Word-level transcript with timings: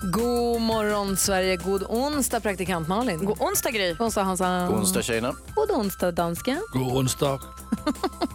God 0.00 0.60
morgon 0.60 1.16
Sverige, 1.16 1.56
god 1.56 1.82
onsdag 1.88 2.40
praktikant 2.40 2.88
Malin. 2.88 3.24
God 3.24 3.40
onsdag 3.40 3.70
Gry. 3.70 3.92
God 3.92 4.00
onsdag 4.00 4.22
Hansa. 4.22 4.66
God 4.70 4.78
onsdag 4.78 5.02
tjejerna. 5.02 5.34
God 5.54 5.70
onsdag 5.70 6.10
dansken. 6.12 6.62
God 6.72 6.96
onsdag. 6.96 7.40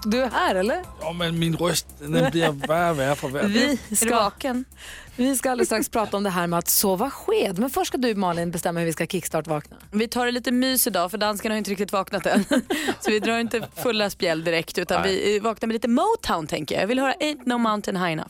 Du 0.06 0.22
är 0.22 0.30
här 0.30 0.56
eller? 0.56 0.84
Ja, 1.02 1.14
men 1.14 1.40
min 1.40 1.56
röst 1.56 1.88
den 2.00 2.32
blir 2.32 2.52
värre 2.68 2.92
och 2.92 3.00
värre 3.00 3.16
för 3.16 3.28
varje. 3.28 3.48
Vi 3.48 3.72
Är 3.72 3.78
du 3.90 3.96
ska, 3.96 4.16
vaken? 4.16 4.66
vi 5.16 5.36
ska 5.36 5.52
alldeles 5.52 5.68
strax 5.68 5.90
prata 5.90 6.18
om 6.18 6.24
det 6.24 6.30
här 6.30 6.48
med 6.48 6.60
att 6.60 6.68
sova 6.68 7.10
sked. 7.10 7.60
Men 7.60 7.70
först 7.70 7.88
ska 7.88 7.98
du 7.98 8.16
Malin 8.16 8.52
bestämma 8.52 8.80
hur 8.80 8.86
vi 8.86 8.94
ska 8.94 9.06
kickstart-vakna. 9.06 9.78
Vi 9.92 10.08
tar 10.08 10.26
det 10.26 10.32
lite 10.32 10.52
mys 10.52 10.88
idag 10.88 11.12
för 11.12 11.18
danskarna 11.18 11.54
har 11.56 11.58
inte 11.58 11.72
riktigt 11.72 11.92
vaknat 11.92 12.26
än. 12.26 12.44
Så 13.00 13.12
vi 13.12 13.20
drar 13.20 13.38
inte 13.38 13.68
fulla 13.76 14.10
spjäll 14.10 14.44
direkt 14.44 14.78
utan 14.78 15.04
vi 15.04 15.36
eh, 15.38 15.44
vaknar 15.44 15.68
med 15.68 15.74
lite 15.74 15.88
Motown 15.88 16.48
tänker 16.48 16.76
jag. 16.76 16.82
Jag 16.82 16.88
vill 16.88 17.00
höra 17.00 17.14
Ain't 17.14 17.42
No 17.46 17.58
Mountain 17.58 17.98
High 17.98 18.12
Enough. 18.12 18.30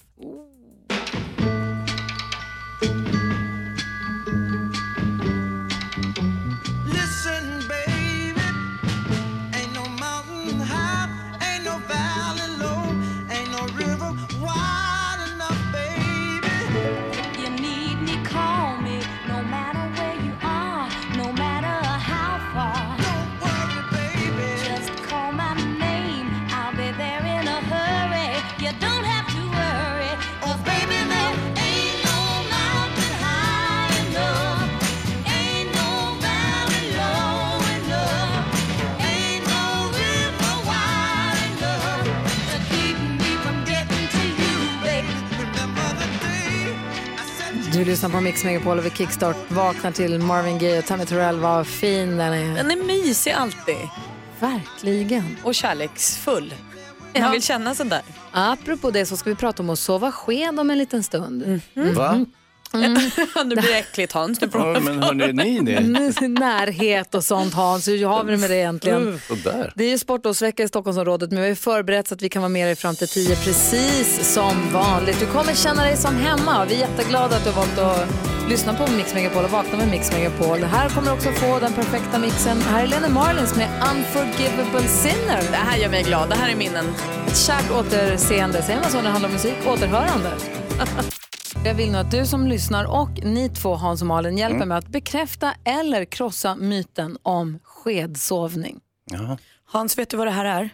Du 47.83 47.89
lyssnar 47.89 48.09
på 48.09 48.21
Mix 48.21 48.43
Megapol 48.43 48.77
och 48.77 48.85
vi 48.85 48.89
kickstart 48.89 49.51
vaknar 49.51 49.91
till 49.91 50.19
Marvin 50.19 50.57
Gaye 50.57 50.79
och 50.79 50.85
Tammy 50.85 51.05
Terrell. 51.05 51.39
Vad 51.39 51.67
fin 51.67 52.17
den 52.17 52.33
är. 52.33 52.55
Den 52.55 52.71
är 52.71 52.75
mysig 52.75 53.31
alltid 53.31 53.75
Verkligen. 54.39 55.37
och 55.43 55.55
kärleksfull. 55.55 56.53
Jag 57.13 57.31
vill 57.31 57.43
känna 57.43 57.75
sådär. 57.75 58.01
Apropå 58.31 58.91
det 58.91 59.05
så 59.05 59.17
ska 59.17 59.29
vi 59.29 59.35
prata 59.35 59.63
om 59.63 59.69
att 59.69 59.79
sova 59.79 60.11
sked 60.11 60.59
om 60.59 60.69
en 60.69 60.77
liten 60.77 61.03
stund. 61.03 61.61
Va? 61.73 62.25
nu 63.45 63.55
blir 63.55 63.71
det 63.71 63.77
äckligt 63.77 64.13
Hans. 64.13 64.41
Nu 64.41 64.49
Ja, 64.53 64.79
men 64.79 65.03
hörni, 65.03 65.33
ni 65.33 65.59
det? 65.59 65.75
Mm, 65.75 66.33
Närhet 66.33 67.15
och 67.15 67.23
sånt 67.23 67.53
Hans, 67.53 67.87
hur 67.87 68.05
har 68.05 68.23
vi 68.23 68.31
det 68.31 68.37
med 68.37 68.49
det 68.49 68.55
egentligen? 68.55 69.19
Det 69.75 69.83
är 69.83 69.89
ju 69.89 69.97
sportlovsvecka 69.97 70.63
i 70.63 70.67
Stockholmsområdet 70.67 71.31
men 71.31 71.41
vi 71.41 71.47
har 71.47 71.55
förberett 71.55 72.07
så 72.07 72.15
att 72.15 72.21
vi 72.21 72.29
kan 72.29 72.41
vara 72.41 72.49
med 72.49 72.67
dig 72.67 72.75
fram 72.75 72.95
till 72.95 73.07
10 73.07 73.35
precis 73.35 74.33
som 74.33 74.73
vanligt. 74.73 75.19
Du 75.19 75.25
kommer 75.25 75.53
känna 75.53 75.83
dig 75.83 75.97
som 75.97 76.15
hemma. 76.15 76.65
Vi 76.65 76.75
är 76.75 76.79
jätteglada 76.79 77.35
att 77.35 77.43
du 77.43 77.51
har 77.51 77.57
valt 77.57 77.79
att 77.79 78.33
lyssna 78.49 78.73
på 78.73 78.91
Mix 78.91 79.13
Megapol 79.13 79.43
och 79.43 79.51
vakna 79.51 79.77
med 79.77 79.87
Mix 79.87 80.11
Megapol. 80.11 80.59
Här 80.63 80.89
kommer 80.89 81.07
du 81.07 81.13
också 81.13 81.31
få 81.31 81.59
den 81.59 81.73
perfekta 81.73 82.19
mixen. 82.19 82.61
Här 82.61 82.83
är 82.83 82.87
Lena 82.87 83.09
Marlins 83.09 83.55
med 83.55 83.69
Unforgivable 83.91 84.87
Sinner. 84.87 85.41
Det 85.51 85.57
här 85.57 85.77
gör 85.77 85.89
mig 85.89 86.03
glad. 86.03 86.29
Det 86.29 86.35
här 86.35 86.49
är 86.49 86.55
minnen. 86.55 86.85
Ett 87.27 87.37
kärt 87.37 87.71
återseende, 87.71 88.61
säger 88.61 88.79
man 88.79 88.91
så 88.91 88.97
när 88.97 89.03
det 89.03 89.09
handlar 89.09 89.29
om 89.29 89.33
musik? 89.33 89.55
Återhörande. 89.67 90.31
Jag 91.65 91.73
vill 91.73 91.91
nu 91.91 91.97
att 91.97 92.11
du 92.11 92.25
som 92.25 92.47
lyssnar 92.47 93.01
och 93.01 93.09
ni 93.23 93.49
två, 93.49 93.75
Hans 93.75 94.01
och 94.01 94.07
Malin, 94.07 94.37
hjälper 94.37 94.65
mig 94.65 94.77
att 94.77 94.87
bekräfta 94.87 95.53
eller 95.63 96.05
krossa 96.05 96.55
myten 96.55 97.17
om 97.21 97.59
skedsovning. 97.63 98.79
Jaha. 99.11 99.37
Hans, 99.65 99.97
vet 99.97 100.09
du 100.09 100.17
vad 100.17 100.27
det 100.27 100.31
här 100.31 100.45
är? 100.45 100.69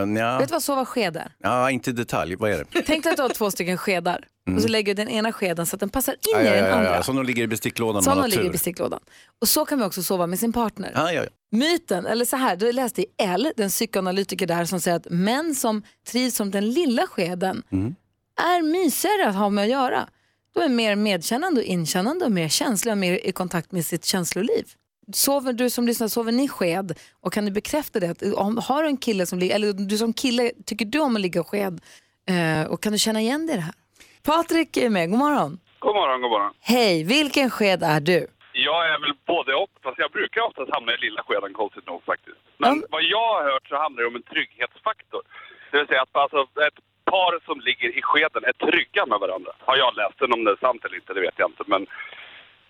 Uh, 0.00 0.06
nja. 0.06 0.38
Vet 0.38 0.48
du 0.48 0.52
vad 0.52 0.62
sova 0.62 0.84
sked 0.84 1.16
är? 1.16 1.32
ja, 1.38 1.70
inte 1.70 1.90
i 1.90 1.92
detalj. 1.92 2.36
Vad 2.36 2.50
är 2.50 2.58
det? 2.72 2.82
Tänk 2.86 3.04
dig 3.04 3.10
att 3.10 3.16
du 3.16 3.22
har 3.22 3.28
två 3.28 3.50
stycken 3.50 3.78
skedar 3.78 4.24
och 4.56 4.62
så 4.62 4.68
lägger 4.68 4.94
du 4.94 5.04
den 5.04 5.12
ena 5.12 5.32
skeden 5.32 5.66
så 5.66 5.76
att 5.76 5.80
den 5.80 5.88
passar 5.88 6.12
in 6.12 6.18
Ja, 6.32 6.40
i 6.40 6.44
den 6.44 6.64
ja, 6.64 6.70
andra. 6.74 6.96
ja. 6.96 7.02
Som 7.02 7.16
de 7.16 7.24
ligger 7.26 7.42
i 7.42 7.46
besticklådan 7.46 7.96
om 7.96 8.02
Som 8.02 8.18
man 8.18 8.30
de 8.30 8.36
ligger 8.36 8.48
i 8.48 8.52
besticklådan. 8.52 9.00
Och 9.40 9.48
så 9.48 9.64
kan 9.64 9.78
vi 9.78 9.84
också 9.84 10.02
sova 10.02 10.26
med 10.26 10.38
sin 10.38 10.52
partner. 10.52 10.92
Ja, 10.94 11.12
ja. 11.12 11.24
Myten, 11.50 12.06
eller 12.06 12.24
så 12.24 12.36
här, 12.36 12.56
du 12.56 12.72
läste 12.72 13.02
i 13.02 13.06
L, 13.18 13.52
den 13.56 13.68
psykoanalytiker 13.68 14.46
där 14.46 14.64
som 14.64 14.80
säger 14.80 14.96
att 14.96 15.06
män 15.10 15.54
som 15.54 15.82
trivs 16.08 16.34
som 16.36 16.50
den 16.50 16.70
lilla 16.70 17.06
skeden 17.06 17.62
Mm. 17.72 17.94
Är 18.36 18.62
mysigare 18.62 19.28
att 19.28 19.34
ha 19.36 19.50
med 19.50 19.64
att 19.64 19.70
göra. 19.70 20.08
De 20.54 20.60
är 20.60 20.68
mer 20.68 20.96
medkännande 20.96 21.60
och 21.60 21.66
inkännande 21.66 22.24
och 22.24 22.32
mer 22.32 22.48
känsliga 22.48 22.92
och 22.92 22.98
mer 22.98 23.26
i 23.26 23.32
kontakt 23.32 23.72
med 23.72 23.84
sitt 23.84 24.04
känsloliv. 24.04 24.64
Sover 25.12 25.52
du 25.52 25.70
som 25.70 25.86
lyssnar, 25.86 26.08
sover 26.08 26.32
ni 26.32 26.48
sked? 26.48 26.98
Och 27.20 27.32
kan 27.32 27.44
du 27.44 27.50
bekräfta 27.50 28.00
det? 28.00 28.10
Att 28.10 28.22
om, 28.22 28.58
har 28.68 28.82
du 28.82 28.88
en 28.88 28.96
kille 28.96 29.26
som 29.26 29.38
eller 29.42 29.72
du 29.72 29.98
som 29.98 30.12
kille, 30.12 30.50
tycker 30.66 30.84
du 30.84 30.98
om 30.98 31.16
att 31.16 31.22
ligga 31.22 31.44
sked? 31.44 31.80
Eh, 32.28 32.70
och 32.72 32.82
kan 32.82 32.92
du 32.92 32.98
känna 32.98 33.20
igen 33.20 33.46
dig 33.46 33.54
i 33.54 33.58
det 33.58 33.62
här? 33.62 33.74
Patrik 34.22 34.76
är 34.76 34.90
med, 34.90 35.10
god 35.10 35.18
morgon. 35.18 35.58
God 35.78 35.94
morgon, 35.94 36.20
god 36.22 36.30
morgon. 36.30 36.52
Hej, 36.60 37.04
vilken 37.04 37.50
sked 37.50 37.82
är 37.82 38.00
du? 38.00 38.26
Jag 38.52 38.80
är 38.94 38.98
väl 39.04 39.14
både 39.26 39.54
och, 39.54 39.70
fast 39.84 39.98
jag 39.98 40.10
brukar 40.18 40.40
oftast 40.48 40.70
hamna 40.76 40.90
i 40.94 40.98
lilla 41.06 41.22
skeden 41.26 41.52
konstigt 41.60 41.86
nog 41.86 42.00
faktiskt. 42.04 42.40
Men 42.58 42.74
Ja. 42.80 42.86
vad 42.90 43.02
jag 43.02 43.26
har 43.34 43.42
hört 43.52 43.66
så 43.68 43.76
handlar 43.84 44.02
det 44.02 44.08
om 44.12 44.16
en 44.16 44.28
trygghetsfaktor. 44.32 45.22
Det 45.70 45.76
vill 45.78 45.86
säga 45.90 46.02
att 46.02 46.16
alltså, 46.24 46.40
ett 46.68 46.78
par 47.12 47.32
som 47.48 47.60
ligger 47.68 47.98
i 47.98 48.02
skeden 48.02 48.42
är 48.50 48.54
trygga 48.66 49.06
med 49.06 49.18
varandra. 49.24 49.52
Har 49.68 49.76
jag 49.76 49.96
läst 49.96 50.18
den, 50.18 50.32
om 50.32 50.44
det 50.44 50.50
är 50.56 50.64
sant 50.66 50.84
eller 50.84 50.96
inte, 50.96 51.14
det 51.14 51.20
vet 51.20 51.38
jag 51.42 51.50
inte. 51.50 51.64
Men 51.66 51.86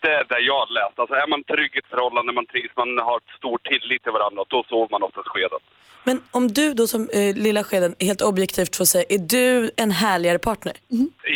det 0.03 0.13
är 0.21 0.25
det 0.25 0.41
jag 0.41 0.59
har 0.63 0.73
läst. 0.81 0.99
Alltså 0.99 1.15
är 1.15 1.29
man 1.35 1.45
trygg 1.45 1.71
i 1.75 1.79
ett 1.79 1.93
förhållande, 1.95 2.33
man 2.33 2.47
trivs, 2.47 2.77
man 2.77 2.99
har 2.99 3.21
stor 3.39 3.59
tillit 3.71 4.03
till 4.03 4.13
varandra, 4.13 4.45
då 4.49 4.65
sover 4.69 4.89
man 4.91 5.03
oftast 5.03 5.29
skeden. 5.29 5.61
Men 6.09 6.17
om 6.39 6.45
du 6.59 6.67
då 6.81 6.85
som 6.87 7.03
eh, 7.19 7.35
lilla 7.47 7.63
skeden 7.65 7.93
helt 8.09 8.23
objektivt 8.31 8.77
får 8.77 8.85
säga, 8.85 9.05
är 9.17 9.23
du 9.37 9.71
en 9.77 9.91
härligare 9.91 10.39
partner? 10.39 10.75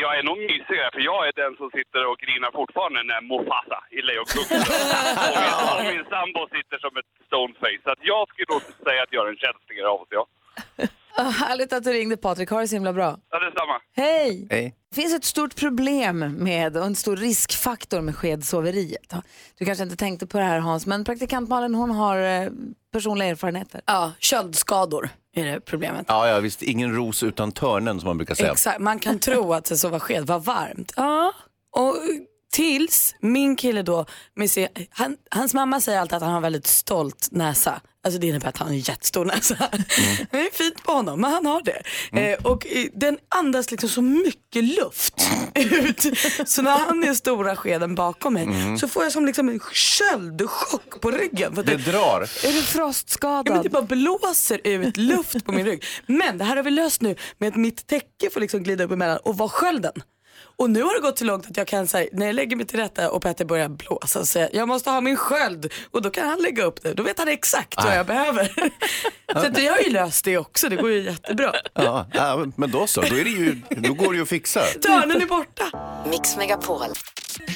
Jag 0.02 0.12
är 0.18 0.22
nog 0.22 0.38
mysigare, 0.38 0.90
för 0.94 1.02
jag 1.10 1.20
är 1.28 1.32
den 1.42 1.52
som 1.60 1.68
sitter 1.78 2.00
och 2.10 2.18
grinar 2.24 2.50
fortfarande 2.60 3.00
när 3.10 3.20
Mufasa 3.30 3.78
i 3.98 4.00
Lejonkungen. 4.08 4.62
och, 5.26 5.36
min, 5.42 5.54
och 5.74 5.82
min 5.92 6.04
sambo 6.14 6.40
sitter 6.56 6.78
som 6.84 6.92
ett 7.00 7.10
stoneface. 7.28 7.80
Så 7.84 7.90
att 7.94 8.02
jag 8.12 8.22
skulle 8.28 8.50
nog 8.54 8.62
säga 8.88 9.00
att 9.02 9.12
jag 9.16 9.22
är 9.26 9.30
en 9.34 9.42
känsligare 9.46 9.88
av 9.94 10.00
oss, 10.02 10.12
ja. 10.18 10.24
Ah, 11.16 11.22
härligt 11.30 11.72
att 11.72 11.84
du 11.84 11.92
ringde 11.92 12.16
Patrik, 12.16 12.50
ha 12.50 12.60
det 12.60 12.68
så 12.68 12.76
himla 12.76 12.92
bra. 12.92 13.18
Ja, 13.30 13.38
detsamma. 13.38 13.80
Hej! 13.96 14.46
Hej. 14.50 14.74
Det 14.90 14.94
finns 14.94 15.14
ett 15.14 15.24
stort 15.24 15.56
problem 15.56 16.18
med 16.38 16.76
och 16.76 16.84
en 16.84 16.96
stor 16.96 17.16
riskfaktor 17.16 18.00
med 18.00 18.16
skedsoveriet. 18.16 19.14
Du 19.58 19.64
kanske 19.64 19.84
inte 19.84 19.96
tänkte 19.96 20.26
på 20.26 20.38
det 20.38 20.44
här 20.44 20.58
Hans, 20.58 20.86
men 20.86 21.04
praktikant 21.04 21.48
Malin 21.48 21.74
hon 21.74 21.90
har 21.90 22.18
eh, 22.18 22.48
personliga 22.92 23.28
erfarenheter. 23.28 23.80
Ja, 23.86 24.12
köldskador 24.18 25.08
är 25.34 25.44
det 25.44 25.60
problemet. 25.60 26.06
Ja, 26.08 26.28
ja, 26.28 26.40
visst. 26.40 26.62
Ingen 26.62 26.94
ros 26.94 27.22
utan 27.22 27.52
törnen 27.52 28.00
som 28.00 28.06
man 28.06 28.16
brukar 28.16 28.34
säga. 28.34 28.52
Exakt, 28.52 28.80
man 28.80 28.98
kan 28.98 29.18
tro 29.18 29.52
att 29.52 29.64
det 29.64 29.76
sova 29.76 30.00
sked 30.00 30.26
var 30.26 30.38
varmt. 30.38 30.92
Ja, 30.96 31.32
och 31.76 31.96
tills 32.52 33.14
min 33.20 33.56
kille 33.56 33.82
då, 33.82 34.06
med 34.34 34.50
sin, 34.50 34.68
han, 34.90 35.16
hans 35.30 35.54
mamma 35.54 35.80
säger 35.80 36.00
alltid 36.00 36.16
att 36.16 36.22
han 36.22 36.32
har 36.32 36.40
väldigt 36.40 36.66
stolt 36.66 37.28
näsa. 37.30 37.80
Alltså 38.04 38.20
det 38.20 38.26
innebär 38.26 38.48
att 38.48 38.56
han 38.56 38.66
har 38.68 38.74
en 38.74 38.80
jättestor 38.80 39.24
näsa. 39.24 39.56
Det 40.30 40.36
är 40.38 40.50
fint 40.56 40.82
på 40.82 40.92
honom, 40.92 41.20
men 41.20 41.30
han 41.32 41.46
har 41.46 41.62
det. 41.62 41.82
Eh, 42.20 42.38
och 42.46 42.66
den 42.94 43.18
andas 43.28 43.70
liksom 43.70 43.88
så 43.88 44.02
mycket 44.02 44.64
luft 44.64 45.14
ut. 45.54 46.06
Så 46.46 46.62
när 46.62 46.78
han 46.78 47.04
är 47.04 47.14
stora 47.14 47.56
skeden 47.56 47.94
bakom 47.94 48.34
mig 48.34 48.48
så 48.78 48.88
får 48.88 49.02
jag 49.02 49.12
som 49.12 49.26
liksom 49.26 49.48
en 49.48 49.60
köldchock 49.72 51.00
på 51.00 51.10
ryggen. 51.10 51.54
För 51.54 51.60
att 51.60 51.66
Det 51.66 51.76
drar. 51.76 52.20
Är 52.20 52.26
du 52.42 52.48
Ja, 52.48 52.52
men 52.54 52.62
frostskadad? 52.62 53.62
det 53.62 53.68
bara 53.68 53.82
blåser 53.82 54.60
ut 54.64 54.96
luft 54.96 55.44
på 55.44 55.52
min 55.52 55.66
rygg. 55.66 55.84
Men 56.06 56.38
det 56.38 56.44
här 56.44 56.56
har 56.56 56.62
vi 56.62 56.70
löst 56.70 57.00
nu 57.00 57.16
med 57.38 57.48
att 57.48 57.56
mitt 57.56 57.86
täcke 57.86 58.30
får 58.32 58.40
liksom 58.40 58.62
glida 58.62 58.84
upp 58.84 58.90
emellan 58.92 59.18
och 59.24 59.36
vara 59.38 59.48
skölden. 59.48 59.92
Och 60.60 60.70
nu 60.70 60.82
har 60.82 60.94
det 60.94 61.00
gått 61.00 61.18
så 61.18 61.24
långt 61.24 61.46
att 61.50 61.56
jag 61.56 61.66
kan 61.66 61.86
säga, 61.86 62.08
när 62.12 62.26
jag 62.26 62.34
lägger 62.34 62.56
mig 62.56 62.66
till 62.66 62.78
rätta 62.78 63.10
och 63.10 63.22
Petter 63.22 63.44
börjar 63.44 63.68
blåsa, 63.68 64.26
säga 64.26 64.48
jag 64.52 64.68
måste 64.68 64.90
ha 64.90 65.00
min 65.00 65.16
sköld 65.16 65.72
och 65.90 66.02
då 66.02 66.10
kan 66.10 66.28
han 66.28 66.42
lägga 66.42 66.64
upp 66.64 66.82
det. 66.82 66.94
Då 66.94 67.02
vet 67.02 67.18
han 67.18 67.28
exakt 67.28 67.84
vad 67.84 67.96
jag 67.96 68.06
behöver. 68.06 68.52
så 69.32 69.38
att 69.38 69.58
vi 69.58 69.66
har 69.66 69.78
ju 69.78 69.90
löst 69.90 70.24
det 70.24 70.38
också, 70.38 70.68
det 70.68 70.76
går 70.76 70.90
ju 70.90 71.02
jättebra. 71.02 71.52
Ja, 71.74 72.06
ja, 72.12 72.46
men 72.56 72.70
då 72.70 72.86
så. 72.86 73.00
Då, 73.00 73.16
är 73.16 73.24
det 73.24 73.30
ju, 73.30 73.60
då 73.68 73.94
går 73.94 74.10
det 74.12 74.16
ju 74.16 74.22
att 74.22 74.28
fixa. 74.28 74.60
Törnen 74.60 75.22
är 75.22 75.26
borta. 75.26 75.64
Mix 76.10 76.36
Megapol. 76.36 76.86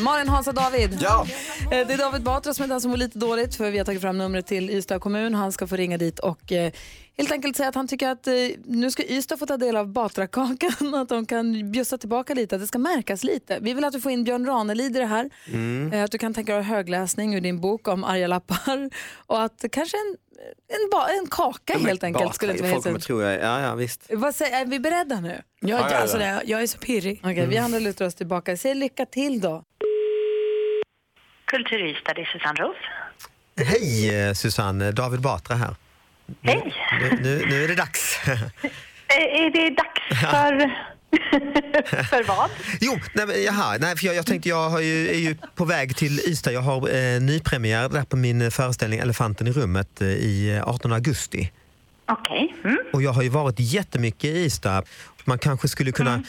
Malin, 0.01 0.29
Hans 0.29 0.47
och 0.49 0.55
David. 0.55 0.99
Ja. 1.01 1.27
Eh, 1.71 1.87
Det 1.87 1.95
är 1.95 1.99
David 1.99 2.23
Batra 2.23 2.55
som 2.55 2.65
är 2.65 2.69
den 2.69 2.81
som 2.81 2.91
mår 2.91 2.99
lite 2.99 3.19
dåligt 3.19 3.55
för 3.55 3.71
vi 3.71 3.79
har 3.79 3.85
tagit 3.85 4.01
fram 4.01 4.19
numret 4.19 4.47
till 4.47 4.71
Ystad 4.71 4.99
kommun. 4.99 5.35
Han 5.35 5.53
ska 5.53 5.67
få 5.67 5.77
ringa 5.77 5.99
dit 5.99 6.19
och 6.19 6.53
eh, 6.53 6.73
helt 7.17 7.33
enkelt 7.33 7.57
säga 7.57 7.69
att 7.69 7.75
han 7.75 7.89
tycker 7.89 8.09
att 8.09 8.27
eh, 8.27 8.35
nu 8.65 8.91
ska 8.91 9.03
Ystad 9.05 9.37
få 9.39 9.47
ta 9.47 9.57
del 9.57 9.77
av 9.77 9.89
Batrakakan, 9.93 10.95
att 10.95 11.09
de 11.09 11.27
kan 11.27 11.73
bjussa 11.73 11.99
tillbaka 11.99 12.35
lite, 12.35 12.55
att 12.55 12.61
det 12.61 12.67
ska 12.67 12.79
märkas 12.79 13.25
lite. 13.25 13.59
Vi 13.61 13.75
vill 13.75 13.85
att 13.85 13.93
du 13.93 14.01
får 14.01 14.13
in 14.13 14.25
Björn 14.25 14.47
Ranelid 14.47 14.97
i 14.97 14.99
det 14.99 15.07
här. 15.07 15.31
Mm. 15.47 15.93
Eh, 15.93 16.05
Att 16.05 16.11
du 16.11 16.19
kan 16.19 16.35
tänka 16.35 16.55
dig 16.55 16.63
högläsning 16.63 17.35
ur 17.35 17.41
din 17.41 17.61
bok 17.61 17.89
om 17.89 18.05
arga 18.05 18.27
lappar. 18.27 18.91
Och 19.27 19.43
att 19.43 19.65
kanske 19.73 19.97
en, 19.97 20.17
en, 20.69 20.91
ba, 20.91 21.09
en 21.09 21.27
kaka 21.31 21.79
helt 21.79 22.05
enkelt. 22.05 22.35
Skulle 22.35 22.55
Folk 22.71 22.83
kommer 22.83 22.99
tro 22.99 23.23
jag, 23.23 23.35
ja 23.41 23.61
ja 23.61 23.75
visst. 23.75 24.07
Vad 24.11 24.35
säger, 24.35 24.61
är 24.61 24.67
vi 24.67 24.81
beredda 24.81 25.21
nu? 25.21 25.43
Ja, 25.61 25.69
Ja, 25.69 25.79
ja, 25.79 25.89
ja. 25.91 25.97
Alltså, 25.97 26.19
det, 26.19 26.43
jag 26.45 26.63
är 26.63 26.67
så 26.67 26.79
pirrig. 26.79 27.21
Okej, 27.23 27.47
vi 27.47 27.59
andra 27.59 27.79
lutar 27.79 28.07
oss 28.07 28.15
tillbaka. 28.15 28.57
Säg 28.57 28.75
lycka 28.75 29.07
till 29.07 29.41
då. 29.41 29.65
Kulturista, 31.45 32.15
det 32.15 32.21
är 32.21 32.25
Susanne 32.25 32.61
Roos. 32.61 32.77
Hej 33.57 34.15
eh, 34.29 34.33
Susanne, 34.33 34.93
David 34.93 35.21
Batra 35.21 35.57
här. 35.57 35.77
Hej! 36.43 36.75
Nu, 37.01 37.19
nu, 37.23 37.47
nu 37.47 37.65
är 37.65 37.69
det 37.69 37.75
dags. 37.75 38.21
Är 39.09 39.51
det 39.51 39.71
dags 39.71 40.21
för... 40.21 40.75
för 42.11 42.29
vad? 42.29 42.51
Jo, 42.81 42.99
nej, 43.13 43.45
jaha, 43.45 43.77
nej, 43.81 43.97
för 43.97 44.07
jag, 44.07 44.15
jag 44.15 44.27
tänkte 44.27 44.49
jag 44.49 44.83
ju, 44.83 45.09
är 45.09 45.19
ju 45.19 45.37
på 45.55 45.65
väg 45.65 45.97
till 45.97 46.21
Ystad. 46.21 46.53
Jag 46.53 46.61
har 46.61 46.95
eh, 46.95 47.21
nypremiär 47.21 47.89
där 47.89 48.05
på 48.05 48.17
min 48.17 48.51
föreställning 48.51 48.99
Elefanten 48.99 49.47
i 49.47 49.53
rummet 49.53 50.01
eh, 50.01 50.09
i 50.09 50.61
18 50.65 50.93
augusti. 50.93 51.53
Okej. 52.09 52.55
Mm. 52.65 52.79
Och 52.93 53.03
jag 53.03 53.13
har 53.13 53.23
ju 53.23 53.29
varit 53.29 53.61
jättemycket 53.61 54.25
i 54.25 54.45
Ystad. 54.45 54.83
Man 55.25 55.39
kanske 55.39 55.69
skulle 55.69 55.93
kunna 55.93 56.23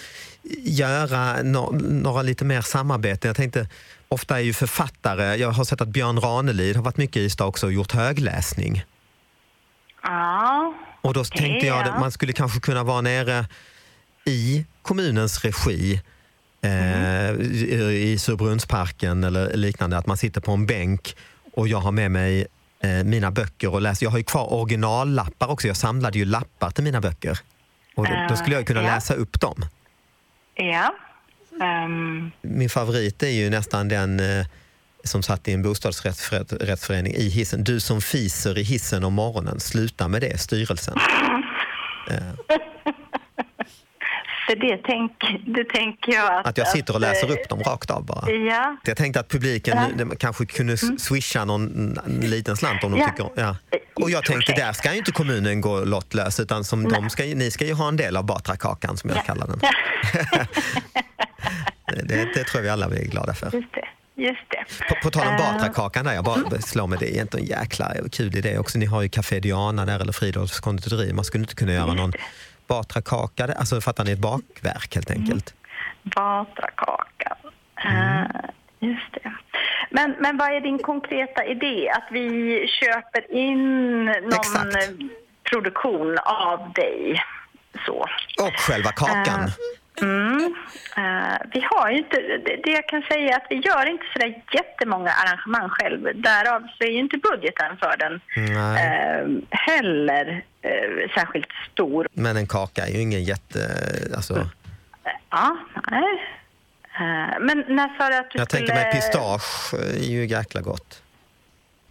göra 0.63 1.43
no 1.43 1.71
några 1.81 2.21
lite 2.21 2.45
mer 2.45 2.61
samarbeten. 2.61 3.29
Jag 3.29 3.35
tänkte, 3.35 3.67
ofta 4.07 4.39
är 4.39 4.43
ju 4.43 4.53
författare, 4.53 5.35
jag 5.35 5.51
har 5.51 5.63
sett 5.63 5.81
att 5.81 5.87
Björn 5.87 6.19
Ranelid 6.19 6.75
har 6.75 6.83
varit 6.83 6.97
mycket 6.97 7.17
i 7.17 7.25
Ystad 7.25 7.45
också 7.45 7.65
och 7.65 7.73
gjort 7.73 7.91
högläsning. 7.91 8.83
Ja. 10.03 10.73
Och 11.01 11.13
då 11.13 11.21
Okej, 11.21 11.37
tänkte 11.37 11.67
jag 11.67 11.77
ja. 11.87 11.91
att 11.91 11.99
man 11.99 12.11
skulle 12.11 12.33
kanske 12.33 12.59
kunna 12.59 12.83
vara 12.83 13.01
nere 13.01 13.45
i 14.25 14.65
kommunens 14.81 15.45
regi 15.45 16.01
eh, 16.61 17.31
i 17.91 18.17
Surbrunnsparken 18.19 19.23
eller 19.23 19.57
liknande, 19.57 19.97
att 19.97 20.05
man 20.07 20.17
sitter 20.17 20.41
på 20.41 20.51
en 20.51 20.65
bänk 20.65 21.15
och 21.53 21.67
jag 21.67 21.77
har 21.77 21.91
med 21.91 22.11
mig 22.11 22.47
eh, 22.83 23.03
mina 23.03 23.31
böcker 23.31 23.73
och 23.73 23.81
läser. 23.81 24.05
Jag 24.05 24.11
har 24.11 24.17
ju 24.17 24.23
kvar 24.23 24.53
originallappar 24.53 25.47
också, 25.47 25.67
jag 25.67 25.77
samlade 25.77 26.19
ju 26.19 26.25
lappar 26.25 26.69
till 26.71 26.83
mina 26.83 27.01
böcker. 27.01 27.39
Och 27.95 28.05
då, 28.05 28.25
då 28.29 28.35
skulle 28.35 28.55
jag 28.55 28.67
kunna 28.67 28.79
Eh, 28.81 28.85
ja. 28.87 28.95
läsa 28.95 29.13
upp 29.13 29.41
dem. 29.41 29.65
Ja. 30.55 30.95
Ehm, 31.65 32.31
Min 32.41 32.69
favorit 32.69 33.23
är 33.23 33.27
ju 33.29 33.49
nästan 33.49 33.87
den 33.87 34.19
eh, 34.19 34.45
som 35.03 35.23
satt 35.23 35.47
i 35.47 35.53
en 35.53 35.61
bostadsrättsförening 35.63 37.13
i 37.13 37.29
hissen. 37.29 37.63
Du 37.63 37.79
som 37.79 38.01
fiser 38.01 38.57
i 38.57 38.63
hissen 38.63 39.03
om 39.03 39.13
morgonen, 39.13 39.59
sluta 39.59 40.07
med 40.07 40.21
det, 40.21 40.37
styrelsen. 40.41 40.97
för 44.45 44.55
det, 44.55 44.77
tänk, 44.85 45.11
det 45.55 45.63
tänker 45.63 46.11
jag 46.13 46.33
att... 46.39 46.47
Att 46.47 46.57
jag 46.57 46.67
sitter 46.67 46.93
och 46.93 46.99
läser 47.01 47.27
eh, 47.27 47.33
upp 47.33 47.49
dem 47.49 47.59
rakt 47.63 47.91
av 47.91 48.05
bara. 48.05 48.31
Ja. 48.31 48.77
Jag 48.83 48.97
tänkte 48.97 49.19
att 49.19 49.29
publiken 49.29 49.77
Ja. 49.97 50.05
kanske 50.19 50.45
kunde 50.45 50.73
s- 50.73 51.03
swisha 51.03 51.45
någon 51.45 51.97
en 52.05 52.19
liten 52.29 52.57
slant 52.57 52.83
om 52.83 52.91
de 52.91 52.99
Ja. 52.99 53.07
tycker 53.09 53.29
ja. 53.35 53.55
Och 53.93 54.09
jag 54.11 54.25
tänkte, 54.25 54.51
där 54.53 54.73
ska 54.73 54.91
ju 54.91 54.97
inte 54.97 55.11
kommunen 55.11 55.61
gå 55.61 55.83
lottlös 55.83 56.39
utan 56.39 56.63
som 56.63 56.89
de 56.89 57.09
ska, 57.09 57.23
ni 57.23 57.51
ska 57.51 57.65
ju 57.65 57.73
ha 57.73 57.87
en 57.87 57.97
del 57.97 58.17
av 58.17 58.25
Batrakakan 58.25 58.97
som 58.97 59.09
jag 59.09 59.25
kallar 59.25 59.47
den. 59.47 59.59
det, 62.07 62.15
det 62.33 62.43
tror 62.43 62.55
jag 62.55 62.61
vi 62.61 62.69
alla 62.69 62.85
är 62.85 63.05
glada 63.05 63.33
för. 63.33 63.45
Just 63.53 63.73
det. 63.73 63.81
Just 64.17 64.49
det. 64.49 64.65
På, 64.89 64.95
på 65.03 65.11
tal 65.11 65.27
om 65.27 65.33
Eh, 65.33 65.37
Batrakakan 65.53 66.05
där, 66.05 66.13
jag 66.13 66.23
bara 66.23 66.61
slår 66.61 66.87
mig 66.87 66.97
det 67.01 67.17
är 67.17 67.21
inte 67.21 67.37
en 67.37 67.45
jäkla 67.45 67.93
kul 68.11 68.35
idé 68.37 68.57
också. 68.57 68.77
Ni 68.77 68.85
har 68.85 69.01
ju 69.01 69.09
Café 69.09 69.39
Diana 69.39 69.85
där 69.85 69.99
eller 69.99 70.13
Fridolfs 70.13 70.59
konditori. 70.59 71.13
Man 71.13 71.25
skulle 71.25 71.41
inte 71.43 71.55
kunna 71.55 71.73
göra 71.73 71.93
någon 71.93 72.13
Batrakaka, 72.67 73.53
alltså 73.57 73.81
fattar 73.81 74.03
ni 74.03 74.11
ett 74.11 74.19
bakverk 74.19 74.95
helt 74.95 75.11
enkelt? 75.11 75.53
Batrakakan. 76.03 77.37
Mm. 77.85 77.97
Eh, 77.97 78.25
just 78.79 79.13
det. 79.13 79.31
Men, 79.89 80.15
men 80.19 80.37
vad 80.37 80.51
är 80.55 80.61
din 80.61 80.79
konkreta 80.79 81.45
idé? 81.45 81.89
Att 81.89 82.07
vi 82.11 82.67
köper 82.67 83.31
in 83.31 84.05
någon 84.05 84.33
Exakt. 84.33 84.87
produktion 85.49 86.17
av 86.25 86.73
dig? 86.73 87.21
Så. 87.85 88.05
Och 88.43 88.53
själva 88.57 88.91
kakan. 88.91 89.43
Eh, 89.43 89.49
Mm. 90.01 90.55
Eh, 90.97 91.37
vi 91.53 91.65
har 91.71 91.91
ju 91.91 91.97
inte, 91.97 92.17
det, 92.17 92.55
det 92.63 92.71
jag 92.71 92.87
kan 92.87 93.01
säga 93.01 93.33
är 93.33 93.37
att 93.37 93.47
vi 93.49 93.55
gör 93.55 93.85
inte 93.85 94.03
så 94.13 94.19
där 94.19 94.43
jättemånga 94.53 95.11
arrangemang 95.11 95.69
själv. 95.69 96.21
Därav 96.21 96.67
så 96.77 96.83
är 96.83 96.91
ju 96.91 96.99
inte 96.99 97.17
budgeten 97.17 97.77
för 97.77 97.97
den 97.97 98.13
eh, 98.51 99.43
heller 99.51 100.43
eh, 100.61 101.11
särskilt 101.15 101.49
stor. 101.71 102.07
Men 102.13 102.37
en 102.37 102.47
kaka 102.47 102.85
är 102.87 102.91
ju 102.91 103.01
ingen 103.01 103.23
jätte... 103.23 103.59
Alltså, 104.15 104.49
Ja, 105.29 105.57
nej. 105.91 106.25
Men 107.39 107.63
när 107.67 107.97
sa 107.97 108.09
du 108.09 108.15
att 108.15 108.31
du 108.31 108.39
jag 108.39 108.47
skulle... 108.47 108.67
tänker 108.67 108.73
mig 108.75 108.91
pistage 108.93 109.73
är 109.73 110.09
ju 110.09 110.25
jäkla 110.25 110.61
gott. 110.61 111.01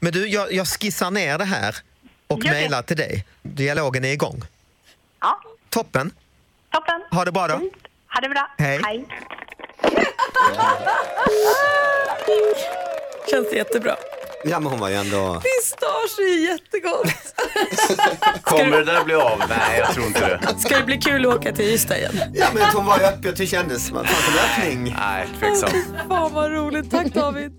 Men 0.00 0.12
du, 0.12 0.28
jag, 0.28 0.52
jag 0.52 0.66
skissar 0.68 1.10
ner 1.10 1.38
det 1.38 1.44
här 1.44 1.76
och 2.26 2.44
mejlar 2.44 2.82
till 2.82 2.96
dig. 2.96 3.24
Dialogen 3.42 4.04
är 4.04 4.12
igång. 4.12 4.42
Ja, 5.20 5.40
Toppen. 5.70 6.10
toppen. 6.70 7.02
Ha 7.10 7.24
det 7.24 7.32
bra 7.32 7.48
då. 7.48 7.60
Ha 8.14 8.20
det 8.20 8.28
bra. 8.28 8.50
Hej. 8.58 8.80
Hej. 8.84 9.04
Känns 13.30 13.50
det 13.50 13.56
jättebra. 13.56 13.96
Ja, 14.44 14.60
men 14.60 14.70
hon 14.70 14.80
var 14.80 14.88
ju 14.88 14.94
ändå... 14.94 15.40
Pistage 15.40 16.18
är 16.20 16.48
jättegott. 16.50 17.34
Kommer 18.42 18.76
det 18.78 18.84
där 18.84 19.04
bli 19.04 19.14
av? 19.14 19.42
Nej, 19.48 19.78
jag 19.78 19.94
tror 19.94 20.06
inte 20.06 20.20
det. 20.26 20.58
Ska 20.58 20.78
det 20.78 20.84
bli 20.84 20.96
kul 20.98 21.26
att 21.26 21.34
åka 21.34 21.52
till 21.52 21.64
Ystad 21.64 21.96
igen? 21.96 22.18
Ja, 22.34 22.46
men 22.54 22.62
hon 22.62 22.86
var 22.86 22.98
ju 22.98 23.04
öppen. 23.04 23.34
Det 23.36 23.46
kändes 23.46 23.88
det 23.88 23.94
fanns 23.94 24.08
en 24.08 24.62
öppning. 24.62 24.96
Nej, 25.00 25.28
tveksamt. 25.40 25.74
Fan 26.08 26.32
vad 26.34 26.52
roligt. 26.52 26.90
Tack 26.90 27.06
David. 27.06 27.52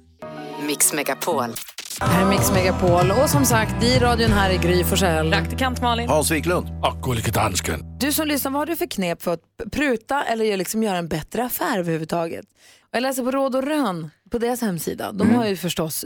Mix 0.62 0.94
Megapol. 0.94 1.56
Det 2.00 2.06
här 2.06 2.26
är 2.26 2.30
Mix 2.30 2.52
Megapol 2.52 3.12
och 3.12 3.30
som 3.30 3.46
sagt 3.46 3.84
i 3.84 4.00
radion 4.00 4.32
här 4.32 4.50
är 4.50 4.58
Gry 4.58 4.84
Forssell. 4.84 5.32
Praktikant 5.32 5.82
Malin. 5.82 6.10
Hans 6.10 6.32
Wiklund. 6.32 6.68
Och 6.84 7.04
gullige 7.04 7.32
dansken. 7.32 7.98
Du 8.00 8.12
som 8.12 8.28
lyssnar, 8.28 8.52
vad 8.52 8.62
har 8.62 8.66
du 8.66 8.76
för 8.76 8.86
knep 8.86 9.22
för 9.22 9.34
att 9.34 9.72
pruta 9.72 10.24
eller 10.24 10.58
liksom 10.58 10.84
göra 10.84 10.98
en 10.98 11.08
bättre 11.08 11.44
affär 11.44 11.80
överhuvudtaget? 11.80 12.46
Och 12.82 12.90
Jag 12.92 13.02
läser 13.02 13.24
på 13.24 13.32
Råd 13.32 13.56
och 13.56 13.64
Rön 13.64 14.10
på 14.32 14.38
deras 14.38 14.62
hemsida. 14.62 15.12
De 15.12 15.36
har 15.36 15.46
ju 15.48 15.56
förstås 15.56 16.06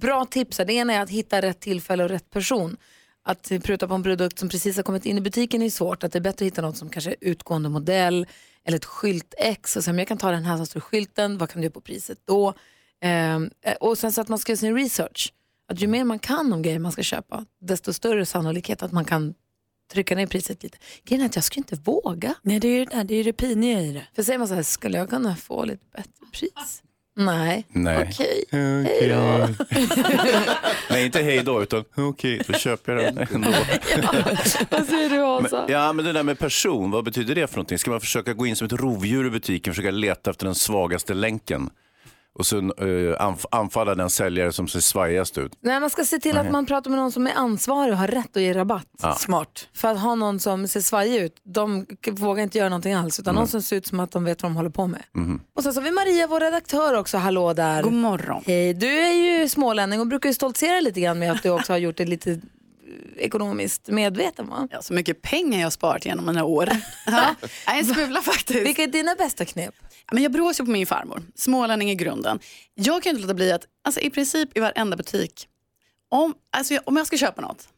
bra 0.00 0.24
tips. 0.24 0.56
Det 0.56 0.72
ena 0.72 0.92
är 0.92 1.00
att 1.02 1.10
hitta 1.10 1.42
rätt 1.42 1.60
tillfälle 1.60 2.04
och 2.04 2.10
rätt 2.10 2.30
person. 2.30 2.76
Att 3.24 3.52
pruta 3.62 3.88
på 3.88 3.94
en 3.94 4.02
produkt 4.02 4.38
som 4.38 4.48
precis 4.48 4.76
har 4.76 4.82
kommit 4.82 5.06
in 5.06 5.18
i 5.18 5.20
butiken 5.20 5.62
är 5.62 5.70
svårt. 5.70 6.04
Att 6.04 6.12
det 6.12 6.18
är 6.18 6.20
bättre 6.20 6.44
att 6.44 6.52
hitta 6.52 6.62
något 6.62 6.76
som 6.76 6.88
kanske 6.88 7.10
är 7.10 7.16
utgående 7.20 7.68
modell 7.68 8.26
eller 8.64 8.76
ett 8.76 8.84
skyltex. 8.84 9.76
Och 9.76 9.84
sen, 9.84 9.98
jag 9.98 10.08
kan 10.08 10.18
ta 10.18 10.30
den 10.30 10.44
här 10.44 10.56
som 10.56 10.66
står 10.66 10.80
i 10.80 10.82
skylten, 10.82 11.38
vad 11.38 11.50
kan 11.50 11.60
du 11.60 11.64
göra 11.66 11.72
på 11.72 11.80
priset 11.80 12.18
då? 12.24 12.54
Ehm, 13.00 13.50
eh, 13.62 13.74
och 13.74 13.98
sen 13.98 14.12
så 14.12 14.20
att 14.20 14.28
man 14.28 14.38
ska 14.38 14.52
göra 14.52 14.58
sin 14.58 14.76
research. 14.76 15.32
Att 15.68 15.80
ju 15.80 15.86
mer 15.86 16.04
man 16.04 16.18
kan 16.18 16.52
om 16.52 16.62
grejer 16.62 16.78
man 16.78 16.92
ska 16.92 17.02
köpa, 17.02 17.44
desto 17.60 17.92
större 17.92 18.26
sannolikhet 18.26 18.82
att 18.82 18.92
man 18.92 19.04
kan 19.04 19.34
trycka 19.92 20.14
ner 20.14 20.26
priset 20.26 20.62
lite. 20.62 20.78
Grejen 21.04 21.22
är 21.22 21.28
att 21.28 21.34
jag 21.34 21.44
skulle 21.44 21.60
inte 21.60 21.76
våga. 21.76 22.34
Nej, 22.42 22.60
det 22.60 22.68
är 22.68 22.78
ju 22.78 22.84
det, 22.84 22.96
där, 22.96 23.04
det, 23.04 23.14
är 23.14 23.24
det 23.24 23.32
piniga 23.32 23.80
i 23.80 23.92
det. 23.92 24.06
För 24.14 24.22
säger 24.22 24.38
man 24.38 24.48
så 24.48 24.54
här, 24.54 24.62
skulle 24.62 24.98
jag 24.98 25.10
kunna 25.10 25.36
få 25.36 25.64
lite 25.64 25.84
bättre 25.96 26.26
pris? 26.32 26.82
Nej. 27.16 27.66
Nej. 27.68 28.08
Okej. 28.10 28.44
Hej 28.50 29.08
då. 29.08 29.48
Nej, 30.90 31.06
inte 31.06 31.22
hej 31.22 31.42
då, 31.42 31.62
utan 31.62 31.84
okej, 31.94 32.42
då 32.46 32.52
köper 32.52 32.96
jag 32.96 33.14
den 33.14 33.26
ändå. 33.34 33.50
Vad 34.70 34.86
säger 34.86 35.10
du? 35.10 35.48
Men, 35.50 35.64
ja, 35.68 35.92
men 35.92 36.04
det 36.04 36.12
där 36.12 36.22
med 36.22 36.38
person, 36.38 36.90
vad 36.90 37.04
betyder 37.04 37.34
det 37.34 37.46
för 37.46 37.56
någonting? 37.56 37.78
Ska 37.78 37.90
man 37.90 38.00
försöka 38.00 38.32
gå 38.32 38.46
in 38.46 38.56
som 38.56 38.66
ett 38.66 38.72
rovdjur 38.72 39.26
i 39.26 39.30
butiken, 39.30 39.74
försöka 39.74 39.90
leta 39.90 40.30
efter 40.30 40.46
den 40.46 40.54
svagaste 40.54 41.14
länken? 41.14 41.70
Och 42.38 42.46
sen 42.46 42.72
eh, 42.78 42.84
anf- 42.84 43.44
anfalla 43.50 43.94
den 43.94 44.10
säljare 44.10 44.52
som 44.52 44.68
ser 44.68 44.80
svajigast 44.80 45.38
ut? 45.38 45.52
Nej, 45.60 45.80
man 45.80 45.90
ska 45.90 46.04
se 46.04 46.18
till 46.18 46.36
att 46.38 46.50
man 46.50 46.66
pratar 46.66 46.90
med 46.90 46.98
någon 46.98 47.12
som 47.12 47.26
är 47.26 47.32
ansvarig 47.34 47.92
och 47.92 47.98
har 47.98 48.08
rätt 48.08 48.36
att 48.36 48.42
ge 48.42 48.52
rabatt. 48.54 48.86
Ja. 49.02 49.14
Smart. 49.14 49.68
För 49.74 49.88
att 49.88 50.00
ha 50.00 50.14
någon 50.14 50.40
som 50.40 50.68
ser 50.68 50.80
svajig 50.80 51.22
ut, 51.22 51.36
de 51.42 51.86
vågar 52.12 52.42
inte 52.42 52.58
göra 52.58 52.68
någonting 52.68 52.94
alls. 52.94 53.20
Utan 53.20 53.34
någon 53.34 53.48
som 53.48 53.62
ser 53.62 53.76
ut 53.76 53.86
som 53.86 54.00
att 54.00 54.10
de 54.10 54.24
vet 54.24 54.42
vad 54.42 54.52
de 54.52 54.56
håller 54.56 54.70
på 54.70 54.86
med. 54.86 55.02
Och 55.56 55.62
sen 55.62 55.72
så 55.74 55.80
har 55.80 55.84
vi 55.84 55.90
Maria, 55.90 56.26
vår 56.26 56.40
redaktör 56.40 56.94
också. 56.98 57.16
Hallå 57.18 57.52
där. 57.52 57.82
God 57.82 57.92
morgon. 57.92 58.42
Hej, 58.46 58.74
du 58.74 59.00
är 59.00 59.12
ju 59.12 59.48
smålänning 59.48 60.00
och 60.00 60.06
brukar 60.06 60.28
ju 60.28 60.34
stoltsera 60.34 60.80
lite 60.80 61.00
grann 61.00 61.18
med 61.18 61.32
att 61.32 61.42
du 61.42 61.50
också 61.50 61.72
har 61.72 61.78
gjort 61.78 61.96
det 61.96 62.04
lite 62.06 62.30
eh, 62.30 62.38
ekonomiskt 63.16 63.88
medveten 63.88 64.48
va? 64.48 64.68
Ja, 64.70 64.82
så 64.82 64.92
mycket 64.92 65.22
pengar 65.22 65.58
jag 65.58 65.66
har 65.66 65.70
sparat 65.70 66.04
genom 66.04 66.26
mina 66.26 66.44
år. 66.44 66.68
Ja, 67.06 67.34
en 67.66 67.84
smula 67.84 68.22
faktiskt. 68.22 68.66
Vilka 68.66 68.82
är 68.82 68.86
dina 68.86 69.14
bästa 69.14 69.44
knep? 69.44 69.74
Men 70.12 70.22
jag 70.22 70.32
brås 70.32 70.60
ju 70.60 70.64
på 70.64 70.70
min 70.70 70.86
farmor, 70.86 71.22
smålänning 71.34 71.90
i 71.90 71.94
grunden. 71.94 72.38
Jag 72.74 73.02
kan 73.02 73.10
inte 73.10 73.22
låta 73.22 73.34
bli 73.34 73.52
att, 73.52 73.64
alltså 73.84 74.00
i 74.00 74.10
princip 74.10 74.56
i 74.56 74.60
varenda 74.60 74.96
butik, 74.96 75.48
om, 76.08 76.34
alltså 76.50 76.78
om 76.84 76.96
jag 76.96 77.06
ska 77.06 77.16
köpa 77.16 77.40
något, 77.40 77.68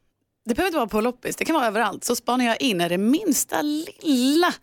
det 0.44 0.54
behöver 0.54 0.68
inte 0.68 0.76
vara 0.76 0.88
på 0.88 1.00
loppis, 1.00 1.36
det 1.36 1.44
kan 1.44 1.54
vara 1.54 1.66
överallt, 1.66 2.04
så 2.04 2.16
spanar 2.16 2.44
jag 2.44 2.62
in 2.62 2.80
är 2.80 2.88
det 2.88 2.98
minsta 2.98 3.62
lilla 3.62 4.54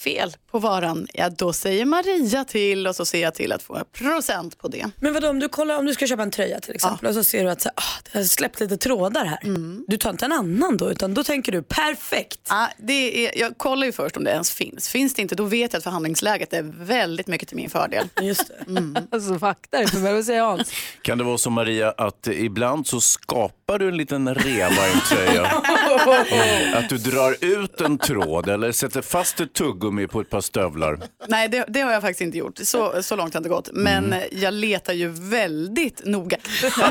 fel 0.00 0.36
på 0.50 0.58
varan, 0.58 1.06
ja 1.14 1.30
då 1.30 1.52
säger 1.52 1.84
Maria 1.84 2.44
till 2.44 2.86
och 2.86 2.96
så 2.96 3.04
ser 3.04 3.22
jag 3.22 3.34
till 3.34 3.52
att 3.52 3.62
få 3.62 3.84
procent 3.92 4.58
på 4.58 4.68
det. 4.68 4.90
Men 4.96 5.14
vadå 5.14 5.28
om 5.28 5.38
du 5.38 5.48
kollar 5.48 5.78
om 5.78 5.86
du 5.86 5.94
ska 5.94 6.06
köpa 6.06 6.22
en 6.22 6.30
tröja 6.30 6.60
till 6.60 6.74
exempel 6.74 7.08
och 7.08 7.14
så 7.14 7.24
ser 7.24 7.44
du 7.44 7.50
att 7.50 7.60
så, 7.60 7.68
här, 7.68 7.74
ah, 7.76 8.02
det 8.12 8.18
har 8.18 8.24
släppt 8.24 8.60
lite 8.60 8.76
trådar 8.76 9.24
här. 9.24 9.38
Du 9.86 9.96
tar 9.96 10.10
inte 10.10 10.24
en 10.24 10.32
annan 10.32 10.76
då 10.76 10.90
utan 10.90 11.14
då 11.14 11.24
tänker 11.24 11.52
du 11.52 11.62
perfekt. 11.62 12.40
Ja, 12.48 12.68
det 12.78 13.26
är, 13.26 13.38
jag 13.38 13.58
kollar 13.58 13.86
ju 13.86 13.92
först 13.92 14.16
om 14.16 14.24
det 14.24 14.30
ens 14.30 14.50
finns. 14.50 14.88
Finns 14.88 15.14
det 15.14 15.22
inte 15.22 15.34
då 15.34 15.44
vet 15.44 15.72
jag 15.72 15.78
att 15.78 15.84
förhandlingsläget 15.84 16.52
är 16.52 16.62
väldigt 16.62 17.26
mycket 17.26 17.48
till 17.48 17.56
min 17.56 17.70
fördel. 17.70 18.08
Just 18.22 18.48
det. 18.66 19.06
Alltså 19.10 19.38
fakta 19.38 19.78
vad 19.92 20.24
säger 20.24 20.42
Hans? 20.42 20.72
Kan 21.02 21.18
det 21.18 21.24
vara 21.24 21.38
så 21.38 21.50
Maria 21.50 21.90
att 21.90 22.26
ibland 22.26 22.86
så 22.86 23.00
skapar 23.00 23.59
du 23.78 23.88
en 23.88 23.96
liten 23.96 24.34
reva 24.34 24.88
i 24.88 24.92
en 24.92 25.00
tröja? 25.00 25.46
att 26.78 26.88
du 26.88 26.98
drar 26.98 27.36
ut 27.44 27.80
en 27.80 27.98
tråd 27.98 28.48
eller 28.48 28.72
sätter 28.72 29.02
fast 29.02 29.40
ett 29.40 29.52
tuggummi 29.52 30.06
på 30.06 30.20
ett 30.20 30.30
par 30.30 30.40
stövlar? 30.40 30.98
Nej, 31.28 31.48
det, 31.48 31.64
det 31.68 31.80
har 31.80 31.92
jag 31.92 32.02
faktiskt 32.02 32.20
inte 32.20 32.38
gjort. 32.38 32.58
Så, 32.58 33.02
så 33.02 33.16
långt 33.16 33.34
har 33.34 33.40
det 33.40 33.46
inte 33.46 33.48
gått. 33.56 33.70
Men 33.72 34.04
Mm. 34.04 34.28
jag 34.32 34.54
letar 34.54 34.92
ju 34.92 35.08
väldigt 35.08 36.04
noga. 36.06 36.36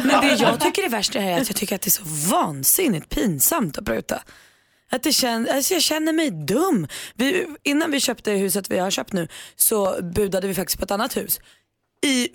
Men 0.03 0.21
det 0.21 0.33
jag 0.39 0.59
tycker 0.59 0.83
är 0.83 0.89
värst 0.89 1.15
är 1.15 1.41
att 1.41 1.48
jag 1.50 1.55
tycker 1.57 1.75
att 1.75 1.81
det 1.81 1.88
är 1.88 1.91
så 1.91 2.03
vansinnigt 2.36 3.09
pinsamt 3.09 3.77
att 3.77 3.86
pruta. 3.86 4.21
Att 4.91 5.03
det 5.03 5.12
kän, 5.12 5.48
alltså 5.53 5.74
jag 5.74 5.83
känner 5.83 6.13
mig 6.13 6.31
dum. 6.31 6.88
Vi, 7.15 7.48
innan 7.63 7.91
vi 7.91 8.00
köpte 8.00 8.31
huset 8.31 8.71
vi 8.71 8.77
har 8.79 8.91
köpt 8.91 9.13
nu 9.13 9.27
så 9.55 10.01
budade 10.01 10.48
vi 10.48 10.53
faktiskt 10.53 10.79
på 10.79 10.86
ett 10.86 10.91
annat 10.91 11.17
hus. 11.17 11.39
I, 12.06 12.29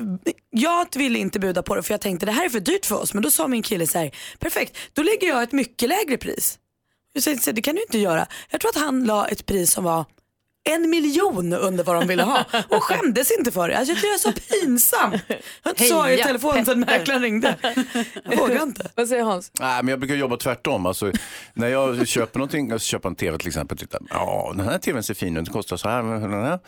jag 0.51 0.87
ville 0.97 1.19
inte 1.19 1.41
buda 1.41 1.63
på 1.63 1.75
det 1.75 1.83
för 1.83 1.95
jag 1.95 2.01
tänkte 2.01 2.27
det 2.27 2.33
här 2.33 2.45
är 2.45 2.49
för 2.49 2.61
dyrt 2.61 2.87
för 2.87 2.97
oss 2.97 3.15
men 3.15 3.23
då 3.23 3.31
sa 3.31 3.49
min 3.49 3.63
kille 3.63 3.87
så 3.87 3.99
här, 3.99 4.17
perfekt 4.39 4.77
då 4.93 5.03
lägger 5.03 5.29
jag 5.29 5.43
ett 5.43 5.53
mycket 5.53 5.89
lägre 5.89 6.17
pris. 6.17 6.59
Jag 7.13 7.41
sa, 7.41 7.53
det 7.53 7.63
kan 7.63 7.75
du 7.75 7.83
inte 7.83 7.99
göra. 7.99 8.27
Jag 8.51 8.61
tror 8.61 8.69
att 8.69 8.83
han 8.83 9.05
la 9.05 9.29
ett 9.29 9.47
pris 9.47 9.71
som 9.71 9.85
var 9.85 10.05
en 10.65 10.91
miljon 10.91 11.53
under 11.53 11.85
vad 11.85 11.97
de 11.97 12.07
ville 12.07 12.23
ha 12.23 12.45
och 12.69 12.83
skämdes 12.83 13.31
inte 13.39 13.53
för 13.53 13.69
det. 13.69 13.79
Alltså, 13.79 13.93
jag 13.93 14.01
tycker 14.01 14.09
det 14.09 14.15
är 14.15 14.19
så 14.19 14.61
pinsamt. 14.61 15.23
Jag 15.63 15.79
svarat 15.89 16.09
i 16.09 16.13
Heja, 16.13 16.27
telefon 16.27 16.65
sen 16.65 16.81
mäklaren 16.81 17.23
ringde. 17.23 17.57
Jag 18.25 18.37
vågar 18.37 18.63
inte. 18.63 18.91
Vad 18.95 19.09
säger 19.09 19.23
Hans? 19.23 19.51
Nej, 19.61 19.83
men 19.83 19.89
jag 19.89 19.99
brukar 19.99 20.15
jobba 20.15 20.37
tvärtom. 20.37 20.87
Alltså, 20.87 21.13
när 21.55 21.69
jag 21.69 22.09
köper 22.09 22.39
någonting, 22.39 22.71
jag 22.71 22.81
köper 22.81 23.09
en 23.09 23.15
tv 23.15 23.39
till 23.39 23.49
exempel. 23.49 23.79
Titta, 23.79 23.99
ja, 24.11 24.53
den 24.57 24.69
här 24.69 24.79
tvn 24.79 25.03
ser 25.03 25.15
fin 25.15 25.37
ut, 25.37 25.45
den 25.45 25.53
kostar 25.53 25.77
så 25.77 25.89
här. 25.89 26.59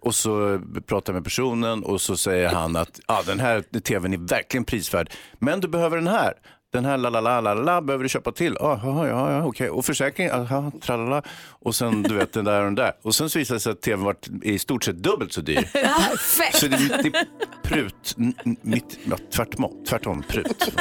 Och 0.00 0.14
så 0.14 0.60
pratar 0.86 1.12
jag 1.12 1.14
med 1.14 1.24
personen 1.24 1.84
och 1.84 2.00
så 2.00 2.16
säger 2.16 2.48
han 2.48 2.76
att 2.76 3.00
ja, 3.08 3.22
den 3.26 3.40
här 3.40 3.80
tvn 3.80 4.12
är 4.12 4.28
verkligen 4.28 4.64
prisvärd. 4.64 5.10
Men 5.38 5.60
du 5.60 5.68
behöver 5.68 5.96
den 5.96 6.08
här. 6.08 6.34
Den 6.76 6.84
här 6.84 6.96
la 6.96 7.10
la 7.10 7.20
la 7.20 7.40
la 7.40 7.54
la 7.54 7.80
behöver 7.80 8.02
du 8.02 8.08
köpa 8.08 8.32
till. 8.32 8.56
Ah, 8.60 8.80
ja, 8.82 9.08
ja, 9.08 9.30
ja, 9.30 9.44
okej. 9.44 9.70
Och 9.70 9.84
försäkringen, 9.84 10.32
aha, 10.32 10.72
tralala. 10.80 11.22
Och 11.48 11.74
sen 11.74 12.02
du 12.02 12.14
vet 12.14 12.32
den 12.32 12.44
där 12.44 12.58
och 12.58 12.64
den 12.64 12.74
där. 12.74 12.92
Och 13.02 13.14
sen 13.14 13.30
så 13.30 13.38
visade 13.38 13.56
det 13.56 13.60
sig 13.60 13.72
att 13.72 13.82
tvn 13.82 14.04
var 14.04 14.16
i 14.42 14.58
stort 14.58 14.84
sett 14.84 14.96
dubbelt 14.96 15.32
så 15.32 15.40
dyr. 15.40 15.62
Perfekt! 15.72 16.56
Så 16.56 16.66
det 16.66 16.76
är 16.76 17.02
mitt 17.02 17.16
prut, 17.62 18.16
mitt, 18.62 18.98
ja, 19.04 19.16
tvärtom, 19.34 19.84
tvärtom, 19.88 20.22
prut. 20.28 20.58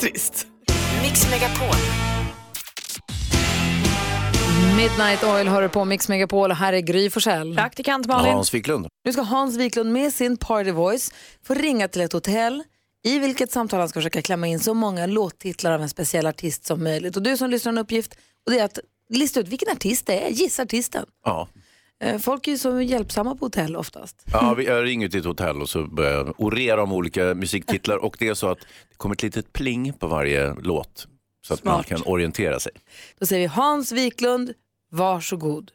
Trist. 0.00 0.46
Mix 1.02 1.30
Megapol. 1.30 1.76
Midnight 4.76 5.24
Oil 5.24 5.48
har 5.48 5.62
du 5.62 5.68
på 5.68 5.84
Mix 5.84 6.08
Megapol 6.08 6.50
och 6.50 6.56
här 6.56 6.72
är 6.72 6.80
Gry 6.80 7.10
Forssell. 7.10 7.54
Praktikant 7.54 8.06
Malin. 8.06 8.32
Hans 8.32 8.54
Wiklund. 8.54 8.86
Nu 9.04 9.12
ska 9.12 9.22
Hans 9.22 9.56
Wiklund 9.56 9.92
med 9.92 10.12
sin 10.12 10.36
Party 10.36 10.70
Voice 10.70 11.10
få 11.46 11.54
ringa 11.54 11.88
till 11.88 12.00
ett 12.00 12.12
hotell 12.12 12.62
i 13.04 13.18
vilket 13.18 13.50
samtal 13.52 13.80
han 13.80 13.88
ska 13.88 13.98
försöka 14.00 14.22
klämma 14.22 14.46
in 14.46 14.60
så 14.60 14.74
många 14.74 15.06
låttitlar 15.06 15.72
av 15.72 15.82
en 15.82 15.88
speciell 15.88 16.26
artist 16.26 16.64
som 16.66 16.84
möjligt. 16.84 17.16
Och 17.16 17.22
du 17.22 17.36
som 17.36 17.50
lyssnar 17.50 17.72
har 17.72 17.78
en 17.78 17.84
uppgift 17.84 18.14
och 18.46 18.52
det 18.52 18.58
är 18.58 18.64
att 18.64 18.78
lista 19.08 19.40
ut 19.40 19.48
vilken 19.48 19.68
artist 19.72 20.06
det 20.06 20.26
är, 20.26 20.30
gissa 20.30 20.62
artisten. 20.62 21.06
Ja. 21.24 21.48
Eh, 22.04 22.18
Folk 22.18 22.46
är 22.48 22.52
ju 22.52 22.58
så 22.58 22.80
hjälpsamma 22.80 23.34
på 23.36 23.44
hotell 23.44 23.76
oftast. 23.76 24.24
Ja, 24.32 24.54
vi- 24.54 24.64
jag 24.66 24.84
ringer 24.84 25.08
till 25.08 25.20
ett 25.20 25.26
hotell 25.26 25.62
och 25.62 25.68
så 25.68 25.82
börjar 25.82 26.12
jag 26.12 26.34
orera 26.40 26.82
om 26.82 26.92
olika 26.92 27.34
musiktitlar 27.34 27.96
och 27.96 28.16
det 28.18 28.28
är 28.28 28.34
så 28.34 28.48
att 28.50 28.60
det 28.60 28.96
kommer 28.96 29.14
ett 29.14 29.22
litet 29.22 29.52
pling 29.52 29.92
på 29.92 30.06
varje 30.06 30.54
låt 30.62 31.06
så 31.46 31.54
att 31.54 31.64
man 31.64 31.74
Smart. 31.74 31.86
kan 31.86 32.02
orientera 32.12 32.60
sig. 32.60 32.72
Då 33.18 33.26
säger 33.26 33.42
vi 33.42 33.46
Hans 33.54 33.92
Wiklund, 33.92 34.52
varsågod. 34.90 35.70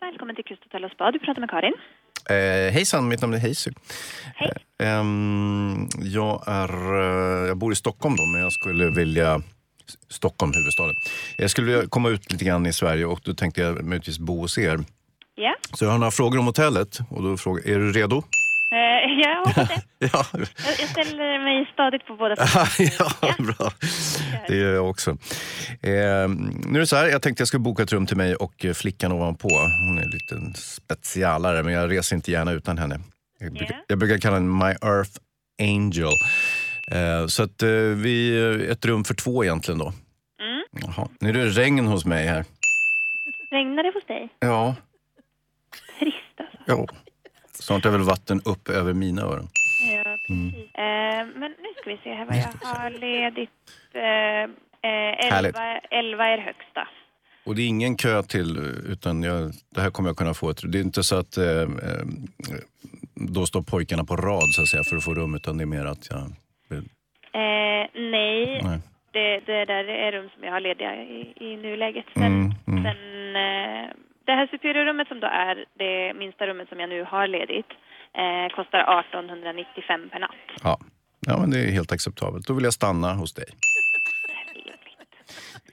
Välkommen 0.00 0.34
till 0.36 0.44
Kusthotell 0.44 0.84
och 0.84 0.90
Spa. 0.90 1.10
Du 1.10 1.18
pratar 1.18 1.40
med 1.40 1.50
Karin. 1.50 1.72
Eh, 2.30 2.72
hejsan, 2.72 3.08
mitt 3.08 3.20
namn 3.20 3.34
är 3.34 3.38
Hazy. 3.38 3.70
Hej. 4.34 4.52
Eh, 4.82 4.88
ehm, 4.88 5.88
jag, 6.02 6.42
är, 6.46 6.72
eh, 7.00 7.48
jag 7.48 7.56
bor 7.56 7.72
i 7.72 7.76
Stockholm 7.76 8.16
då, 8.16 8.26
men 8.26 8.40
jag 8.40 8.52
skulle 8.52 8.90
vilja 8.90 9.42
Stockholm, 10.10 10.52
huvudstaden. 10.54 10.94
Jag 11.36 11.50
skulle 11.50 11.66
vilja 11.66 11.88
komma 11.88 12.08
ut 12.08 12.32
lite 12.32 12.44
grann 12.44 12.66
i 12.66 12.72
Sverige 12.72 13.04
och 13.04 13.20
då 13.24 13.34
tänkte 13.34 13.60
jag 13.60 13.84
möjligtvis 13.84 14.18
bo 14.18 14.40
hos 14.40 14.58
er. 14.58 14.80
Ja, 15.34 15.56
Så 15.74 15.84
jag 15.84 15.90
har 15.90 15.98
några 15.98 16.10
frågor 16.10 16.38
om 16.38 16.46
hotellet 16.46 16.98
och 17.10 17.22
då 17.22 17.36
frågar 17.36 17.68
är 17.68 17.78
du 17.78 17.92
redo? 17.92 18.22
Eh, 19.22 19.30
jag 19.30 19.44
hoppas 19.46 19.68
det. 19.68 19.82
ja, 20.12 20.26
Jag, 20.32 20.80
jag 20.80 20.88
ställer 20.88 21.44
mig 21.44 21.70
stadigt 21.72 22.06
på 22.06 22.16
båda 22.16 22.34
ja, 22.98 23.34
bra. 23.38 23.72
Det 24.48 24.56
gör 24.56 24.74
jag 24.74 24.90
också. 24.90 25.10
Eh, 25.10 26.28
nu 26.66 26.74
är 26.74 26.78
det 26.78 26.86
så 26.86 26.96
här, 26.96 27.06
jag 27.06 27.22
tänkte 27.22 27.40
jag 27.40 27.48
skulle 27.48 27.60
boka 27.60 27.82
ett 27.82 27.92
rum 27.92 28.06
till 28.06 28.16
mig 28.16 28.34
och 28.36 28.64
eh, 28.64 28.72
flickan 28.74 29.12
ovanpå. 29.12 29.48
Hon 29.86 29.98
är 29.98 30.02
en 30.02 30.10
liten 30.10 30.54
specialare, 30.54 31.62
men 31.62 31.72
jag 31.72 31.90
reser 31.90 32.16
inte 32.16 32.30
gärna 32.30 32.52
utan 32.52 32.78
henne. 32.78 33.00
Jag 33.38 33.52
brukar, 33.52 33.74
Ja. 33.74 33.84
jag 33.88 33.98
brukar 33.98 34.18
kalla 34.18 34.36
henne 34.36 34.64
My 34.64 34.70
Earth 34.88 35.10
Angel. 35.62 36.12
Eh, 36.92 37.26
så 37.26 37.42
att 37.42 37.62
eh, 37.62 37.68
vi, 37.96 38.38
ett 38.70 38.84
rum 38.84 39.04
för 39.04 39.14
två 39.14 39.44
egentligen 39.44 39.78
då. 39.78 39.86
Mm. 39.86 40.62
Jaha. 40.96 41.08
Nu 41.20 41.28
är 41.28 41.32
det 41.32 41.44
regn 41.48 41.86
hos 41.86 42.04
mig 42.04 42.26
här. 42.26 42.44
Regnar 43.50 43.82
det 43.82 43.90
hos 43.94 44.04
dig? 44.06 44.28
Ja, 44.40 44.74
Trist 45.98 46.16
alltså. 46.40 46.58
ja. 46.66 46.86
Snart 47.70 47.84
är 47.84 47.90
väl 47.90 48.02
vatten 48.02 48.40
upp 48.44 48.68
över 48.68 48.92
mina 48.92 49.22
öron. 49.22 49.48
Ja, 49.94 50.02
precis. 50.04 50.54
Eh, 50.74 51.26
men 51.40 51.50
nu 51.50 51.68
ska 51.80 51.90
vi 51.90 51.96
se 52.04 52.14
här 52.14 52.24
vad 52.26 52.36
jag 52.36 52.68
har 52.68 52.90
ledigt. 52.90 53.50
Eh, 53.94 54.42
eh, 54.90 55.32
Härligt. 55.32 55.56
11, 55.56 55.78
11 55.90 56.24
är 56.26 56.38
högsta. 56.38 56.88
Och 57.44 57.54
det 57.54 57.62
är 57.62 57.66
ingen 57.66 57.96
kö 57.96 58.22
till, 58.22 58.58
utan 58.88 59.22
jag, 59.22 59.52
det 59.74 59.80
här 59.80 59.90
kommer 59.90 60.08
jag 60.08 60.16
kunna 60.16 60.34
få. 60.34 60.50
Ett, 60.50 60.72
det 60.72 60.78
är 60.78 60.82
inte 60.82 61.02
så 61.02 61.16
att 61.16 61.36
eh, 61.36 61.46
eh, 61.60 61.68
då 63.14 63.46
står 63.46 63.62
pojkarna 63.62 64.04
på 64.04 64.16
rad 64.16 64.48
så 64.56 64.62
att 64.62 64.68
säga 64.68 64.82
för 64.90 64.96
att 64.96 65.04
få 65.04 65.14
rum, 65.14 65.34
utan 65.34 65.56
det 65.58 65.64
är 65.64 65.66
mer 65.66 65.84
att 65.84 66.08
jag... 66.10 66.20
Eh, 66.20 67.86
nej, 67.94 68.60
Nej. 68.64 68.78
Det, 69.12 69.40
det 69.46 69.64
där 69.64 69.84
är 69.84 70.12
rum 70.12 70.28
som 70.34 70.44
jag 70.44 70.52
har 70.52 70.60
lediga 70.60 70.94
i, 71.02 71.32
i 71.40 71.56
nuläget. 71.56 72.04
Sen, 72.14 72.22
Mm, 72.22 72.52
mm. 72.66 72.82
sen 72.82 73.36
eh, 73.36 73.90
det 74.30 74.36
här 74.40 74.46
superiorrummet 74.46 75.08
som 75.08 75.20
då 75.20 75.26
är 75.26 75.54
det 75.82 76.14
minsta 76.22 76.46
rummet 76.46 76.68
som 76.68 76.80
jag 76.80 76.88
nu 76.88 77.00
har 77.12 77.26
ledigt 77.26 77.70
eh, 78.20 78.46
kostar 78.56 78.80
1895 79.00 80.08
per 80.12 80.18
natt. 80.18 80.46
Ja. 80.62 80.74
ja, 81.26 81.34
men 81.40 81.50
det 81.50 81.58
är 81.58 81.70
helt 81.78 81.92
acceptabelt. 81.92 82.46
Då 82.46 82.52
vill 82.54 82.64
jag 82.64 82.72
stanna 82.72 83.14
hos 83.14 83.32
dig. 83.34 83.48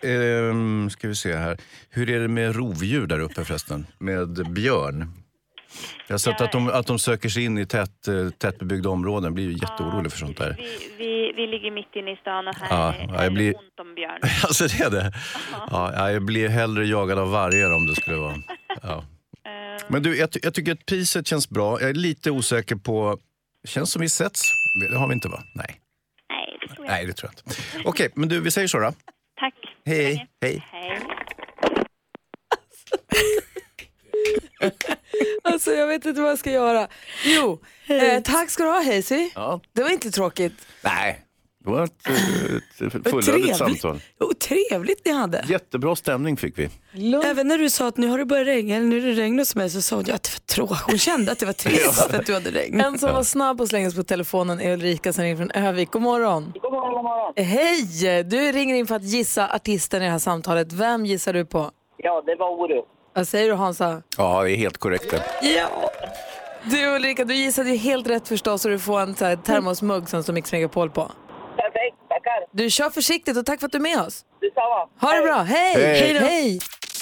Ehm, 0.03 0.89
ska 0.89 1.07
vi 1.07 1.15
se 1.15 1.35
här. 1.35 1.57
Hur 1.89 2.09
är 2.09 2.19
det 2.19 2.27
med 2.27 2.55
rovdjur 2.55 3.07
där 3.07 3.19
uppe 3.19 3.45
förresten? 3.45 3.87
Med 3.99 4.29
björn? 4.53 4.99
Jag 6.07 6.13
har 6.13 6.17
sett 6.17 6.41
att, 6.41 6.51
de, 6.51 6.69
att 6.69 6.87
de 6.87 6.99
söker 6.99 7.29
sig 7.29 7.43
in 7.45 7.57
i 7.57 7.65
tätt, 7.65 8.07
eh, 8.07 8.29
tättbebyggda 8.29 8.89
områden. 8.89 9.33
blir 9.33 9.43
ju 9.43 9.51
jätteorolig 9.51 10.11
för 10.11 10.19
sånt 10.19 10.37
där. 10.37 10.55
Vi, 10.57 10.95
vi, 10.97 11.33
vi 11.35 11.47
ligger 11.47 11.71
mitt 11.71 11.95
inne 11.95 12.11
i 12.11 12.15
stan 12.15 12.47
och 12.47 12.55
här, 12.55 12.67
Ja, 12.77 12.93
är- 12.93 13.23
jag 13.23 13.33
blir- 13.33 13.47
är 13.49 13.51
det 13.53 13.57
ont 13.59 13.79
om 13.79 13.95
björn. 13.95 14.19
Alltså 14.43 14.67
det 14.67 14.83
är 14.83 14.89
det? 14.89 15.13
Ja, 15.71 15.91
ja, 15.95 16.11
jag 16.11 16.25
blir 16.25 16.49
hellre 16.49 16.85
jagad 16.85 17.19
av 17.19 17.31
vargar 17.31 17.75
om 17.75 17.87
det 17.87 17.95
skulle 17.95 18.17
vara. 18.17 18.35
Ja. 18.83 19.03
Men 19.89 20.03
du, 20.03 20.17
jag, 20.17 20.29
jag 20.43 20.53
tycker 20.53 20.71
att 20.71 20.85
priset 20.85 21.27
känns 21.27 21.49
bra. 21.49 21.81
Jag 21.81 21.89
är 21.89 21.93
lite 21.93 22.31
osäker 22.31 22.75
på... 22.75 23.17
Känns 23.67 23.91
som 23.91 24.01
vi 24.01 24.09
setts? 24.09 24.41
Det 24.91 24.97
har 24.97 25.07
vi 25.07 25.13
inte 25.13 25.27
va? 25.27 25.43
Nej. 25.55 25.75
Nej, 26.29 26.57
det 26.61 26.67
tror 26.75 26.85
jag 26.85 26.91
Nej, 26.93 27.05
det 27.05 27.13
tror 27.13 27.31
jag 27.45 27.53
inte. 27.53 27.89
Okej, 27.89 28.09
men 28.15 28.29
du, 28.29 28.39
vi 28.41 28.51
säger 28.51 28.67
så 28.67 28.79
då. 28.79 28.93
Tack. 29.39 29.53
Hej, 29.85 30.27
hej. 30.41 30.65
Hej. 30.71 31.01
Alltså 35.57 35.71
jag 35.71 35.87
vet 35.87 36.05
inte 36.05 36.21
vad 36.21 36.31
jag 36.31 36.39
ska 36.39 36.51
göra. 36.51 36.87
Jo, 37.25 37.59
eh, 37.87 38.21
tack 38.23 38.49
ska 38.49 38.63
du 38.63 38.69
ha 38.69 38.83
Hazy. 38.95 39.29
Ja. 39.35 39.59
Det 39.73 39.83
var 39.83 39.89
inte 39.89 40.11
tråkigt. 40.11 40.53
Nej, 40.81 41.21
det 41.63 41.69
var 41.69 41.83
ett, 41.83 41.91
ett 42.81 42.93
Vad 42.93 43.25
fullödigt 43.25 43.57
samtal. 43.57 43.99
Oh, 44.19 44.33
trevligt 44.33 45.05
ni 45.05 45.11
hade. 45.11 45.43
Jättebra 45.47 45.95
stämning 45.95 46.37
fick 46.37 46.59
vi. 46.59 46.69
Även 47.25 47.47
när 47.47 47.57
du 47.57 47.69
sa 47.69 47.87
att 47.87 47.97
nu 47.97 48.07
har 48.07 48.17
det 48.17 48.25
börjat 48.25 48.47
regna, 48.47 48.75
eller 48.75 48.85
nu 48.85 48.97
är 48.97 49.01
det 49.15 49.21
regn 49.21 49.39
hos 49.39 49.55
mig, 49.55 49.69
så 49.69 49.81
sa 49.81 49.95
hon 49.95 50.01
att 50.01 50.07
det 50.07 50.13
var 50.13 50.45
tråkigt. 50.55 50.77
Hon 50.85 50.97
kände 50.97 51.31
att 51.31 51.39
det 51.39 51.45
var 51.45 51.53
trist 51.63 52.13
att 52.13 52.25
du 52.25 52.33
hade 52.33 52.51
regn. 52.51 52.81
En 52.81 52.97
som 52.99 53.13
var 53.13 53.23
snabb 53.23 53.61
och 53.61 53.67
slängas 53.67 53.95
på 53.95 54.03
telefonen 54.03 54.61
är 54.61 54.73
Ulrika 54.73 55.13
som 55.13 55.23
ringer 55.23 55.37
från 55.37 55.51
Övik. 55.51 55.91
God 55.91 56.01
morgon. 56.01 56.53
God 56.61 56.71
morgon, 56.71 56.93
god 56.93 57.03
morgon. 57.03 57.33
Hej! 57.45 58.23
Du 58.23 58.51
ringer 58.51 58.75
in 58.75 58.87
för 58.87 58.95
att 58.95 59.03
gissa 59.03 59.49
artisten 59.55 60.01
i 60.01 60.05
det 60.05 60.11
här 60.11 60.19
samtalet. 60.19 60.73
Vem 60.73 61.05
gissar 61.05 61.33
du 61.33 61.45
på? 61.45 61.71
Ja, 61.97 62.23
det 62.25 62.35
var 62.35 62.49
Orup. 62.49 62.85
Vad 63.17 63.27
säger 63.27 63.49
du 63.49 63.55
Hansa? 63.55 64.01
Ja, 64.17 64.43
det 64.43 64.51
är 64.51 64.55
helt 64.55 64.77
korrekt 64.77 65.11
det. 65.11 65.23
Ja! 65.41 65.89
Du 66.63 66.95
Ulrika, 66.95 67.25
du 67.25 67.35
gissade 67.35 67.69
ju 67.69 67.77
helt 67.77 68.07
rätt 68.07 68.27
förstås 68.27 68.65
och 68.65 68.71
du 68.71 68.79
får 68.79 68.99
en 68.99 69.15
så 69.15 69.25
här 69.25 69.35
termosmugg 69.35 70.09
som 70.09 70.23
står 70.23 70.33
Mix 70.33 70.51
Megapol 70.51 70.89
på. 70.89 71.01
Perfekt, 71.55 71.97
tackar. 72.09 72.45
Du 72.51 72.69
kör 72.69 72.89
försiktigt 72.89 73.37
och 73.37 73.45
tack 73.45 73.59
för 73.59 73.65
att 73.65 73.71
du 73.71 73.77
är 73.77 73.81
med 73.81 74.01
oss. 74.01 74.25
Detsamma. 74.41 74.89
Ha 75.01 75.13
det 75.13 75.21
bra, 75.21 75.41
hej! 75.41 75.75
Hej. 75.75 76.19
Hej! 76.19 76.59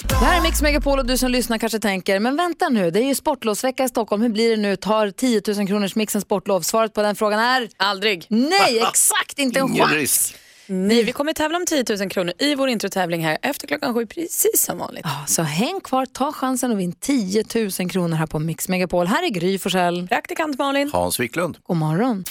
Det 0.08 0.14
här 0.14 0.38
är 0.38 0.42
Mix 0.42 0.62
Megapol 0.62 0.98
och 0.98 1.06
du 1.06 1.18
som 1.18 1.30
lyssnar 1.30 1.58
kanske 1.58 1.78
tänker, 1.78 2.20
men 2.20 2.36
vänta 2.36 2.68
nu, 2.68 2.90
det 2.90 3.00
är 3.00 3.06
ju 3.06 3.14
sportlovsvecka 3.14 3.84
i 3.84 3.88
Stockholm, 3.88 4.22
hur 4.22 4.28
blir 4.28 4.50
det 4.50 4.62
nu? 4.62 4.76
Tar 4.76 5.10
10 5.10 5.42
000 5.56 5.66
kronors 5.66 5.94
mixen 5.96 6.20
sportlov? 6.20 6.60
Svaret 6.60 6.94
på 6.94 7.02
den 7.02 7.16
frågan 7.16 7.40
är... 7.40 7.68
Aldrig. 7.76 8.26
Nej, 8.28 8.78
exakt, 8.88 9.38
inte 9.38 9.60
en 9.60 9.76
chans. 9.76 10.34
Nej, 10.68 11.04
vi 11.04 11.12
kommer 11.12 11.32
tävla 11.32 11.58
om 11.58 11.66
10 11.66 11.84
000 11.98 12.10
kronor 12.10 12.32
i 12.38 12.54
vår 12.54 12.68
introtävling 12.68 13.24
här 13.24 13.38
efter 13.42 13.66
klockan 13.66 13.94
sju, 13.94 14.06
precis 14.06 14.62
som 14.62 14.78
vanligt. 14.78 15.04
Ja, 15.04 15.24
Så 15.26 15.42
häng 15.42 15.80
kvar, 15.80 16.06
ta 16.06 16.32
chansen 16.32 16.70
och 16.70 16.80
vinn 16.80 16.92
10 16.92 17.44
000 17.80 17.90
kronor 17.90 18.16
här 18.16 18.26
på 18.26 18.38
Mix 18.38 18.68
Megapol. 18.68 19.06
Här 19.06 19.22
är 19.24 19.28
Gry 19.30 19.58
Forssell. 19.58 20.08
Praktikant 20.08 20.58
Malin. 20.58 20.90
Hans 20.92 21.20
Wiklund. 21.20 21.58
God 21.62 21.76
morgon. 21.76 22.24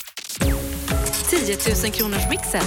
10 1.30 1.58
000 1.84 1.92
kronors 1.94 2.30
mixen. 2.30 2.62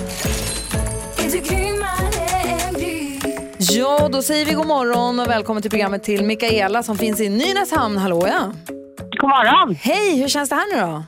Ja, 3.59 4.09
då 4.13 4.23
säger 4.23 4.47
vi 4.47 4.53
god 4.53 4.67
morgon 4.67 5.21
och 5.21 5.29
välkommen 5.29 5.63
till 5.63 5.71
programmet 5.71 6.03
till 6.05 6.25
Mikaela 6.25 6.83
som 6.83 6.99
finns 6.99 7.21
i 7.21 7.29
Nynäshamn. 7.29 7.97
Hallå 7.97 8.27
ja. 8.27 8.53
God 9.21 9.31
morgon. 9.31 9.75
Hej, 9.75 10.21
hur 10.21 10.29
känns 10.29 10.49
det 10.49 10.55
här 10.55 10.75
nu 10.75 10.81
då? 10.81 11.05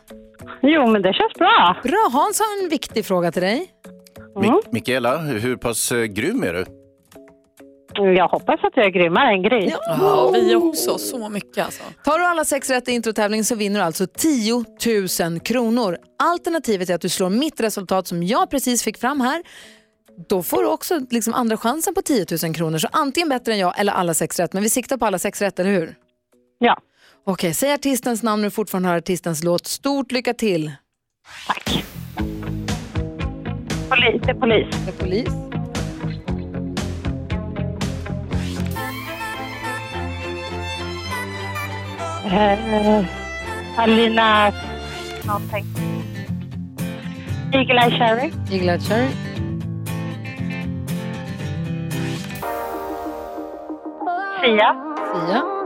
Jo, 0.62 0.86
men 0.92 1.02
det 1.02 1.12
känns 1.12 1.32
bra. 1.38 1.76
Bra, 1.82 2.08
Hans 2.12 2.40
har 2.40 2.62
en 2.64 2.68
viktig 2.68 3.06
fråga 3.06 3.32
till 3.32 3.42
dig. 3.42 3.70
Mi- 4.36 4.60
Mikaela, 4.72 5.16
hur 5.18 5.56
pass 5.56 5.92
eh, 5.92 6.04
grym 6.04 6.42
är 6.42 6.52
du? 6.52 6.64
Jag 8.16 8.28
hoppas 8.28 8.60
att 8.64 8.72
jag 8.76 8.86
är 8.86 8.90
grymmare 8.90 9.30
än 9.32 9.42
Gry. 9.42 9.72
Ja, 9.86 10.30
vi 10.34 10.54
också. 10.54 10.98
Så 10.98 11.28
mycket 11.28 11.64
alltså. 11.64 11.82
Tar 12.04 12.18
du 12.18 12.24
alla 12.24 12.44
sex 12.44 12.70
rätt 12.70 12.88
i 12.88 12.92
introtävlingen 12.92 13.44
så 13.44 13.54
vinner 13.54 13.80
du 13.80 13.84
alltså 13.86 14.06
10 14.06 14.64
000 15.30 15.40
kronor. 15.40 15.96
Alternativet 16.22 16.90
är 16.90 16.94
att 16.94 17.00
du 17.00 17.08
slår 17.08 17.30
mitt 17.30 17.60
resultat 17.60 18.06
som 18.06 18.22
jag 18.22 18.50
precis 18.50 18.82
fick 18.82 18.98
fram 18.98 19.20
här. 19.20 19.42
Då 20.28 20.42
får 20.42 20.62
du 20.62 20.68
också 20.68 21.00
liksom 21.10 21.34
andra 21.34 21.56
chansen 21.56 21.94
på 21.94 22.02
10 22.02 22.26
000 22.44 22.54
kronor. 22.54 22.78
Så 22.78 22.88
antingen 22.92 23.28
bättre 23.28 23.52
än 23.52 23.58
jag 23.58 23.80
eller 23.80 23.92
alla 23.92 24.14
sex 24.14 24.40
rätt. 24.40 24.52
Men 24.52 24.62
vi 24.62 24.68
siktar 24.70 24.96
på 24.96 25.06
alla 25.06 25.18
sex 25.18 25.42
rätt, 25.42 25.58
eller 25.58 25.70
hur? 25.70 25.94
Ja. 26.58 26.78
Okej, 27.26 27.54
säg 27.54 27.72
artistens 27.72 28.22
namn 28.22 28.42
när 28.42 28.46
du 28.46 28.50
fortfarande 28.50 28.88
hör 28.88 28.96
artistens 28.96 29.44
låt. 29.44 29.66
Stort 29.66 30.12
lycka 30.12 30.34
till. 30.34 30.72
Polis, 33.90 34.22
det 34.22 34.30
är 34.30 34.34
polis. 34.34 34.66
Det 34.86 34.90
är 34.90 34.98
polis. 35.04 35.28
Eh, 42.24 43.04
Alina 43.76 44.52
någonting. 45.26 45.64
Eagle 47.52 47.80
Eye 47.80 47.90
Cherry. 47.98 48.32
Eagle 48.50 48.72
Eye 48.72 48.80
Cherry. 48.80 49.08
Sia. 54.40 54.76
Sia. 55.12 55.59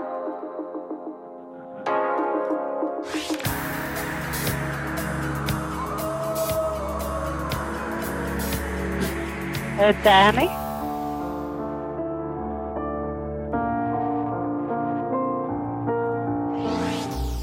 Eh, 9.81 9.97
Danny. 10.05 10.49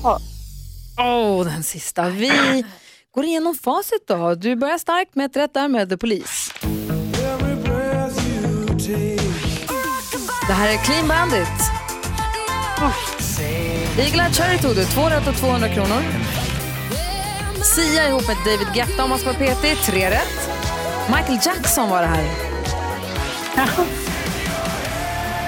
Åh, 0.03 0.17
oh, 0.97 1.45
den 1.45 1.63
sista. 1.63 2.09
Vi 2.09 2.63
går 3.11 3.25
igenom 3.25 3.55
facit 3.55 4.07
då. 4.07 4.35
Du 4.35 4.55
börjar 4.55 4.77
starkt 4.77 5.15
med 5.15 5.25
ett 5.25 5.35
rätt 5.35 5.53
där 5.53 5.67
med 5.67 5.89
The 5.89 5.97
Police. 5.97 6.53
Det 10.47 10.53
här 10.53 10.73
är 10.73 10.77
Clean 10.77 11.07
Bandit. 11.07 11.47
Eagle 13.97 14.23
Eye 14.23 14.33
Cherry 14.33 14.57
tog 14.57 14.75
du. 14.75 14.85
Två 14.85 15.01
rätt 15.01 15.27
och 15.27 15.35
200 15.35 15.69
kronor. 15.69 16.01
Sia 17.75 18.07
ihop 18.07 18.27
med 18.27 18.37
David 18.45 18.73
Guetta 18.73 19.03
om 19.03 19.09
man 19.09 19.19
ska 19.19 19.27
vara 19.27 19.39
petig. 19.39 19.77
Tre 19.77 20.09
rätt. 20.09 20.50
Michael 21.17 21.39
Jackson 21.45 21.89
var 21.89 22.01
det 22.01 22.07
här. 22.07 22.23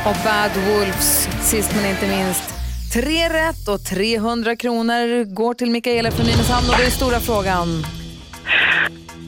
Och 0.06 0.16
Bad 0.24 0.52
Wolves, 0.68 1.28
sist 1.42 1.76
men 1.76 1.86
inte 1.86 2.08
minst. 2.08 2.54
Tre 2.94 3.30
rätt 3.30 3.68
och 3.68 3.84
300 3.86 4.56
kronor 4.56 5.24
går 5.34 5.54
till 5.54 5.70
Mikaela 5.70 6.12
från 6.12 6.26
Nynäshamn 6.26 6.70
och 6.70 6.76
det 6.78 6.84
är 6.86 6.90
stora 6.90 7.20
frågan. 7.20 7.86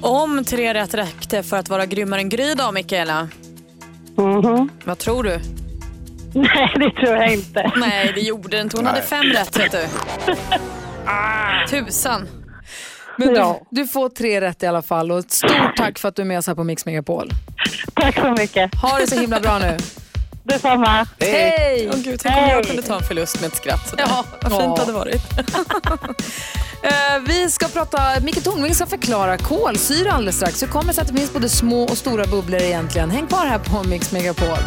Om 0.02 0.44
tre 0.44 0.74
rätt 0.74 0.94
räckte 0.94 1.44
för 1.44 1.58
att 1.58 1.70
vara 1.70 1.86
grymmare 1.86 2.22
än 2.22 2.30
Gry 2.30 2.54
då, 2.54 2.72
Mikaela? 2.72 3.30
Mhm. 4.18 4.70
Vad 4.84 4.98
tror 4.98 5.24
du? 5.24 5.40
Nej, 6.34 6.74
det 6.76 6.92
tror 6.92 7.16
jag 7.16 7.34
inte. 7.34 7.72
Nej, 7.76 8.12
det 8.16 8.22
gjorde 8.22 8.48
det 8.58 8.62
inte. 8.62 8.78
Hon 8.78 8.86
hade 8.86 9.00
Nej. 9.00 9.08
fem 9.08 9.26
rätt, 9.26 9.60
vet 9.60 9.72
du. 9.72 9.86
Ah, 11.08 11.68
tusan. 11.70 12.28
Men 13.18 13.34
du, 13.34 13.56
du 13.70 13.88
får 13.88 14.10
tre 14.10 14.42
rätt 14.42 14.64
i 14.64 14.68
alla 14.68 14.82
fall 14.82 15.12
och 15.12 15.24
stort 15.28 15.76
tack 15.78 16.00
för 16.00 16.10
att 16.10 16.16
du 16.16 16.22
är 16.22 16.26
med 16.26 16.38
oss 16.40 16.48
här 16.48 16.56
på 16.56 16.64
Mix 16.64 16.86
Megapol. 16.86 17.30
Tack 17.94 18.16
så 18.16 18.32
mycket. 18.32 18.76
Ha 18.76 18.98
det 19.00 19.08
så 19.08 19.20
himla 19.20 19.40
bra 19.40 19.60
nu. 19.60 19.78
Detsamma. 20.44 21.08
Hej! 21.20 21.90
Åh 21.94 21.98
gud, 22.00 22.20
tänk 22.24 22.38
om 22.38 22.50
jag 22.50 22.66
kunde 22.66 22.82
ta 22.82 22.96
en 22.96 23.04
förlust 23.04 23.42
med 23.42 23.48
ett 23.48 23.56
skratt 23.56 23.90
sådär. 23.90 24.06
Ja, 24.08 24.26
vad 24.42 24.62
fint 24.62 24.76
det 24.76 24.82
hade 24.82 24.94
varit. 24.94 25.22
Eh, 26.84 27.20
vi 27.28 27.50
ska 27.50 27.68
prata, 27.68 28.00
Micke 28.22 28.44
Tornving 28.44 28.76
ska 28.76 28.86
förklara 28.86 29.38
kolsyra 29.38 30.12
alldeles 30.12 30.36
strax. 30.36 30.64
Hur 30.64 30.68
kommer 30.68 30.88
det 30.88 30.94
sig 30.94 31.02
att 31.02 31.08
det 31.08 31.14
finns 31.14 31.34
både 31.34 31.50
små 31.50 31.84
och 31.84 31.98
stora 31.98 32.26
bubblor 32.26 32.62
egentligen? 32.62 33.12
Häng 33.12 33.28
kvar 33.28 33.46
här 33.46 33.60
på 33.60 33.84
Mix 33.84 34.12
Megapol. 34.12 34.58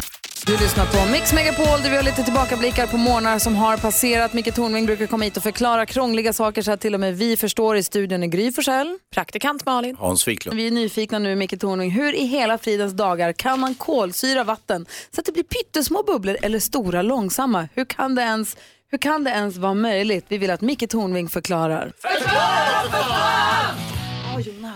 Du 0.49 0.57
lyssnar 0.57 0.85
på 0.85 1.11
Mix 1.11 1.33
Megapol 1.33 1.81
där 1.83 1.89
vi 1.89 1.95
har 1.95 2.03
lite 2.03 2.23
tillbakablickar 2.23 2.87
på 2.87 2.97
morgnar 2.97 3.39
som 3.39 3.55
har 3.55 3.77
passerat. 3.77 4.33
Micke 4.33 4.55
Tornving 4.55 4.85
brukar 4.85 5.07
komma 5.07 5.23
hit 5.23 5.37
och 5.37 5.43
förklara 5.43 5.85
krångliga 5.85 6.33
saker 6.33 6.61
så 6.61 6.71
att 6.71 6.81
till 6.81 6.93
och 6.93 6.99
med 6.99 7.17
vi 7.17 7.37
förstår 7.37 7.75
i 7.75 7.83
studion 7.83 8.23
i 8.23 8.27
Gry 8.27 8.51
Forssell. 8.51 8.97
Praktikant 9.13 9.65
Malin. 9.65 9.95
Hans 9.99 10.27
Wiklund. 10.27 10.57
Vi 10.57 10.67
är 10.67 10.71
nyfikna 10.71 11.19
nu, 11.19 11.35
Micke 11.35 11.59
Tornving. 11.59 11.91
Hur 11.91 12.15
i 12.15 12.25
hela 12.25 12.57
fridens 12.57 12.93
dagar 12.93 13.33
kan 13.33 13.59
man 13.59 13.75
kolsyra 13.75 14.43
vatten 14.43 14.85
så 15.15 15.21
att 15.21 15.25
det 15.25 15.31
blir 15.31 15.43
pyttesmå 15.43 16.03
bubblor 16.03 16.37
eller 16.41 16.59
stora 16.59 17.01
långsamma? 17.01 17.67
Hur 17.73 17.85
kan 17.85 18.15
det 18.15 18.21
ens, 18.21 18.57
hur 18.91 18.97
kan 18.97 19.23
det 19.23 19.31
ens 19.31 19.57
vara 19.57 19.73
möjligt? 19.73 20.25
Vi 20.27 20.37
vill 20.37 20.51
att 20.51 20.61
Micke 20.61 20.89
Tornving 20.89 21.29
förklarar. 21.29 21.91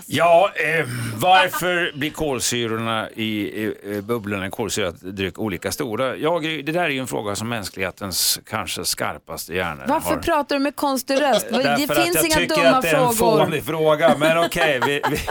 Ja, 0.08 0.52
eh, 0.56 0.86
varför 1.15 1.91
blir 1.95 2.10
kolsyrorna 2.10 3.10
i 3.10 3.63
eh, 3.86 4.02
bubblorna 4.02 4.47
i 4.47 4.49
kolsyrat 4.49 4.95
dryck 5.02 5.39
olika 5.39 5.71
stora? 5.71 6.15
Ja, 6.15 6.39
det 6.39 6.62
där 6.62 6.84
är 6.84 6.89
ju 6.89 6.99
en 6.99 7.08
fråga 7.08 7.36
som 7.36 7.49
mänsklighetens 7.49 8.39
kanske 8.49 8.86
skarpaste 8.86 9.54
hjärnor 9.54 9.84
Varför 9.88 10.10
har. 10.10 10.21
pratar 10.21 10.56
du 10.56 10.60
med 10.60 10.76
konstig 10.76 11.21
röst? 11.21 11.47
Det 11.49 11.63
Därför 11.63 11.95
finns 11.95 12.15
jag 12.15 12.26
inga 12.26 12.36
tycker 12.36 12.56
dumma 12.56 12.69
att 12.69 12.82
det 12.82 12.89
är 12.89 13.08
en 13.08 13.13
frågor. 13.13 13.45
fånig 13.45 13.63
fråga, 13.63 14.15
men 14.19 14.38
okej. 14.38 14.80
vi, 14.86 15.02
vi... 15.12 15.17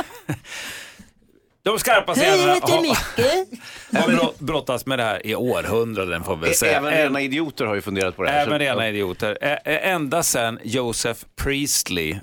De 1.65 1.79
skarpaste 1.79 2.25
Hej, 2.25 2.31
jag 2.31 2.39
hjärnorna 2.39 2.95
har, 3.93 4.01
har 4.03 4.09
brott- 4.09 4.39
brottats 4.39 4.87
med 4.87 4.99
det 4.99 5.03
här 5.03 5.27
i 5.27 5.35
århundraden 5.35 6.25
får 6.25 6.37
vi 6.37 6.43
väl 6.47 6.55
säga. 6.55 6.77
Även 6.77 6.91
rena 6.91 7.21
idioter 7.21 7.65
har 7.65 7.75
ju 7.75 7.81
funderat 7.81 8.17
på 8.17 8.23
det 8.23 8.31
här. 8.31 8.47
Även 8.47 8.59
så- 8.59 8.65
rena 8.65 8.89
idioter. 8.89 9.39
Ända 9.65 10.23
sedan 10.23 10.59
Joseph 10.65 11.21
Priestley 11.37 12.17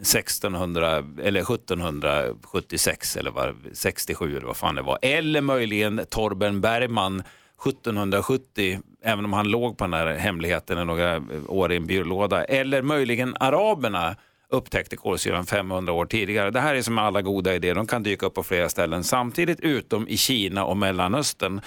1600 0.00 1.04
eller 1.22 1.40
1776 1.40 3.16
eller 3.16 3.30
vad, 3.30 3.54
67 3.72 4.36
eller 4.36 4.46
vad 4.46 4.56
fan 4.56 4.74
det 4.74 4.82
var. 4.82 4.98
Eller 5.02 5.40
möjligen 5.40 6.00
Torben 6.08 6.60
Bergman 6.60 7.22
1770, 7.66 8.80
även 9.04 9.24
om 9.24 9.32
han 9.32 9.48
låg 9.48 9.78
på 9.78 9.84
den 9.84 9.94
här 9.94 10.06
hemligheten 10.06 10.78
i 10.78 10.84
några 10.84 11.22
år 11.48 11.72
i 11.72 11.76
en 11.76 11.86
byrålåda. 11.86 12.44
Eller 12.44 12.82
möjligen 12.82 13.36
araberna 13.40 14.16
upptäckte 14.48 14.96
kolsyran 14.96 15.46
500 15.46 15.92
år 15.92 16.06
tidigare. 16.06 16.50
Det 16.50 16.60
här 16.60 16.74
är 16.74 16.82
som 16.82 16.98
alla 16.98 17.22
goda 17.22 17.54
idéer, 17.54 17.74
de 17.74 17.86
kan 17.86 18.02
dyka 18.02 18.26
upp 18.26 18.34
på 18.34 18.42
flera 18.42 18.68
ställen 18.68 19.04
samtidigt 19.04 19.60
utom 19.60 20.08
i 20.08 20.16
Kina 20.16 20.64
och 20.64 20.76
Mellanöstern 20.76 21.60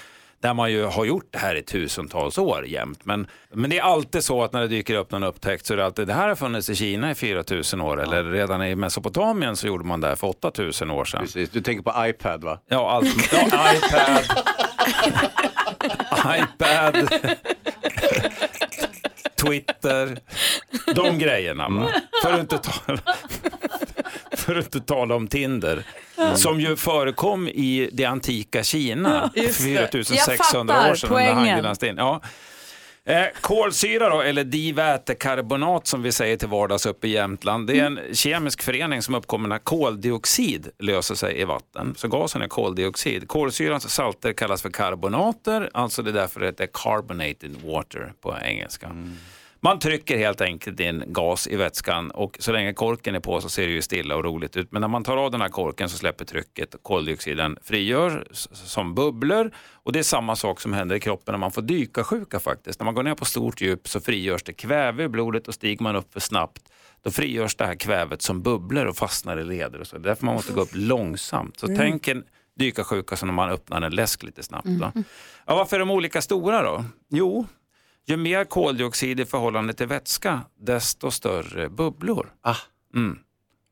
där 0.44 0.54
man 0.54 0.72
ju 0.72 0.86
har 0.86 1.06
gjort 1.06 1.28
det 1.32 1.38
här 1.38 1.56
i 1.56 1.62
tusentals 1.62 2.38
år 2.38 2.66
jämt. 2.68 3.00
Men, 3.04 3.28
men 3.54 3.70
det 3.70 3.78
är 3.78 3.84
alltid 3.84 4.24
så 4.24 4.44
att 4.44 4.54
när 4.54 4.62
det 4.62 4.68
dyker 4.68 4.96
upp 4.96 5.12
någon 5.12 5.24
upptäckt 5.24 5.66
så 5.66 5.74
är 5.74 5.78
det 5.78 5.86
alltid, 5.86 6.08
det 6.08 6.14
här 6.14 6.28
har 6.28 6.36
funnits 6.36 6.70
i 6.70 6.76
Kina 6.76 7.12
i 7.12 7.16
4000 7.16 7.82
år 7.82 8.02
eller 8.02 8.24
redan 8.24 8.64
i 8.64 8.76
Mesopotamien 8.76 9.56
så 9.56 9.68
gjorde 9.68 9.84
man 9.86 10.02
det 10.02 10.08
här 10.08 10.16
för 10.16 10.28
8000 10.28 10.92
år 10.92 11.06
sedan. 11.06 11.20
Precis, 11.22 11.50
du 11.50 11.62
tänker 11.62 11.84
på 11.84 12.08
iPad 12.08 12.44
va? 12.44 12.60
Ja, 12.68 12.92
allt. 12.92 13.34
Ja, 13.52 13.74
iPad. 13.76 14.44
iPad. 16.44 17.10
Twitter. 19.36 20.18
De 20.96 21.20
grejerna. 21.20 21.70
va? 21.70 21.88
För 22.24 22.34
att 22.34 22.40
inte 22.40 22.58
tala, 22.58 23.00
för 24.44 24.56
att 24.56 24.66
inte 24.66 24.80
tala 24.80 25.16
om 25.16 25.28
Tinder. 25.28 25.84
Som 26.36 26.60
ju 26.62 26.76
förekom 26.76 27.48
i 27.48 27.90
det 27.94 28.06
antika 28.06 28.64
Kina 28.64 29.32
det. 29.36 29.54
4600 29.54 30.76
Jag 30.76 30.92
år 30.92 30.96
sedan 30.96 31.10
fattar 31.10 31.22
under 31.22 31.34
poängen. 31.34 31.48
Han-dynastin. 31.48 31.98
Ja. 31.98 32.22
Eh, 33.06 33.26
kolsyra 33.42 34.10
då, 34.10 34.22
eller 34.22 34.44
divätekarbonat 34.44 35.88
som 35.88 36.02
vi 36.04 36.12
säger 36.12 36.38
till 36.38 36.48
vardags 36.48 36.86
uppe 36.86 37.08
i 37.08 37.12
Jämtland. 37.12 37.68
Det 37.68 37.80
är 37.80 37.86
en 37.86 38.00
kemisk 38.14 38.62
förening 38.62 39.02
som 39.02 39.16
uppkommer 39.16 39.50
när 39.50 39.58
koldioxid 39.58 40.70
löser 40.80 41.16
sig 41.16 41.42
i 41.42 41.44
vatten. 41.44 41.94
Så 41.98 42.08
gasen 42.08 42.42
är 42.42 42.48
koldioxid. 42.48 43.28
Kolsyrans 43.28 43.90
salter 43.90 44.34
kallas 44.34 44.62
för 44.62 44.70
karbonater, 44.70 45.70
alltså 45.74 46.02
det 46.02 46.10
är 46.10 46.14
därför 46.14 46.40
det 46.40 46.46
heter 46.46 46.68
carbonated 46.74 47.56
water 47.66 48.14
på 48.22 48.38
engelska. 48.44 48.96
Man 49.66 49.80
trycker 49.80 50.18
helt 50.18 50.42
enkelt 50.42 50.80
in 50.80 51.04
gas 51.08 51.48
i 51.48 51.56
vätskan 51.56 52.12
och 52.12 52.38
så 52.40 52.52
länge 52.52 52.74
korken 52.74 53.16
är 53.16 53.20
på 53.20 53.42
så 53.42 53.50
ser 53.50 53.68
det 53.68 53.74
ju 53.74 53.82
stilla 53.82 54.16
och 54.16 54.24
roligt 54.24 54.58
ut. 54.58 54.72
Men 54.72 54.82
när 54.82 54.88
man 54.88 55.04
tar 55.04 55.18
av 55.18 55.32
den 55.32 55.42
här 55.42 55.50
korken 55.50 55.90
så 55.90 55.98
släpper 55.98 56.26
trycket 56.26 56.74
och 56.74 56.84
koldioxiden 56.84 57.58
frigör 57.64 58.28
som 58.54 58.96
bubblor. 58.96 59.52
Och 59.74 59.92
det 59.94 60.00
är 60.00 60.04
samma 60.04 60.36
sak 60.36 60.62
som 60.62 60.74
händer 60.74 60.96
i 60.96 61.00
kroppen 61.00 61.32
när 61.34 61.40
man 61.40 61.52
får 61.52 61.62
dykarsjuka 61.62 62.40
faktiskt. 62.40 62.80
När 62.80 62.86
man 62.86 62.96
går 62.96 63.04
ner 63.04 63.16
på 63.16 63.26
stort 63.26 63.62
djup 63.62 63.88
så 63.88 64.00
frigörs 64.02 64.44
det 64.44 64.54
kväve 64.54 65.04
i 65.04 65.08
blodet 65.08 65.48
och 65.48 65.54
stiger 65.54 65.84
man 65.84 65.96
upp 65.96 66.14
för 66.14 66.20
snabbt 66.20 66.62
då 67.04 67.12
frigörs 67.12 67.56
det 67.56 67.66
här 67.66 67.76
kvävet 67.76 68.22
som 68.22 68.42
bubblor 68.42 68.86
och 68.86 68.98
fastnar 68.98 69.38
i 69.38 69.44
leder. 69.44 69.80
Och 69.80 69.88
så. 69.88 69.98
Det 69.98 70.02
är 70.06 70.10
därför 70.10 70.26
man 70.26 70.36
måste 70.36 70.54
gå 70.54 70.62
upp 70.62 70.72
långsamt. 70.74 71.60
Så 71.60 71.66
Mm. 71.66 71.78
tänk 71.78 72.08
en 72.08 72.24
dykarsjuka 72.60 73.16
som 73.16 73.28
när 73.28 73.34
man 73.34 73.50
öppnar 73.50 73.82
en 73.82 73.96
läsk 73.96 74.24
lite 74.24 74.44
snabbt. 74.44 74.66
Mm. 74.66 75.04
Ja, 75.46 75.56
varför 75.56 75.76
är 75.76 75.80
de 75.80 75.92
olika 75.92 76.22
stora 76.22 76.62
då? 76.62 76.86
Jo, 77.10 77.46
ju 78.08 78.18
mer 78.18 78.46
koldioxid 78.46 79.20
i 79.20 79.26
förhållande 79.26 79.74
till 79.74 79.88
vätska, 79.88 80.42
desto 80.60 81.12
större 81.12 81.70
bubblor. 81.70 82.30
Ah. 82.42 82.56
Mm. 82.96 83.18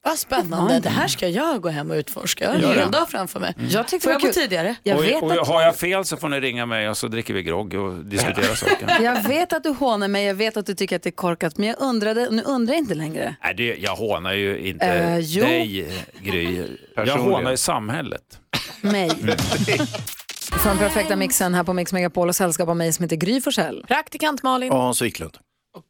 Vad 0.04 0.18
spännande. 0.18 0.80
Det 0.80 0.90
här 0.90 1.08
ska 1.08 1.28
jag 1.28 1.62
gå 1.62 1.70
hem 1.70 1.92
och 1.92 1.96
utforska. 1.96 2.44
Jag 2.44 2.52
har 2.68 2.74
en 2.74 2.80
hel 2.80 2.92
dag 2.92 3.10
framför 3.10 3.40
mig. 3.40 3.54
Jag 3.70 3.88
tyckte 3.88 4.04
Får 4.04 4.12
jag 4.12 4.22
gå 4.22 4.28
tidigare? 4.28 4.76
Jag 4.84 4.98
och, 4.98 5.04
vet 5.04 5.24
och 5.24 5.32
att- 5.32 5.48
har 5.48 5.62
jag 5.62 5.76
fel 5.76 6.06
så 6.06 6.18
får 6.18 6.30
ni 6.30 6.40
ringa 6.40 6.66
mig 6.66 6.90
och 6.90 6.98
så 6.98 7.08
dricker 7.08 7.34
vi 7.34 7.44
grogg 7.44 7.74
och 7.74 8.06
diskuterar 8.06 8.56
saken. 8.56 9.04
Jag 9.04 9.24
vet 9.24 9.54
att 9.54 9.64
du 9.64 9.70
hånar 9.70 10.08
mig, 10.08 10.26
jag 10.26 10.36
vet 10.36 10.58
att 10.58 10.66
du 10.66 10.76
tycker 10.76 10.96
att 10.96 11.04
det 11.04 11.10
är 11.10 11.12
korkat, 11.12 11.58
men 11.58 11.68
jag 11.68 11.76
undrade, 11.80 12.30
nu 12.30 12.42
undrar 12.44 12.74
jag 12.74 12.80
inte 12.80 12.96
längre. 12.96 13.36
Nej, 13.44 13.54
det, 13.54 13.76
jag 13.76 13.96
hånar 13.96 14.34
ju 14.34 14.60
inte 14.60 15.18
jo. 15.22 15.44
dig, 15.44 15.92
Gry. 16.22 16.68
Jag 16.96 17.18
hånar 17.18 17.52
ju 17.52 17.58
samhället. 17.58 18.40
Mig. 18.82 19.12
Från 20.52 20.78
perfekta 20.78 21.16
mixen 21.16 21.54
här 21.54 21.64
på 21.64 21.74
Mix 21.74 21.94
Megapol 21.94 22.30
och 22.30 22.36
sällskap 22.36 22.70
av 22.70 22.78
mig 22.78 22.94
som 22.94 23.04
heter 23.04 23.16
Gry 23.16 23.42
Forssell. 23.42 23.86
Praktikant 23.88 24.44
Malin. 24.44 24.72
Och 24.72 24.78
Hans 24.78 25.02
Wiklund. 25.02 25.38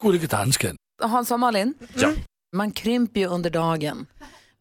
Gullige 0.02 0.28
dansken. 0.28 0.76
Hans 1.02 1.32
och 1.32 1.40
Malin, 1.40 1.74
Ja. 1.96 2.14
man 2.56 2.72
krymper 2.72 3.20
ju 3.20 3.28
under 3.28 3.50
dagen. 3.50 4.06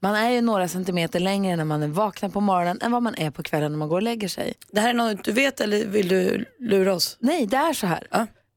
Man 0.03 0.15
är 0.15 0.31
ju 0.31 0.41
några 0.41 0.69
centimeter 0.69 1.21
längre 1.21 1.57
när 1.57 1.65
man 1.65 1.83
är 1.83 1.89
vaknar 1.89 2.29
på 2.29 2.41
morgonen 2.41 2.79
än 2.83 2.93
vad 2.93 3.03
man 3.03 3.15
är 3.15 3.31
på 3.31 3.43
kvällen 3.43 3.73
när 3.73 3.79
man 3.79 3.89
går 3.89 3.97
och 3.97 4.03
lägger 4.03 4.29
sig. 4.29 4.55
Det 4.73 4.81
här 4.81 4.89
är 4.89 4.95
något 4.95 5.25
du 5.25 5.33
vet 5.33 5.61
eller 5.61 5.87
vill 5.87 6.09
du 6.09 6.45
lura 6.59 6.95
oss? 6.95 7.17
Nej, 7.21 7.47
det 7.47 7.57
är 7.57 7.73
så 7.73 7.87
här. 7.87 8.07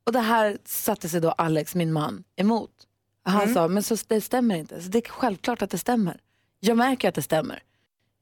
Och 0.05 0.11
det 0.13 0.19
här 0.19 0.57
satte 0.65 1.09
sig 1.09 1.21
då 1.21 1.31
Alex, 1.31 1.75
min 1.75 1.93
man, 1.93 2.23
emot. 2.35 2.69
Han 3.25 3.41
Mm. 3.41 3.53
sa, 3.53 3.67
men 3.67 3.83
så 3.83 3.97
det 4.07 4.21
stämmer 4.21 4.55
inte. 4.55 4.81
Så 4.81 4.89
det 4.89 4.97
är 4.97 5.09
självklart 5.09 5.61
att 5.61 5.69
det 5.69 5.77
stämmer. 5.77 6.17
Jag 6.59 6.77
märker 6.77 7.09
att 7.09 7.15
det 7.15 7.21
stämmer. 7.21 7.59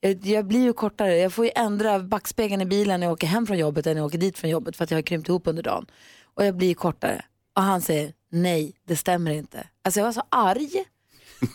Jag, 0.02 0.26
jag 0.26 0.46
blir 0.46 0.62
ju 0.62 0.74
kortare. 0.74 1.18
Jag 1.18 1.34
får 1.34 1.46
ju 1.46 1.52
ändra 1.56 2.00
backspegeln 2.00 2.62
i 2.62 2.66
bilen 2.66 3.00
när 3.00 3.08
jag 3.08 3.14
åker 3.14 3.28
hem 3.28 3.48
från 3.48 3.58
jobbet 3.58 3.88
än 3.88 3.94
när 3.94 4.02
jag 4.02 4.08
åker 4.08 4.18
dit 4.18 4.38
från 4.38 4.50
jobbet 4.50 4.76
för 4.76 4.84
att 4.84 4.92
jag 4.92 4.98
har 4.98 5.02
krympt 5.04 5.30
ihop 5.30 5.48
under 5.48 5.64
dagen. 5.64 5.86
Och 6.34 6.46
jag 6.46 6.56
blir 6.56 6.74
kortare. 6.74 7.26
Och 7.56 7.62
han 7.62 7.82
säger, 7.82 8.14
nej, 8.32 8.74
det 8.88 8.96
stämmer 8.96 9.32
inte. 9.32 9.68
Alltså 9.84 10.00
jag 10.00 10.06
var 10.06 10.14
så 10.14 10.24
arg. 10.30 10.86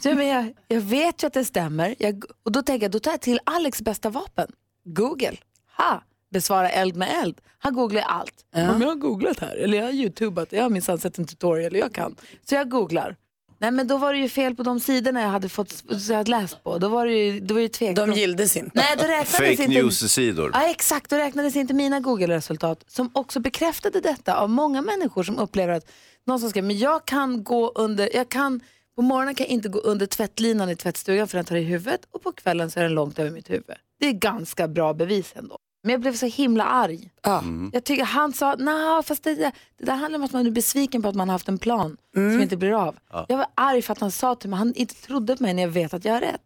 Så 0.03 0.09
jag, 0.09 0.17
men 0.17 0.27
jag, 0.27 0.55
jag 0.69 0.81
vet 0.81 1.23
ju 1.23 1.27
att 1.27 1.33
det 1.33 1.45
stämmer. 1.45 1.95
Jag, 1.99 2.25
och 2.43 2.53
då 2.53 2.63
tänker 2.63 2.85
jag, 2.85 2.93
då 2.93 2.99
tar 2.99 3.11
jag 3.11 3.21
till 3.21 3.41
Alex 3.45 3.83
bästa 3.83 4.11
vapen. 4.11 4.53
Google. 4.85 5.37
Ha! 5.77 6.03
Besvara 6.31 6.71
eld 6.71 6.97
med 6.97 7.09
eld. 7.23 7.41
Han 7.59 7.75
googlar 7.75 8.03
allt. 8.03 8.45
Om 8.55 8.81
jag 8.83 8.89
har 8.89 8.95
googlat 8.95 9.39
här, 9.39 9.57
eller 9.57 9.79
jag 9.79 9.85
har 9.85 9.93
youtubat, 9.93 10.53
jag 10.53 10.63
har 10.63 10.71
minsann 10.71 10.99
sett 10.99 11.19
en 11.19 11.27
tutorial, 11.27 11.77
jag 11.77 11.93
kan. 11.93 12.17
Så 12.49 12.55
jag 12.55 12.71
googlar. 12.71 13.17
Nej 13.59 13.71
men 13.71 13.87
då 13.89 13.97
var 13.99 14.13
det 14.13 14.19
ju 14.19 14.29
fel 14.29 14.55
på 14.55 14.63
de 14.63 14.81
sidorna 14.81 15.21
jag 15.23 15.29
hade 15.29 15.49
fått 15.49 15.71
så 15.71 16.13
jag 16.13 16.17
hade 16.17 16.31
läst 16.31 16.65
på. 16.65 16.79
Då 16.79 16.89
var 16.89 17.07
det 17.07 17.13
ju, 17.13 17.41
då 17.41 17.55
var 17.55 17.59
det 17.59 17.63
ju 17.63 17.69
tvek. 17.69 17.97
De 17.97 18.13
gildes 18.13 18.57
inte. 18.57 18.71
Nej, 18.75 18.95
då 18.97 19.03
räknades 19.03 19.31
Fake 19.31 19.51
inte. 19.51 19.69
news-sidor. 19.69 20.51
Ja, 20.55 20.71
exakt, 20.71 21.11
då 21.11 21.17
räknades 21.17 21.57
inte 21.57 21.75
mina 21.75 22.01
Google-resultat 22.01 22.85
som 22.87 23.11
också 23.13 23.41
bekräftade 23.41 24.01
detta 24.01 24.37
av 24.37 24.51
många 24.51 24.83
människor 24.83 25.23
som 25.23 25.39
upplever 25.39 25.73
att 25.73 25.91
någon 26.27 26.41
som 26.41 26.51
skrev, 26.51 26.65
men 26.65 26.79
jag 26.79 27.05
kan 27.05 27.45
gå 27.45 27.73
under, 27.75 28.17
jag 28.17 28.29
kan, 28.29 28.61
på 28.97 29.03
morgonen 29.03 29.35
kan 29.35 29.45
jag 29.45 29.53
inte 29.53 29.69
gå 29.69 29.79
under 29.79 30.07
tvättlinan 30.07 30.71
i 30.71 30.77
tvättstugan 30.77 31.29
för 31.29 31.39
den 31.39 31.45
tar 31.45 31.57
i 31.57 31.63
huvudet 31.63 32.01
och 32.11 32.23
på 32.23 32.33
kvällen 32.33 32.71
så 32.71 32.79
är 32.81 32.85
den 32.85 32.95
långt 32.95 33.19
över 33.19 33.31
mitt 33.31 33.51
huvud. 33.51 33.77
Det 34.01 34.07
är 34.07 34.13
ganska 34.13 34.69
bra 34.69 34.95
bevis 34.95 35.33
ändå. 35.37 35.59
Men 35.87 35.93
jag 35.93 36.01
blev 36.01 36.13
så 36.15 36.27
himla 36.27 36.65
arg. 36.65 37.11
Jag 37.73 37.85
tycker 37.85 38.05
han 38.05 38.33
sa, 38.33 38.55
nej 38.59 39.03
fast 39.03 39.23
det, 39.25 39.35
där- 39.35 39.53
det 39.79 39.85
där 39.85 39.95
handlar 39.95 40.19
om 40.19 40.25
att 40.25 40.33
man 40.33 40.47
är 40.47 40.51
besviken 40.51 41.03
på 41.03 41.09
att 41.09 41.15
man 41.15 41.29
har 41.29 41.35
haft 41.35 41.49
en 41.49 41.59
plan 41.59 41.97
som 42.15 42.41
inte 42.43 42.57
blir 42.57 42.73
av. 42.73 42.97
Ja. 43.13 43.27
Jag 43.29 43.37
var 43.37 43.47
arg 43.55 43.83
för 43.83 43.93
att 43.93 44.01
han 44.01 44.11
sa 44.11 44.35
till 44.35 44.51
mig, 44.51 44.59
han 44.59 44.75
inte 44.75 44.95
trodde 44.95 45.37
på 45.37 45.43
mig 45.43 45.55
när 45.55 45.63
jag 45.63 45.71
vet 45.71 45.95
att 45.95 46.05
jag 46.05 46.13
har 46.13 46.21
rätt. 46.21 46.41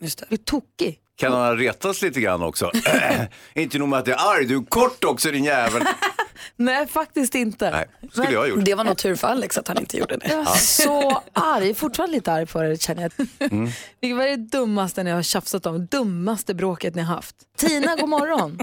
Just 0.00 0.18
det. 0.18 0.26
Jag 0.28 0.38
är 0.38 0.44
tokig. 0.44 0.98
Kan 1.16 1.32
han 1.32 1.40
ha 1.40 1.56
retats 1.56 2.02
lite 2.02 2.20
grann 2.20 2.42
också? 2.42 2.70
inte 3.54 3.78
nog 3.78 3.88
med 3.88 3.98
att 3.98 4.04
du 4.04 4.12
är 4.12 4.36
arg, 4.36 4.44
du 4.46 4.56
är 4.56 4.64
kort 4.64 5.04
också 5.04 5.30
din 5.30 5.44
jävel. 5.44 5.82
Nej, 6.56 6.86
faktiskt 6.86 7.34
inte. 7.34 7.70
Nej, 7.70 8.10
skulle 8.10 8.30
jag 8.32 8.40
ha 8.40 8.46
gjort. 8.46 8.64
Det 8.64 8.74
var 8.74 8.84
nog 8.84 8.96
tur 8.98 9.14
för 9.16 9.28
Alex 9.28 9.58
att 9.58 9.68
han 9.68 9.78
inte 9.78 9.96
gjorde 9.98 10.16
det. 10.16 10.28
Jag 10.28 10.36
var 10.44 10.54
så 10.54 11.22
arg, 11.32 11.66
jag 11.66 11.76
fortfarande 11.76 12.14
lite 12.16 12.32
arg 12.32 12.46
på 12.46 12.62
det 12.62 12.82
känner 12.82 13.02
jag. 13.02 13.26
Mm. 13.52 13.68
Vilket 14.00 14.16
var 14.18 14.24
det 14.26 14.36
dummaste 14.36 15.02
ni 15.02 15.10
har 15.10 15.22
tjafsat 15.22 15.66
om? 15.66 15.86
Dummaste 15.86 16.54
bråket 16.54 16.94
ni 16.94 17.02
har 17.02 17.14
haft? 17.14 17.36
Tina, 17.56 17.96
god 17.96 18.08
morgon. 18.08 18.58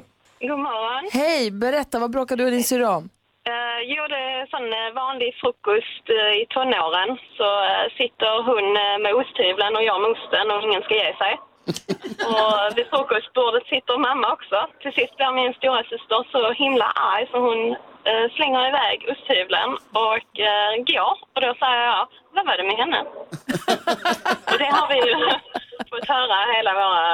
God 0.50 0.60
morgon. 0.60 1.04
Hej, 1.12 1.52
berätta, 1.52 2.00
vad 2.00 2.12
bråkar 2.12 2.36
du 2.36 2.46
och 2.46 2.52
din 2.52 2.64
syrra 2.64 2.90
om? 2.98 3.04
Uh, 3.50 3.80
gjorde 3.96 4.20
sån 4.54 4.68
eh, 4.82 4.90
vanlig 5.04 5.32
frukost 5.42 6.06
eh, 6.18 6.34
i 6.42 6.46
tonåren. 6.56 7.10
Så 7.38 7.50
eh, 7.72 7.88
sitter 8.00 8.34
hon 8.50 8.66
eh, 8.84 8.98
med 9.04 9.12
osthyveln 9.20 9.76
och 9.78 9.86
jag 9.90 9.98
med 10.02 10.12
osten 10.16 10.46
och 10.52 10.64
ingen 10.68 10.84
ska 10.86 10.94
ge 11.04 11.14
sig. 11.24 11.34
och 12.34 12.58
vid 12.76 12.88
frukostbordet 12.92 13.66
sitter 13.74 14.06
mamma 14.08 14.28
också. 14.36 14.58
Till 14.82 14.94
sist 15.00 15.14
blir 15.18 15.32
min 15.42 15.54
stora 15.60 15.84
syster 15.92 16.20
så 16.34 16.42
himla 16.64 16.88
arg 17.12 17.26
så 17.32 17.38
hon 17.48 17.62
eh, 18.10 18.26
slänger 18.36 18.64
iväg 18.72 18.98
osthyveln 19.12 19.72
och 20.08 20.30
eh, 20.50 20.72
går. 20.92 21.14
Och 21.34 21.42
då 21.46 21.52
säger 21.62 21.84
jag, 21.92 22.04
vad 22.36 22.46
var 22.48 22.58
det 22.58 22.70
med 22.72 22.80
henne? 22.84 23.00
och 24.52 24.58
det 24.62 24.72
har 24.78 24.88
vi 24.92 24.98
ju 25.08 25.16
fått 25.92 26.08
höra 26.16 26.38
hela 26.56 26.72
våra 26.82 27.06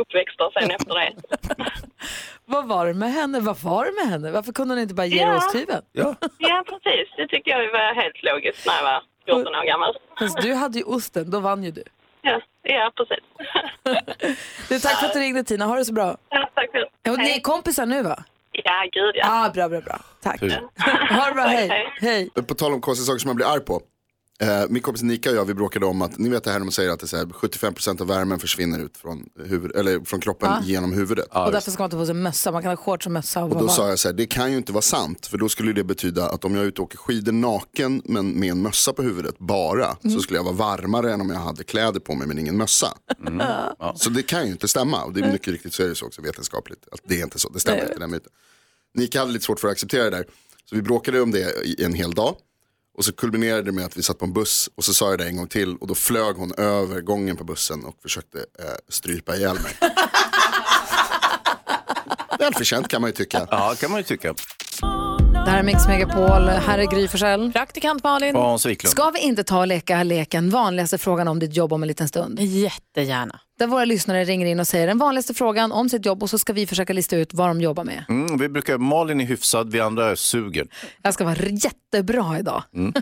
uppväxter 0.00 0.48
sen 0.54 0.70
efter 0.76 0.94
det. 1.00 1.10
Vad 2.46 2.68
var 2.68 2.86
det 2.86 2.94
med 2.94 3.12
henne? 3.12 3.40
Vad 3.40 3.58
var 3.58 3.84
det 3.84 3.92
med 3.92 4.06
henne? 4.12 4.30
Varför 4.30 4.52
kunde 4.52 4.74
hon 4.74 4.82
inte 4.82 4.94
bara 4.94 5.06
ge 5.06 5.20
Ja. 5.22 5.36
osthyveln? 5.36 5.82
Ja. 5.92 6.14
Ja, 6.38 6.64
precis. 6.66 7.08
Det 7.16 7.26
tyckte 7.28 7.50
jag 7.50 7.58
var 7.58 7.94
helt 7.94 8.22
logiskt 8.22 8.66
när 8.66 8.74
jag 8.74 8.82
var 8.82 9.02
14 9.24 9.54
år 9.54 9.66
gammal. 9.66 9.96
Fast 10.18 10.36
du 10.42 10.54
hade 10.54 10.78
ju 10.78 10.84
osten, 10.84 11.30
då 11.30 11.40
vann 11.40 11.64
ju 11.64 11.70
du. 11.70 11.82
Ja, 12.24 12.40
ja 12.62 12.92
precis. 12.96 13.24
du 14.68 14.78
tack 14.78 15.00
för 15.00 15.06
att 15.06 15.12
du 15.12 15.18
ringde 15.20 15.44
Tina, 15.44 15.64
ha 15.66 15.76
det 15.76 15.84
så 15.84 15.92
bra. 15.92 16.16
Ja, 16.28 16.50
tack 16.54 16.70
för 16.70 17.10
Och 17.12 17.18
ni 17.18 17.30
är 17.30 17.40
kompisar 17.40 17.86
nu 17.86 18.02
va? 18.02 18.24
Ja, 18.52 18.84
gud 18.92 19.12
ja. 19.14 19.24
Ah, 19.28 19.50
bra, 19.50 19.68
bra, 19.68 19.80
bra. 19.80 19.98
Tack. 20.22 20.40
Ha 21.10 21.26
det 21.26 21.32
bra, 21.34 21.42
hej. 21.42 21.92
hej. 22.00 22.30
På 22.48 22.54
tal 22.54 22.72
om 22.72 22.80
konstiga 22.80 23.06
saker 23.06 23.18
som 23.18 23.28
man 23.28 23.36
blir 23.36 23.46
arg 23.46 23.60
på. 23.60 23.80
Eh, 24.42 24.64
min 24.68 24.82
kompis 24.82 25.02
Nika 25.02 25.30
och 25.30 25.36
jag 25.36 25.44
vi 25.44 25.54
bråkade 25.54 25.86
om 25.86 26.02
att, 26.02 26.18
ni 26.18 26.28
vet 26.28 26.44
det 26.44 26.50
här 26.50 26.58
när 26.58 26.64
man 26.64 26.72
säger 26.72 26.90
att 26.90 27.00
det 27.00 27.04
är 27.04 27.08
så 27.08 27.16
här, 27.16 27.24
75% 27.24 28.00
av 28.00 28.06
värmen 28.06 28.38
försvinner 28.38 28.78
ut 28.78 28.96
från, 28.96 29.28
huvud, 29.44 29.76
eller 29.76 30.00
från 30.04 30.20
kroppen 30.20 30.48
Ja. 30.50 30.64
genom 30.64 30.92
huvudet. 30.92 31.26
och 31.30 31.52
därför 31.52 31.70
ska 31.70 31.82
man 31.82 31.86
inte 31.86 31.96
få 31.96 32.06
sig 32.06 32.14
mössa, 32.14 32.52
man 32.52 32.62
kan 32.62 32.70
ha 32.70 32.76
shorts 32.76 33.06
och 33.06 33.12
mössa. 33.12 33.44
Och 33.44 33.50
då 33.58 33.68
sa 33.68 33.88
jag 33.88 33.98
så 33.98 34.08
här, 34.08 34.12
det 34.14 34.26
kan 34.26 34.50
ju 34.50 34.56
inte 34.56 34.72
vara 34.72 34.82
sant. 34.82 35.26
För 35.26 35.38
då 35.38 35.48
skulle 35.48 35.72
det 35.72 35.84
betyda 35.84 36.28
att 36.30 36.44
om 36.44 36.54
jag 36.54 36.64
är 36.64 36.68
ute 36.68 36.80
och 36.80 36.86
åker 36.86 36.98
skidor 36.98 37.32
naken 37.32 38.02
men 38.04 38.30
med 38.30 38.50
en 38.50 38.62
mössa 38.62 38.92
på 38.92 39.02
huvudet 39.02 39.38
bara. 39.38 39.96
Mm. 40.04 40.16
Så 40.16 40.22
skulle 40.22 40.38
jag 40.38 40.44
vara 40.44 40.54
varmare 40.54 41.12
än 41.12 41.20
om 41.20 41.30
jag 41.30 41.38
hade 41.38 41.64
kläder 41.64 42.00
på 42.00 42.14
mig 42.14 42.26
men 42.26 42.38
ingen 42.38 42.56
mössa. 42.56 42.94
Ja. 43.78 43.94
Så 43.96 44.10
det 44.10 44.22
kan 44.22 44.46
ju 44.46 44.52
inte 44.52 44.68
stämma. 44.68 45.04
Och 45.04 45.12
det 45.12 45.20
är 45.20 45.32
mycket 45.32 45.48
riktigt 45.48 45.74
så 45.74 45.82
är 45.82 45.88
det 45.88 45.94
så 45.94 46.06
också 46.06 46.22
vetenskapligt. 46.22 46.88
Att 46.92 47.00
det 47.04 47.20
är 47.20 47.24
inte 47.24 47.38
så, 47.38 47.48
det 47.48 47.60
stämmer 47.60 47.78
Nej. 47.78 47.86
inte 47.88 48.00
den 48.00 48.10
myten. 48.10 48.32
Nika 48.94 49.18
hade 49.20 49.32
lite 49.32 49.44
svårt 49.44 49.60
för 49.60 49.68
att 49.68 49.72
acceptera 49.72 50.04
det 50.04 50.10
där. 50.10 50.24
Så 50.64 50.76
vi 50.76 50.82
bråkade 50.82 51.20
om 51.20 51.30
det 51.30 51.64
i 51.64 51.84
en 51.84 51.94
hel 51.94 52.10
dag. 52.14 52.36
Och 52.94 53.04
så 53.04 53.12
kulminerade 53.12 53.62
det 53.62 53.72
med 53.72 53.84
att 53.84 53.96
vi 53.96 54.02
satt 54.02 54.18
på 54.18 54.24
en 54.24 54.32
buss 54.32 54.70
och 54.74 54.84
så 54.84 54.94
sa 54.94 55.10
jag 55.10 55.18
det 55.18 55.26
en 55.26 55.36
gång 55.36 55.46
till 55.46 55.76
och 55.76 55.86
då 55.86 55.94
flög 55.94 56.36
hon 56.36 56.54
över 56.54 57.00
gången 57.00 57.36
på 57.36 57.44
bussen 57.44 57.84
och 57.84 57.94
försökte 58.02 58.38
eh, 58.38 58.64
strypa 58.88 59.36
ihjäl 59.36 59.54
mig. 59.54 59.76
Välförtjänt 62.38 62.88
kan 62.88 63.00
man 63.00 63.08
ju 63.08 63.14
tycka. 63.14 63.46
Ja, 63.50 63.74
kan 63.80 63.90
man 63.90 64.00
ju 64.00 64.04
tycka. 64.04 64.34
Det 65.44 65.50
här 65.50 65.58
är 65.58 65.62
Mix 65.62 65.86
Megapol, 65.88 66.42
här 66.48 66.78
är 66.78 66.86
Gry 66.86 67.08
Forssell. 67.08 67.52
Praktikant 67.52 68.04
Malin. 68.04 68.36
Hans 68.36 68.66
Wiklund. 68.66 68.90
Ska 68.90 69.10
vi 69.10 69.20
inte 69.20 69.44
ta 69.44 69.58
och 69.58 69.66
leka 69.66 70.02
leken 70.02 70.50
vanligaste 70.50 70.98
frågan 70.98 71.28
om 71.28 71.38
ditt 71.38 71.56
jobb 71.56 71.72
om 71.72 71.82
en 71.82 71.88
liten 71.88 72.08
stund? 72.08 72.40
Jättegärna. 72.40 73.40
Där 73.58 73.66
våra 73.66 73.84
lyssnare 73.84 74.24
ringer 74.24 74.46
in 74.46 74.60
och 74.60 74.66
säger 74.66 74.86
den 74.86 74.98
vanligaste 74.98 75.34
frågan 75.34 75.72
om 75.72 75.88
sitt 75.88 76.06
jobb 76.06 76.22
och 76.22 76.30
så 76.30 76.38
ska 76.38 76.52
vi 76.52 76.66
försöka 76.66 76.92
lista 76.92 77.16
ut 77.16 77.34
vad 77.34 77.48
de 77.48 77.60
jobbar 77.60 77.84
med. 77.84 78.04
Mm, 78.08 78.38
vi 78.38 78.48
brukar, 78.48 78.78
Malin 78.78 79.20
är 79.20 79.24
hyfsad, 79.24 79.72
vi 79.72 79.80
andra 79.80 80.16
suger. 80.16 80.66
Jag 81.02 81.14
ska 81.14 81.24
vara 81.24 81.36
jättebra 81.36 82.38
idag. 82.38 82.62
Mm. 82.74 82.92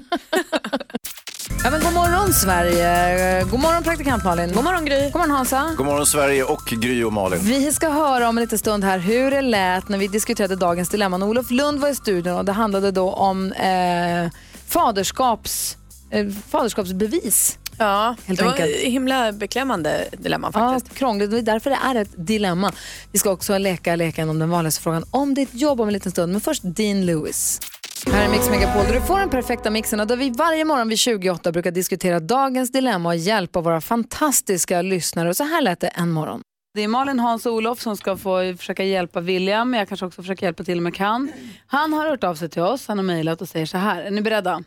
Ja, 1.64 1.70
men 1.70 1.80
god 1.80 1.92
morgon 1.92 2.32
Sverige. 2.32 3.44
God 3.50 3.60
morgon 3.60 3.82
praktikant 3.82 4.24
Malin. 4.24 4.52
God 4.52 4.64
morgon 4.64 4.84
Gry. 4.84 5.02
God 5.02 5.12
morgon 5.12 5.30
Hansa. 5.30 5.74
God 5.76 5.86
morgon 5.86 6.06
Sverige 6.06 6.44
och 6.44 6.62
Gry 6.66 7.04
och 7.04 7.12
Malin. 7.12 7.38
Vi 7.42 7.72
ska 7.72 7.88
höra 7.88 8.28
om 8.28 8.38
en 8.38 8.42
liten 8.44 8.58
stund 8.58 8.84
här 8.84 8.98
hur 8.98 9.30
det 9.30 9.40
lät 9.42 9.88
när 9.88 9.98
vi 9.98 10.08
diskuterade 10.08 10.56
dagens 10.56 10.88
dilemma. 10.88 11.16
När 11.16 11.26
Olof 11.28 11.50
Lund 11.50 11.80
var 11.80 11.88
i 11.88 11.94
studion 11.94 12.34
och 12.36 12.44
det 12.44 12.52
handlade 12.52 12.90
då 12.90 13.12
om 13.12 13.52
eh, 13.52 14.30
faderskaps, 14.68 15.76
eh, 16.10 16.26
faderskapsbevis. 16.50 17.58
Ja, 17.78 18.14
Helt 18.26 18.38
det 18.38 18.44
var 18.44 18.52
enkelt. 18.52 18.76
himla 18.76 19.32
beklämmande 19.32 20.04
dilemma 20.12 20.52
faktiskt. 20.52 20.86
Ja, 20.94 20.98
krångligt. 20.98 21.30
Det 21.30 21.38
är 21.38 21.42
därför 21.42 21.70
det 21.70 21.78
är 21.84 21.94
ett 21.94 22.26
dilemma. 22.26 22.72
Vi 23.12 23.18
ska 23.18 23.30
också 23.30 23.58
leka 23.58 23.96
leken 23.96 24.30
om 24.30 24.38
den 24.38 24.50
vanligaste 24.50 24.82
frågan 24.82 25.04
om 25.10 25.34
ditt 25.34 25.54
jobb 25.54 25.80
om 25.80 25.88
en 25.88 25.92
liten 25.94 26.12
stund. 26.12 26.32
Men 26.32 26.40
först 26.40 26.62
Dean 26.64 27.06
Lewis. 27.06 27.60
Här 28.06 28.24
är 28.24 28.30
Mix 28.30 28.50
Megapol 28.50 28.84
där 28.84 28.92
du 28.92 29.00
får 29.00 29.18
den 29.18 29.30
perfekta 29.30 29.70
mixen 29.70 30.00
och 30.00 30.06
där 30.06 30.16
vi 30.16 30.30
varje 30.30 30.64
morgon 30.64 30.88
vid 30.88 30.98
28 30.98 31.52
brukar 31.52 31.70
diskutera 31.70 32.20
dagens 32.20 32.72
dilemma 32.72 33.08
och 33.08 33.16
hjälpa 33.16 33.60
våra 33.60 33.80
fantastiska 33.80 34.82
lyssnare. 34.82 35.28
Och 35.28 35.36
så 35.36 35.44
här 35.44 35.62
lät 35.62 35.80
det 35.80 35.88
en 35.88 36.10
morgon. 36.10 36.42
Det 36.74 36.80
är 36.84 36.88
Malin, 36.88 37.18
Hans 37.20 37.46
och 37.46 37.52
Olof 37.52 37.80
som 37.80 37.96
ska 37.96 38.16
få 38.16 38.56
försöka 38.58 38.84
hjälpa 38.84 39.20
William. 39.20 39.74
Jag 39.74 39.88
kanske 39.88 40.06
också 40.06 40.22
försöker 40.22 40.46
hjälpa 40.46 40.64
till 40.64 40.78
om 40.78 40.86
jag 40.86 40.94
kan. 40.94 41.32
Han 41.66 41.92
har 41.92 42.08
hört 42.08 42.24
av 42.24 42.34
sig 42.34 42.48
till 42.48 42.62
oss. 42.62 42.88
Han 42.88 42.98
har 42.98 43.04
mejlat 43.04 43.42
och 43.42 43.48
säger 43.48 43.66
så 43.66 43.78
här. 43.78 44.02
Är 44.02 44.10
ni 44.10 44.20
beredda? 44.22 44.62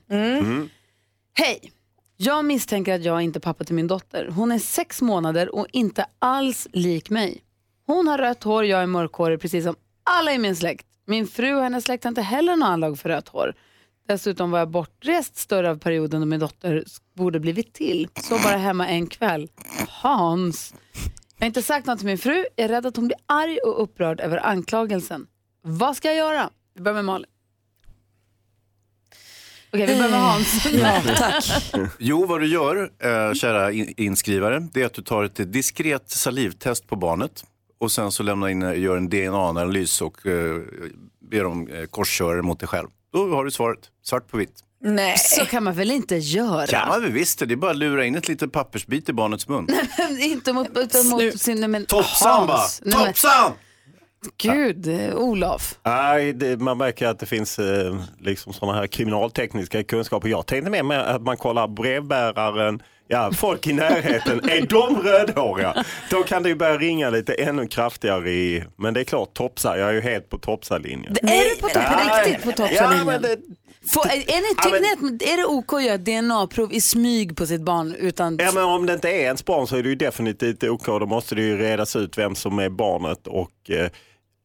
Hej! 1.34 1.72
Jag 2.17 2.46
misstänker 2.46 2.93
att 2.96 3.04
jag 3.04 3.22
inte 3.22 3.39
är 3.39 3.41
pappa 3.41 3.63
till 3.63 3.76
min 3.76 3.88
dotter. 3.88 4.28
Hon 4.28 4.52
är 4.52 4.60
sex 4.60 5.02
månader 5.02 5.56
och 5.56 5.67
inte 5.72 6.06
alls 6.19 6.67
lik 6.74 7.10
mig. 7.10 7.41
Hon 7.88 8.08
har 8.08 8.17
rött 8.17 8.43
hår, 8.43 8.65
jag 8.65 8.82
är 8.82 8.88
mörkhårig 8.88 9.41
precis 9.41 9.65
som 9.65 9.76
alla 10.04 10.34
i 10.34 10.38
min 10.38 10.56
släkt. 10.56 10.86
Min 11.05 11.27
fru 11.27 11.55
och 11.55 11.63
hennes 11.63 11.83
släkt 11.83 12.03
har 12.03 12.09
inte 12.09 12.21
heller 12.21 12.55
någon 12.55 12.63
anlag 12.69 12.99
för 12.99 13.09
rött 13.09 13.27
hår. 13.27 13.53
Dessutom 14.07 14.51
var 14.51 14.59
jag 14.59 14.69
bortrest 14.69 15.35
större 15.37 15.69
av 15.69 15.77
perioden 15.79 16.21
då 16.21 16.27
min 16.27 16.39
dotter 16.39 16.83
borde 17.15 17.39
blivit 17.39 17.73
till. 17.73 18.07
Så 18.21 18.39
bara 18.39 18.57
hemma 18.57 18.87
en 18.87 19.07
kväll. 19.07 19.49
Hans. 19.89 20.73
Jag 21.37 21.45
har 21.45 21.47
inte 21.47 21.61
sagt 21.61 21.85
något 21.87 21.97
till 21.99 22.07
min 22.07 22.17
fru. 22.17 22.45
Jag 22.55 22.63
är 22.65 22.67
rädd 22.69 22.85
att 22.85 22.95
hon 22.95 23.07
blir 23.07 23.17
arg 23.25 23.57
och 23.57 23.83
upprörd 23.83 24.19
över 24.19 24.45
anklagelsen. 24.45 25.27
Vad 25.61 25.97
ska 25.97 26.07
jag 26.07 26.17
göra? 26.17 26.49
Vi 26.75 26.81
börjar 26.81 26.95
med 26.95 27.05
Malin. 27.05 27.29
Okej, 29.73 29.87
vi 29.87 29.95
börjar 29.95 30.09
med 30.11 30.19
Hans. 30.21 30.65
Ja, 30.73 31.01
tack. 31.17 31.45
Jo, 31.99 32.25
vad 32.25 32.39
du 32.41 32.47
gör, 32.47 32.91
eh, 32.99 33.33
kära 33.33 33.71
in- 33.71 33.93
inskrivare, 33.97 34.67
det 34.73 34.81
är 34.81 34.85
att 34.85 34.93
du 34.93 35.01
tar 35.01 35.23
ett 35.23 35.53
diskret 35.53 36.09
salivtest 36.09 36.87
på 36.87 36.95
barnet 36.95 37.43
och 37.84 37.91
sen 37.91 38.12
så 38.12 38.24
lämnar 38.24 38.48
in, 38.48 38.62
gör 38.62 38.98
en 38.98 39.10
DNA-analys 39.10 40.02
och 40.02 40.26
eh, 40.28 40.62
ber 41.32 41.46
om 41.46 41.67
eh, 41.67 41.86
korskörer 41.86 42.41
mot 42.41 42.60
dig 42.60 42.67
själv. 42.69 42.88
Då 43.13 43.36
har 43.36 43.46
du 43.46 43.52
svaret, 43.52 43.80
svart 44.04 44.28
på 44.28 44.38
vitt. 44.38 44.60
Nej. 44.82 45.17
Så 45.17 45.46
kan 45.46 45.63
man 45.63 45.74
väl 45.74 45.91
inte 45.91 46.15
göra? 46.15 46.67
Kan 46.67 46.88
man 46.88 47.02
väl 47.02 47.12
visst 47.12 47.39
det, 47.39 47.46
det 47.46 47.54
är 47.54 47.56
bara 47.56 47.72
att 47.72 47.78
lura 47.78 48.06
in 48.06 48.15
ett 48.15 48.28
litet 48.28 48.52
pappersbit 48.52 49.10
i 49.10 49.13
barnets 49.13 49.48
mun. 49.48 49.67
inte 50.19 50.54
mot, 50.54 50.67
utan 50.78 51.08
mot 51.08 51.39
sin... 51.41 51.60
nej, 51.60 51.69
Men, 51.69 51.86
Toppsan 51.86 52.48
va? 52.48 52.54
Hans. 52.54 52.82
Nej, 52.86 52.96
men- 52.98 53.06
Toppsan! 53.08 53.52
Gud, 54.38 54.88
eh, 54.88 55.15
Olof. 55.15 55.80
Nej, 55.84 56.34
det, 56.34 56.60
man 56.60 56.78
märker 56.78 57.08
att 57.08 57.19
det 57.19 57.26
finns 57.26 57.60
eh, 57.60 57.96
liksom 58.19 58.54
sådana 58.54 58.78
här 58.78 58.88
kriminaltekniska 58.88 59.84
kunskaper. 59.84 60.30
Jag 60.30 60.46
tänkte 60.46 60.69
mer 60.72 60.84
med 60.84 61.02
att 61.02 61.22
man 61.22 61.38
kollar 61.38 61.67
brevbäraren, 61.67 62.82
ja, 63.07 63.31
folk 63.35 63.67
i 63.67 63.73
närheten, 63.73 64.49
är 64.49 64.61
de 64.67 65.01
rödhåriga? 65.01 65.83
Då 66.09 66.23
kan 66.23 66.43
det 66.43 66.49
ju 66.49 66.55
börja 66.55 66.77
ringa 66.77 67.09
lite 67.09 67.33
ännu 67.33 67.67
kraftigare 67.67 68.31
i, 68.31 68.63
men 68.77 68.93
det 68.93 68.99
är 68.99 69.03
klart 69.03 69.33
topsar, 69.33 69.75
jag 69.77 69.89
är 69.89 69.93
ju 69.93 70.01
helt 70.01 70.29
på 70.29 70.37
topsarlinjen. 70.37 71.15
Är 71.21 71.49
du 71.55 71.61
på, 71.61 71.67
på 71.69 72.25
riktigt 72.25 72.43
på 72.43 72.49
Ja, 72.49 72.55
toppsarlinjen? 72.67 73.05
men 73.05 73.21
det, 73.21 73.37
Får- 73.93 74.05
är, 74.05 74.11
är, 74.11 74.41
ni, 74.41 74.55
tycker 74.63 75.15
att, 75.15 75.21
är 75.33 75.37
det 75.37 75.45
OK 75.45 75.73
att 75.73 75.83
göra 75.83 75.97
DNA-prov 75.97 76.73
i 76.73 76.81
smyg 76.81 77.37
på 77.37 77.45
sitt 77.45 77.61
barn 77.61 77.95
utan... 77.99 78.37
Ja, 78.41 78.51
men 78.53 78.63
om 78.63 78.85
det 78.85 78.93
inte 78.93 79.09
är 79.09 79.19
ens 79.23 79.45
barn 79.45 79.67
så 79.67 79.75
är 79.75 79.83
det 79.83 79.89
ju 79.89 79.95
definitivt 79.95 80.63
OK. 80.63 80.85
Då 80.85 81.05
måste 81.05 81.35
det 81.35 81.41
ju 81.41 81.57
redas 81.57 81.95
ut 81.95 82.17
vem 82.17 82.35
som 82.35 82.59
är 82.59 82.69
barnet. 82.69 83.27
Och, 83.27 83.69
eh, 83.69 83.89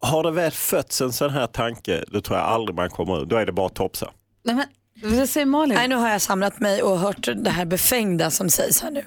har 0.00 0.22
det 0.22 0.30
väl 0.30 0.50
fötts 0.50 1.00
en 1.00 1.12
sån 1.12 1.30
här 1.30 1.46
tanke, 1.46 2.04
då 2.08 2.20
tror 2.20 2.38
jag 2.38 2.46
aldrig 2.46 2.76
man 2.76 2.90
kommer 2.90 3.22
ut. 3.22 3.28
Då 3.28 3.36
är 3.36 3.46
det 3.46 3.52
bara 3.52 3.68
topsa. 3.68 4.10
Nej, 4.44 4.54
men, 4.54 4.64
vad 5.02 5.28
säger 5.28 5.46
Malin? 5.46 5.74
Nej, 5.74 5.88
nu 5.88 5.94
har 5.94 6.08
jag 6.08 6.22
samlat 6.22 6.60
mig 6.60 6.82
och 6.82 6.98
hört 6.98 7.28
det 7.36 7.50
här 7.50 7.64
befängda 7.64 8.30
som 8.30 8.50
sägs 8.50 8.82
här 8.82 8.90
nu. 8.90 9.04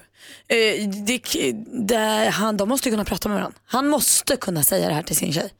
Eh, 0.48 0.88
det, 0.88 1.22
det, 1.86 2.30
han, 2.32 2.56
de 2.56 2.68
måste 2.68 2.90
kunna 2.90 3.04
prata 3.04 3.28
med 3.28 3.38
varandra. 3.38 3.58
Han 3.64 3.88
måste 3.88 4.36
kunna 4.36 4.62
säga 4.62 4.88
det 4.88 4.94
här 4.94 5.02
till 5.02 5.16
sin 5.16 5.32
tjej. 5.32 5.52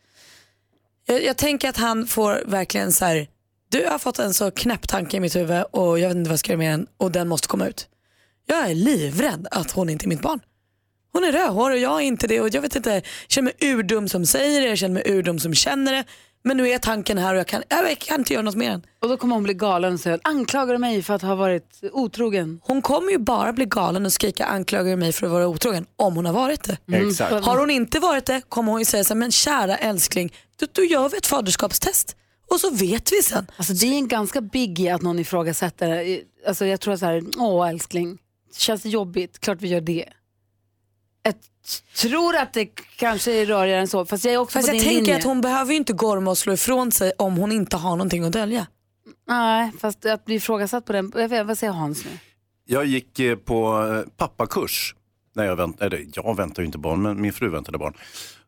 Jag, 1.06 1.24
jag 1.24 1.36
tänker 1.36 1.68
att 1.68 1.76
han 1.76 2.06
får 2.06 2.42
verkligen 2.46 2.92
så 2.92 3.04
här, 3.04 3.26
du 3.68 3.86
har 3.86 3.98
fått 3.98 4.18
en 4.18 4.34
så 4.34 4.50
knäpp 4.50 4.88
tanke 4.88 5.16
i 5.16 5.20
mitt 5.20 5.36
huvud 5.36 5.64
och 5.70 5.98
jag 5.98 6.08
vet 6.08 6.16
inte 6.16 6.28
vad 6.28 6.32
jag 6.32 6.38
ska 6.38 6.52
göra 6.52 6.58
med 6.58 6.72
den 6.72 6.86
och 6.96 7.12
den 7.12 7.28
måste 7.28 7.48
komma 7.48 7.66
ut. 7.66 7.88
Jag 8.46 8.70
är 8.70 8.74
livrädd 8.74 9.46
att 9.50 9.70
hon 9.70 9.88
inte 9.88 10.04
är 10.04 10.08
mitt 10.08 10.22
barn. 10.22 10.40
Hon 11.12 11.24
är 11.24 11.32
rödhårig 11.32 11.76
och 11.76 11.82
jag 11.82 11.96
är 12.00 12.04
inte 12.04 12.26
det 12.26 12.40
och 12.40 12.54
jag 12.54 12.62
vet 12.62 12.76
inte, 12.76 12.90
jag 12.90 13.02
känner 13.28 13.44
mig 13.44 13.70
urdum 13.70 14.08
som 14.08 14.26
säger 14.26 14.60
det, 14.60 14.66
jag 14.66 14.78
känner 14.78 14.94
mig 14.94 15.02
urdum 15.06 15.38
som 15.38 15.54
känner 15.54 15.92
det. 15.92 16.04
Men 16.44 16.56
nu 16.56 16.68
är 16.68 16.78
tanken 16.78 17.18
här 17.18 17.34
och 17.34 17.38
jag 17.40 17.46
kan, 17.46 17.62
jag 17.68 17.98
kan 17.98 18.20
inte 18.20 18.32
göra 18.32 18.42
något 18.42 18.54
mer 18.54 18.70
än. 18.70 18.82
Och 19.02 19.08
då 19.08 19.16
kommer 19.16 19.34
hon 19.34 19.42
bli 19.42 19.54
galen 19.54 19.94
och 19.94 20.00
säga, 20.00 20.18
anklagar 20.24 20.72
du 20.72 20.78
mig 20.78 21.02
för 21.02 21.14
att 21.14 21.22
ha 21.22 21.34
varit 21.34 21.80
otrogen? 21.92 22.60
Hon 22.64 22.82
kommer 22.82 23.10
ju 23.10 23.18
bara 23.18 23.52
bli 23.52 23.64
galen 23.64 24.06
och 24.06 24.12
skrika 24.12 24.44
anklagar 24.44 24.90
du 24.90 24.96
mig 24.96 25.12
för 25.12 25.26
att 25.26 25.32
vara 25.32 25.48
otrogen 25.48 25.86
om 25.96 26.16
hon 26.16 26.26
har 26.26 26.32
varit 26.32 26.64
det. 26.64 26.76
Mm, 26.88 27.08
Exakt. 27.08 27.44
Har 27.44 27.58
hon 27.58 27.70
inte 27.70 27.98
varit 27.98 28.26
det 28.26 28.40
kommer 28.48 28.72
hon 28.72 28.80
ju 28.80 28.84
säga 28.84 29.04
så 29.04 29.14
här, 29.14 29.18
men 29.18 29.32
kära 29.32 29.76
älskling, 29.76 30.32
då, 30.60 30.66
då 30.72 30.84
gör 30.84 31.08
vi 31.08 31.16
ett 31.16 31.26
faderskapstest 31.26 32.16
och 32.50 32.60
så 32.60 32.70
vet 32.70 33.12
vi 33.12 33.22
sen. 33.22 33.46
Alltså 33.56 33.72
det 33.72 33.86
är 33.86 33.94
en 33.94 34.08
ganska 34.08 34.40
biggie 34.40 34.94
att 34.94 35.02
någon 35.02 35.18
ifrågasätter. 35.18 36.18
Alltså 36.46 36.66
jag 36.66 36.80
tror 36.80 36.96
så 36.96 37.06
här, 37.06 37.22
åh 37.38 37.68
älskling, 37.68 38.18
känns 38.56 38.82
det 38.82 38.88
jobbigt? 38.88 39.38
Klart 39.38 39.58
vi 39.60 39.68
gör 39.68 39.80
det. 39.80 40.04
Jag 41.22 41.34
tror 41.96 42.36
att 42.36 42.52
det 42.52 42.66
kanske 42.96 43.32
är 43.32 43.46
rörigare 43.46 43.80
än 43.80 43.88
så, 43.88 44.04
fast 44.06 44.24
jag 44.24 44.34
är 44.34 44.38
också 44.38 44.58
Fast 44.58 44.68
på 44.68 44.74
jag 44.74 44.82
din 44.82 44.88
tänker 44.88 45.00
linje. 45.02 45.16
att 45.16 45.24
hon 45.24 45.40
behöver 45.40 45.70
ju 45.72 45.76
inte 45.76 45.92
gorma 45.92 46.30
och 46.30 46.38
slå 46.38 46.52
ifrån 46.52 46.92
sig 46.92 47.12
om 47.18 47.36
hon 47.36 47.52
inte 47.52 47.76
har 47.76 47.90
någonting 47.90 48.24
att 48.24 48.32
dölja. 48.32 48.66
Nej, 49.28 49.72
fast 49.80 50.06
att 50.06 50.24
bli 50.24 50.34
ifrågasatt 50.34 50.84
på 50.84 50.92
den, 50.92 51.12
jag 51.14 51.28
vet, 51.28 51.46
vad 51.46 51.58
säger 51.58 51.72
Hans 51.72 52.04
nu? 52.04 52.10
Jag 52.66 52.84
gick 52.86 53.18
eh, 53.18 53.36
på 53.36 53.88
eh, 53.88 54.10
pappakurs. 54.16 54.94
När 55.34 55.44
jag, 55.44 55.56
vänt, 55.56 55.80
eller, 55.80 56.04
jag 56.14 56.36
väntar 56.36 56.62
ju 56.62 56.66
inte 56.66 56.78
barn, 56.78 57.02
men 57.02 57.20
min 57.20 57.32
fru 57.32 57.48
väntade 57.48 57.78
barn. 57.78 57.94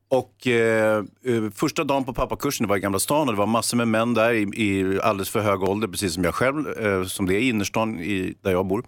Och 0.09 0.47
eh, 0.47 1.05
eh, 1.25 1.51
första 1.55 1.85
dagen 1.85 2.05
på 2.05 2.13
pappakursen, 2.13 2.67
det 2.67 2.69
var 2.69 2.77
i 2.77 2.81
Gamla 2.81 2.99
stan 2.99 3.29
och 3.29 3.35
det 3.35 3.39
var 3.39 3.47
massor 3.47 3.77
med 3.77 3.89
män 3.89 4.15
där 4.15 4.33
i, 4.33 4.43
i 4.43 5.01
alldeles 5.03 5.31
för 5.31 5.41
hög 5.41 5.63
ålder, 5.63 5.89
precis 5.89 6.15
som 6.15 6.25
jag 6.25 6.35
själv, 6.35 6.69
eh, 6.79 7.05
som 7.05 7.27
det 7.27 7.35
är 7.35 7.39
i 7.39 7.49
innerstan 7.49 8.01
i, 8.01 8.35
där 8.43 8.51
jag 8.51 8.67
bor. 8.67 8.85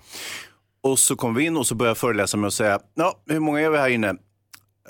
Och 0.91 0.99
så 0.99 1.17
kom 1.17 1.35
vi 1.35 1.45
in 1.45 1.57
och 1.57 1.67
så 1.67 1.75
började 1.75 1.91
jag 1.91 1.99
föreläsa 1.99 2.37
med 2.37 2.49
att 2.49 2.55
säga, 2.55 2.79
ja, 2.95 3.21
hur 3.27 3.41
många 3.41 3.61
är 3.61 3.71
vi 3.71 3.79
här 3.79 3.89
inne? 3.89 4.15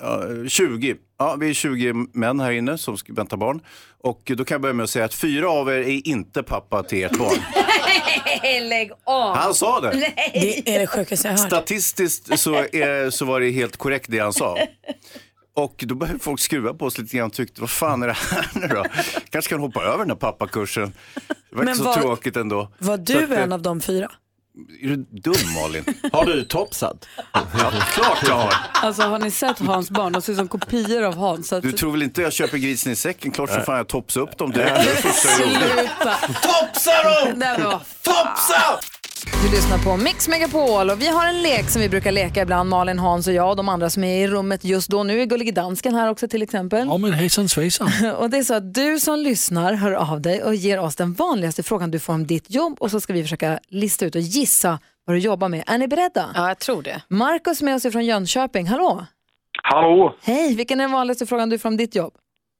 Ja, 0.01 0.21
20. 0.47 0.95
Ja, 1.19 1.35
vi 1.39 1.49
är 1.49 1.53
20 1.53 1.93
män 2.13 2.39
här 2.39 2.51
inne 2.51 2.77
som 2.77 2.97
ska 2.97 3.13
vänta 3.13 3.37
barn. 3.37 3.61
Och 4.03 4.21
då 4.37 4.45
kan 4.45 4.55
jag 4.55 4.61
börja 4.61 4.73
med 4.73 4.83
att 4.83 4.89
säga 4.89 5.05
att 5.05 5.13
fyra 5.13 5.49
av 5.49 5.69
er 5.69 5.73
är 5.73 6.07
inte 6.07 6.43
pappa 6.43 6.83
till 6.83 7.03
ert 7.03 7.17
barn. 7.17 7.37
Lägg 8.69 8.91
av! 9.03 9.35
Han 9.35 9.53
sa 9.53 9.79
det. 9.81 9.91
Nej. 9.97 10.63
Det 10.65 10.75
är 10.75 10.79
det 10.79 10.87
sjukaste 10.87 11.27
jag 11.27 11.33
har 11.33 11.39
hört. 11.39 11.47
Statistiskt 11.49 12.39
så, 12.39 12.55
är, 12.55 13.09
så 13.09 13.25
var 13.25 13.39
det 13.39 13.49
helt 13.51 13.77
korrekt 13.77 14.05
det 14.09 14.19
han 14.19 14.33
sa. 14.33 14.57
Och 15.55 15.83
då 15.87 15.95
började 15.95 16.19
folk 16.19 16.39
skruva 16.39 16.73
på 16.73 16.89
sig 16.89 17.03
lite 17.03 17.17
grann 17.17 17.27
och 17.27 17.33
tyckte, 17.33 17.61
vad 17.61 17.69
fan 17.69 18.03
är 18.03 18.07
det 18.07 18.13
här 18.31 18.49
nu 18.53 18.67
då? 18.67 18.85
Kanske 19.29 19.49
kan 19.49 19.59
hoppa 19.59 19.83
över 19.83 19.97
den 19.97 20.09
här 20.09 20.15
pappakursen. 20.15 20.93
Det 21.51 21.61
inte 21.61 21.75
så 21.75 21.83
var- 21.83 21.93
tråkigt 21.95 22.37
ändå. 22.37 22.71
Var 22.79 22.97
du 22.97 23.23
att, 23.23 23.31
en 23.31 23.51
av 23.53 23.61
de 23.61 23.81
fyra? 23.81 24.11
Är 24.81 24.87
du 24.87 24.95
dum 24.95 25.53
Malin? 25.55 25.83
Har 26.13 26.25
du 26.25 26.43
topsat? 26.43 27.05
Ja, 27.33 27.71
klart 27.93 28.23
jag 28.27 28.35
har. 28.35 28.53
Alltså 28.73 29.01
har 29.01 29.19
ni 29.19 29.31
sett 29.31 29.59
Hans 29.59 29.89
barn? 29.91 30.13
De 30.13 30.21
ser 30.21 30.31
ut 30.33 30.37
som 30.37 30.47
kopior 30.47 31.03
av 31.03 31.15
Hans. 31.15 31.47
Så 31.47 31.55
att... 31.55 31.63
Du 31.63 31.71
tror 31.71 31.91
väl 31.91 32.03
inte 32.03 32.21
jag 32.21 32.33
köper 32.33 32.57
grisen 32.57 32.91
i 32.91 32.95
säcken? 32.95 33.31
Klart 33.31 33.49
som 33.49 33.61
fan 33.61 33.77
jag 33.77 33.87
topsar 33.87 34.21
upp 34.21 34.37
dem. 34.37 34.51
Det 34.51 34.63
är 34.63 34.77
det 34.77 34.95
första 34.95 35.29
jag 35.29 35.53
gjorde. 35.53 35.69
Sluta! 35.69 36.15
Topsa 36.41 36.91
dem! 37.03 37.33
Nej, 37.35 37.55
men 37.57 37.63
vad 37.67 37.79
Topsa! 38.03 38.79
Du 39.25 39.51
lyssnar 39.51 39.77
på 39.77 39.97
Mix 39.97 40.27
Megapol 40.27 40.89
och 40.89 41.01
vi 41.01 41.07
har 41.07 41.27
en 41.27 41.41
lek 41.41 41.69
som 41.69 41.81
vi 41.81 41.89
brukar 41.89 42.11
leka 42.11 42.41
ibland, 42.41 42.69
Malin, 42.69 42.99
Hans 42.99 43.27
och 43.27 43.33
jag 43.33 43.49
och 43.49 43.55
de 43.55 43.69
andra 43.69 43.89
som 43.89 44.03
är 44.03 44.23
i 44.23 44.27
rummet 44.27 44.63
just 44.65 44.89
då. 44.89 45.03
Nu 45.03 45.21
är 45.21 45.25
Gullige 45.25 45.51
Dansken 45.51 45.95
här 45.95 46.09
också 46.09 46.27
till 46.27 46.41
exempel. 46.41 46.87
Ja 46.87 46.97
men 46.97 47.13
hejsan 47.13 47.49
svejsan. 47.49 47.87
Och 48.17 48.29
det 48.29 48.37
är 48.37 48.43
så 48.43 48.53
att 48.53 48.73
du 48.73 48.99
som 48.99 49.19
lyssnar 49.19 49.73
hör 49.73 49.91
av 49.91 50.21
dig 50.21 50.43
och 50.43 50.55
ger 50.55 50.79
oss 50.79 50.95
den 50.95 51.13
vanligaste 51.13 51.63
frågan 51.63 51.91
du 51.91 51.99
får 51.99 52.13
om 52.13 52.27
ditt 52.27 52.51
jobb 52.51 52.77
och 52.79 52.91
så 52.91 52.99
ska 52.99 53.13
vi 53.13 53.23
försöka 53.23 53.59
lista 53.67 54.05
ut 54.05 54.15
och 54.15 54.21
gissa 54.21 54.79
vad 55.05 55.15
du 55.15 55.19
jobbar 55.19 55.49
med. 55.49 55.63
Är 55.67 55.77
ni 55.77 55.87
beredda? 55.87 56.29
Ja, 56.35 56.47
jag 56.47 56.59
tror 56.59 56.81
det. 56.83 57.01
Markus 57.07 57.61
med 57.61 57.75
oss 57.75 57.83
från 57.83 58.05
Jönköping, 58.05 58.67
hallå! 58.67 59.05
Hallå! 59.63 60.15
Hej, 60.21 60.55
vilken 60.55 60.79
är 60.79 60.83
den 60.83 60.91
vanligaste 60.91 61.25
frågan 61.25 61.49
du 61.49 61.59
får 61.59 61.69
om 61.69 61.77
ditt 61.77 61.95
jobb? 61.95 62.13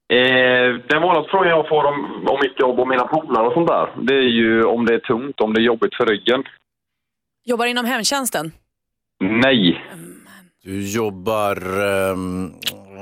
Eh, 0.09 0.75
den 0.89 1.01
vanligaste 1.01 1.31
frågan 1.31 1.49
jag 1.49 1.67
får 1.67 1.83
om, 1.85 2.27
om 2.27 2.39
mitt 2.41 2.59
jobb 2.59 2.79
och 2.79 2.87
mina 2.87 3.07
polare 3.07 3.47
och 3.47 3.53
sånt 3.53 3.67
där, 3.67 3.89
det 4.01 4.13
är 4.13 4.29
ju 4.41 4.63
om 4.63 4.85
det 4.85 4.93
är 4.93 4.99
tungt, 4.99 5.41
om 5.41 5.53
det 5.53 5.61
är 5.61 5.63
jobbigt 5.63 5.95
för 5.95 6.05
ryggen. 6.05 6.43
Jobbar 7.45 7.65
inom 7.65 7.85
hemtjänsten? 7.85 8.51
Nej. 9.19 9.83
Du 10.63 10.89
jobbar, 10.89 11.57
um, 12.11 12.53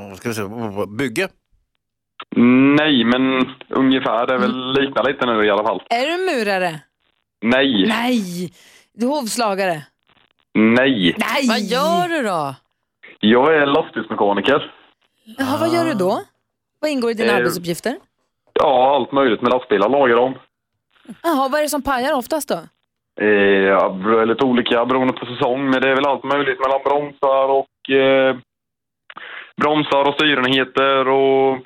vad 0.10 0.18
ska 0.18 0.30
vi 0.30 0.36
säga, 0.36 0.50
bygge? 0.98 1.28
Nej, 2.78 3.04
men 3.04 3.46
ungefär. 3.70 4.28
Det 4.28 4.34
är 4.34 4.38
Mm. 4.38 4.52
väl 4.52 4.74
liknar 4.74 5.04
lite 5.04 5.26
nu 5.26 5.46
i 5.46 5.50
alla 5.50 5.64
fall. 5.64 5.82
Är 5.90 6.08
du 6.08 6.18
murare? 6.26 6.80
Nej. 7.42 7.86
Nej! 7.88 8.54
Du 8.94 9.06
är 9.06 9.10
hovslagare. 9.10 9.84
Nej. 10.54 11.16
Nej! 11.18 11.48
Vad 11.48 11.60
gör 11.60 12.08
du 12.10 12.24
då? 12.28 12.56
Jag 13.20 13.56
är 13.56 13.66
lastbilsmekaniker. 13.66 14.72
Jaha, 15.38 15.58
vad 15.60 15.74
gör 15.74 15.86
du 15.86 15.94
då? 15.94 16.22
Vad 16.86 16.92
ingår 16.92 17.12
i 17.12 17.14
dina 17.14 17.32
Eh, 17.32 17.38
arbetsuppgifter? 17.38 17.96
Ja, 18.54 18.96
allt 18.96 19.12
möjligt 19.12 19.42
med 19.42 19.52
lastbilar. 19.52 19.90
Lagar 19.90 20.16
dem. 20.16 20.34
Jaha, 21.24 21.50
vad 21.50 21.60
är 21.60 21.64
det 21.64 21.70
som 21.70 21.82
pajar 21.82 22.14
oftast 22.14 22.50
då? 22.50 22.60
Eh, 23.22 23.28
ja, 23.74 23.88
lite 24.26 24.46
olika 24.46 24.86
beroende 24.86 25.14
på 25.14 25.26
säsong, 25.26 25.70
men 25.70 25.82
det 25.82 25.90
är 25.90 25.96
väl 25.96 26.06
allt 26.06 26.24
möjligt 26.24 26.60
mellan 26.60 26.82
bromsar 26.84 27.46
och 27.60 27.90
eh, 27.96 28.36
bromsar 29.62 30.08
och 30.08 30.14
styrenheter 30.14 31.08
och 31.08 31.60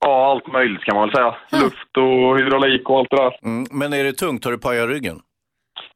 ja, 0.00 0.30
allt 0.30 0.52
möjligt 0.52 0.84
kan 0.84 0.96
man 0.96 1.08
väl 1.08 1.16
säga. 1.16 1.34
Luft 1.62 1.96
och 1.96 2.38
hydraulik 2.38 2.90
och 2.90 2.98
allt 2.98 3.10
det 3.10 3.16
där. 3.16 3.38
Mm, 3.42 3.66
men 3.70 3.92
är 3.92 4.04
det 4.04 4.12
tungt? 4.12 4.44
Har 4.44 4.52
du 4.52 4.58
pajat 4.58 4.88
ryggen? 4.88 5.20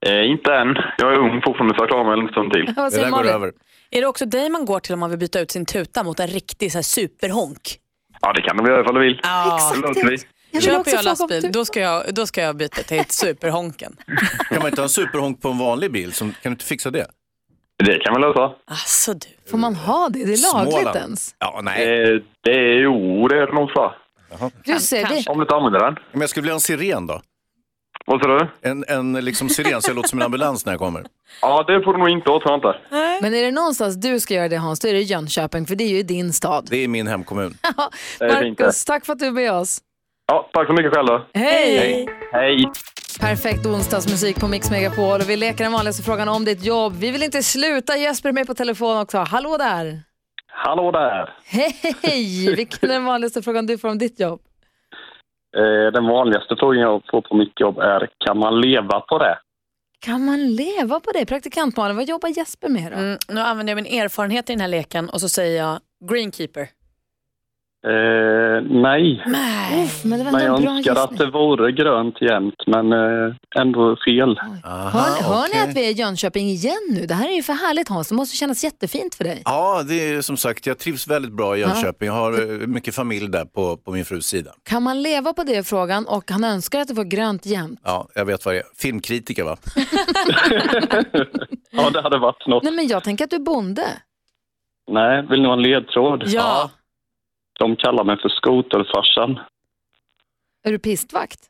Eh, 0.07 0.31
inte 0.31 0.55
än. 0.55 0.77
Jag 0.99 1.13
är 1.13 1.19
ung 1.19 1.43
fortfarande 1.45 1.75
så 1.77 1.83
jag 1.83 1.89
klarar 1.89 2.05
mig 2.05 2.21
en 2.25 2.29
stund 2.29 2.53
till. 2.53 2.75
Vad 2.77 2.93
säger 2.93 3.11
Malin? 3.11 3.53
Är 3.91 4.01
det 4.01 4.07
också 4.07 4.27
dig 4.27 4.51
man 4.51 4.65
går 4.65 4.81
till 4.81 4.95
om 4.95 5.01
man 5.01 5.11
vill 5.11 5.19
byta 5.19 5.41
ut 5.41 5.51
sin 5.51 5.67
tuta 5.67 6.05
mot 6.05 6.21
en 6.21 6.27
riktig 6.27 6.73
så 6.73 6.79
här, 6.79 6.83
superhonk? 6.83 7.81
Ja, 8.25 8.33
det 8.33 8.43
kan 8.43 8.57
de 8.57 8.67
göra 8.67 8.81
ifall 8.81 8.95
du 8.95 9.01
vill. 9.01 9.21
Ja, 9.23 9.73
det 9.75 9.81
låter 9.81 10.11
vi. 10.11 10.19
Köper 10.61 10.91
jag 10.91 11.05
lastbil, 11.05 11.53
då 11.53 11.65
ska 11.65 11.81
jag, 11.81 12.15
då 12.15 12.27
ska 12.27 12.43
jag 12.43 12.57
byta 12.57 12.83
till 12.83 12.99
ett 12.99 13.13
superhonken. 13.13 13.97
Kan 14.49 14.59
man 14.59 14.67
inte 14.69 14.81
ha 14.81 14.85
en 14.85 14.89
superhonk 14.89 15.43
på 15.43 15.49
en 15.49 15.59
vanlig 15.59 15.93
bil? 15.93 16.13
Som, 16.13 16.31
kan 16.31 16.39
du 16.43 16.49
inte 16.51 16.65
fixa 16.65 16.91
det? 16.91 17.07
Det 17.85 17.99
kan 17.99 18.15
vi 18.15 18.21
lösa. 18.21 18.55
Alltså 18.65 19.15
du. 19.15 19.51
Får 19.51 19.59
man 19.59 19.75
ha 19.75 20.09
det? 20.09 20.19
Det 20.19 20.33
är 20.33 20.55
lagligt 20.55 20.75
Småland. 20.75 20.97
ens. 20.97 21.35
Ja, 21.39 21.61
nej. 21.63 21.83
Eh, 21.83 22.21
det 22.45 22.51
är, 22.51 22.81
jo, 22.83 23.29
det 23.29 23.37
är 23.37 23.47
det 23.47 23.53
nog 23.55 23.71
så. 23.71 23.95
Du 24.65 24.79
ser, 24.81 25.09
det, 25.09 25.31
Om 25.31 25.39
du 25.39 25.43
inte 25.43 25.55
använder 25.55 25.81
den. 25.81 25.97
Men 26.13 26.21
jag 26.21 26.31
skulle 26.31 26.43
vilja 26.43 26.53
ha 26.53 26.57
en 26.57 26.61
siren 26.61 27.07
då? 27.07 27.21
Vad 28.07 28.21
sa 28.21 28.27
du? 28.29 28.49
En, 28.71 28.85
en 28.89 29.25
liksom 29.25 29.49
siren 29.49 29.83
så 29.83 29.91
jag 29.91 29.97
låter 29.97 30.09
som 30.09 30.19
en 30.19 30.25
ambulans 30.25 30.67
när 30.67 30.73
jag 30.73 30.81
kommer. 30.81 31.07
Ja, 31.41 31.63
det 31.67 31.83
får 31.85 31.93
du 31.93 31.99
nog 31.99 32.09
inte 32.09 32.31
ha, 32.31 32.41
tror 32.41 32.51
jag 32.53 32.59
inte. 32.59 32.79
men 33.23 33.35
är 33.35 33.43
det 33.43 33.51
någonstans 33.51 33.97
du 33.97 34.21
ska 34.21 34.35
göra 34.35 34.49
det 34.49 34.57
Hans, 34.57 34.81
då 34.81 34.89
är 34.89 34.93
det 34.93 35.01
Jönköping, 35.01 35.67
för 35.67 35.77
det 35.77 35.85
är 35.85 35.89
ju 35.89 36.03
din 36.03 36.33
stad. 36.33 36.67
Det 36.71 36.77
är 36.85 36.89
min 36.89 37.07
hemkommun. 37.07 37.55
Det 38.19 38.25
är 38.25 38.43
fint 38.43 38.59
det. 38.59 38.65
Marcus, 38.65 38.85
tack 38.85 39.07
för 39.07 39.13
att 39.13 39.19
du 39.19 39.27
är 39.27 39.31
med 39.31 39.53
oss. 39.53 39.79
Ja, 40.27 40.51
tack 40.53 40.67
så 40.67 40.73
mycket 40.73 40.93
själv 40.95 41.07
då. 41.07 41.27
Hej! 41.35 42.07
Hej! 42.33 42.65
Perfekt 43.21 43.67
onsdagsmusik 43.67 44.41
på 44.41 44.49
Mix 44.49 44.71
Megapol 44.71 45.21
och 45.21 45.31
vi 45.31 45.37
leker 45.37 45.65
den 45.65 45.73
vanligaste 45.73 46.03
frågan 46.03 46.29
om 46.29 46.45
ditt 46.45 46.65
jobb. 46.65 46.95
Vi 46.97 47.11
vill 47.11 47.23
inte 47.23 47.43
sluta, 47.43 47.97
Jesper 47.97 48.29
är 48.29 48.33
med 48.33 48.47
på 48.47 48.55
telefon 48.55 48.99
också. 48.99 49.19
Hallå 49.19 49.57
där! 49.59 50.01
Hallå 50.47 50.91
där! 50.91 51.35
Hej! 51.45 52.55
Vilken 52.57 52.91
är 52.91 52.95
den 52.95 53.05
vanligaste 53.05 53.43
frågan 53.43 53.67
du 53.67 53.79
får 53.79 53.89
om 53.89 53.99
ditt 53.99 54.21
jobb? 54.21 54.41
Eh, 55.57 55.93
den 55.93 56.07
vanligaste 56.07 56.57
frågan 56.59 56.81
jag 56.81 57.03
får 57.11 57.21
på 57.21 57.37
mitt 57.37 57.61
jobb 57.61 57.79
är, 57.79 58.09
kan 58.19 58.39
man 58.39 58.61
leva 58.61 59.01
på 59.01 59.19
det? 59.19 59.39
Kan 60.01 60.25
man 60.25 60.55
leva 60.55 61.01
på 61.01 61.11
det? 61.13 61.27
Praktikant 61.27 61.77
Malin, 61.77 61.97
vad 61.97 62.09
jobbar 62.09 62.29
Jesper 62.29 62.69
med 62.69 62.93
då? 62.93 62.99
Mm, 62.99 63.19
nu 63.29 63.41
använder 63.41 63.71
jag 63.71 63.83
min 63.83 64.01
erfarenhet 64.03 64.51
i 64.51 64.53
den 64.53 64.61
här 64.61 64.69
leken 64.69 65.09
och 65.09 65.21
så 65.21 65.29
säger 65.29 65.63
jag 65.63 65.79
greenkeeper. 66.11 66.69
Eh, 67.87 68.63
nej. 68.71 69.23
Uff, 69.85 70.05
men 70.05 70.19
det 70.19 70.25
var 70.25 70.33
Men 70.33 70.45
jag 70.45 70.63
bra 70.63 70.71
önskar 70.71 70.93
att 70.93 71.11
gissning. 71.11 71.19
det 71.19 71.39
vore 71.39 71.73
grönt 71.73 72.21
jämt, 72.23 72.55
men 72.67 72.93
eh, 72.93 73.35
ändå 73.57 73.97
fel. 74.05 74.39
Hör, 74.65 75.23
hör 75.23 75.55
ni 75.55 75.71
att 75.71 75.77
vi 75.77 75.87
är 75.87 75.91
i 75.91 75.93
Jönköping 75.93 76.49
igen 76.49 76.77
nu? 76.91 77.07
Det 77.07 77.15
här 77.15 77.29
är 77.29 77.33
ju 77.33 77.43
för 77.43 77.53
härligt 77.53 77.89
Hans, 77.89 78.09
det 78.09 78.15
måste 78.15 78.37
kännas 78.37 78.65
jättefint 78.65 79.15
för 79.15 79.25
dig. 79.25 79.43
Ja, 79.45 79.83
det 79.89 79.95
är 80.15 80.21
som 80.23 80.37
sagt, 80.37 80.67
jag 80.67 80.79
trivs 80.79 81.09
väldigt 81.09 81.33
bra 81.33 81.57
i 81.57 81.61
Jönköping. 81.61 82.07
Jag 82.09 82.15
har 82.15 82.33
eh, 82.63 82.67
mycket 82.67 82.95
familj 82.95 83.29
där 83.29 83.45
på, 83.45 83.77
på 83.77 83.93
min 83.93 84.05
frus 84.05 84.27
sida. 84.27 84.51
Kan 84.63 84.83
man 84.83 85.03
leva 85.03 85.33
på 85.33 85.43
det 85.45 85.67
frågan 85.67 86.07
och 86.07 86.31
han 86.31 86.45
önskar 86.45 86.81
att 86.81 86.89
det 86.89 86.95
var 86.95 87.05
grönt 87.05 87.47
jämt. 87.47 87.81
Ja, 87.85 88.09
jag 88.15 88.25
vet 88.25 88.45
vad 88.45 88.55
det 88.55 88.59
är. 88.59 88.65
Filmkritiker 88.79 89.45
va? 89.45 89.57
Ja, 91.77 91.91
det 91.91 92.03
hade 92.03 92.19
varit 92.19 92.47
något. 92.47 92.63
Nej 92.63 92.73
men 92.73 92.87
jag 92.87 93.05
tänker 93.05 93.25
att 93.25 93.31
du 93.31 93.37
är 93.37 93.41
bonde. 93.41 93.83
Nej, 94.91 95.27
vill 95.31 95.41
ni 95.41 95.47
ha 95.47 95.53
en 95.55 95.63
ledtråd? 95.63 96.23
Ja. 96.27 96.71
De 97.59 97.77
kallar 97.77 98.05
mig 98.05 98.17
för 98.23 98.29
skoterfarsan. 98.29 99.41
Är 100.65 100.71
du 100.73 100.79
pistvakt? 100.79 101.41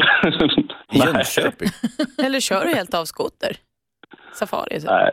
Jönköping? 0.90 1.68
Eller 2.24 2.40
kör 2.40 2.64
du 2.64 2.74
helt 2.74 2.94
av 2.94 3.04
skoter? 3.04 3.56
Safari? 4.32 4.80
Så. 4.80 4.86
Nej, 4.86 5.10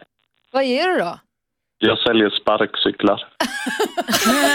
Vad 0.52 0.64
är 0.64 0.88
du 0.88 0.98
då? 0.98 1.20
jag 1.78 2.00
säljer 2.00 2.30
sparkcyklar. 2.30 3.28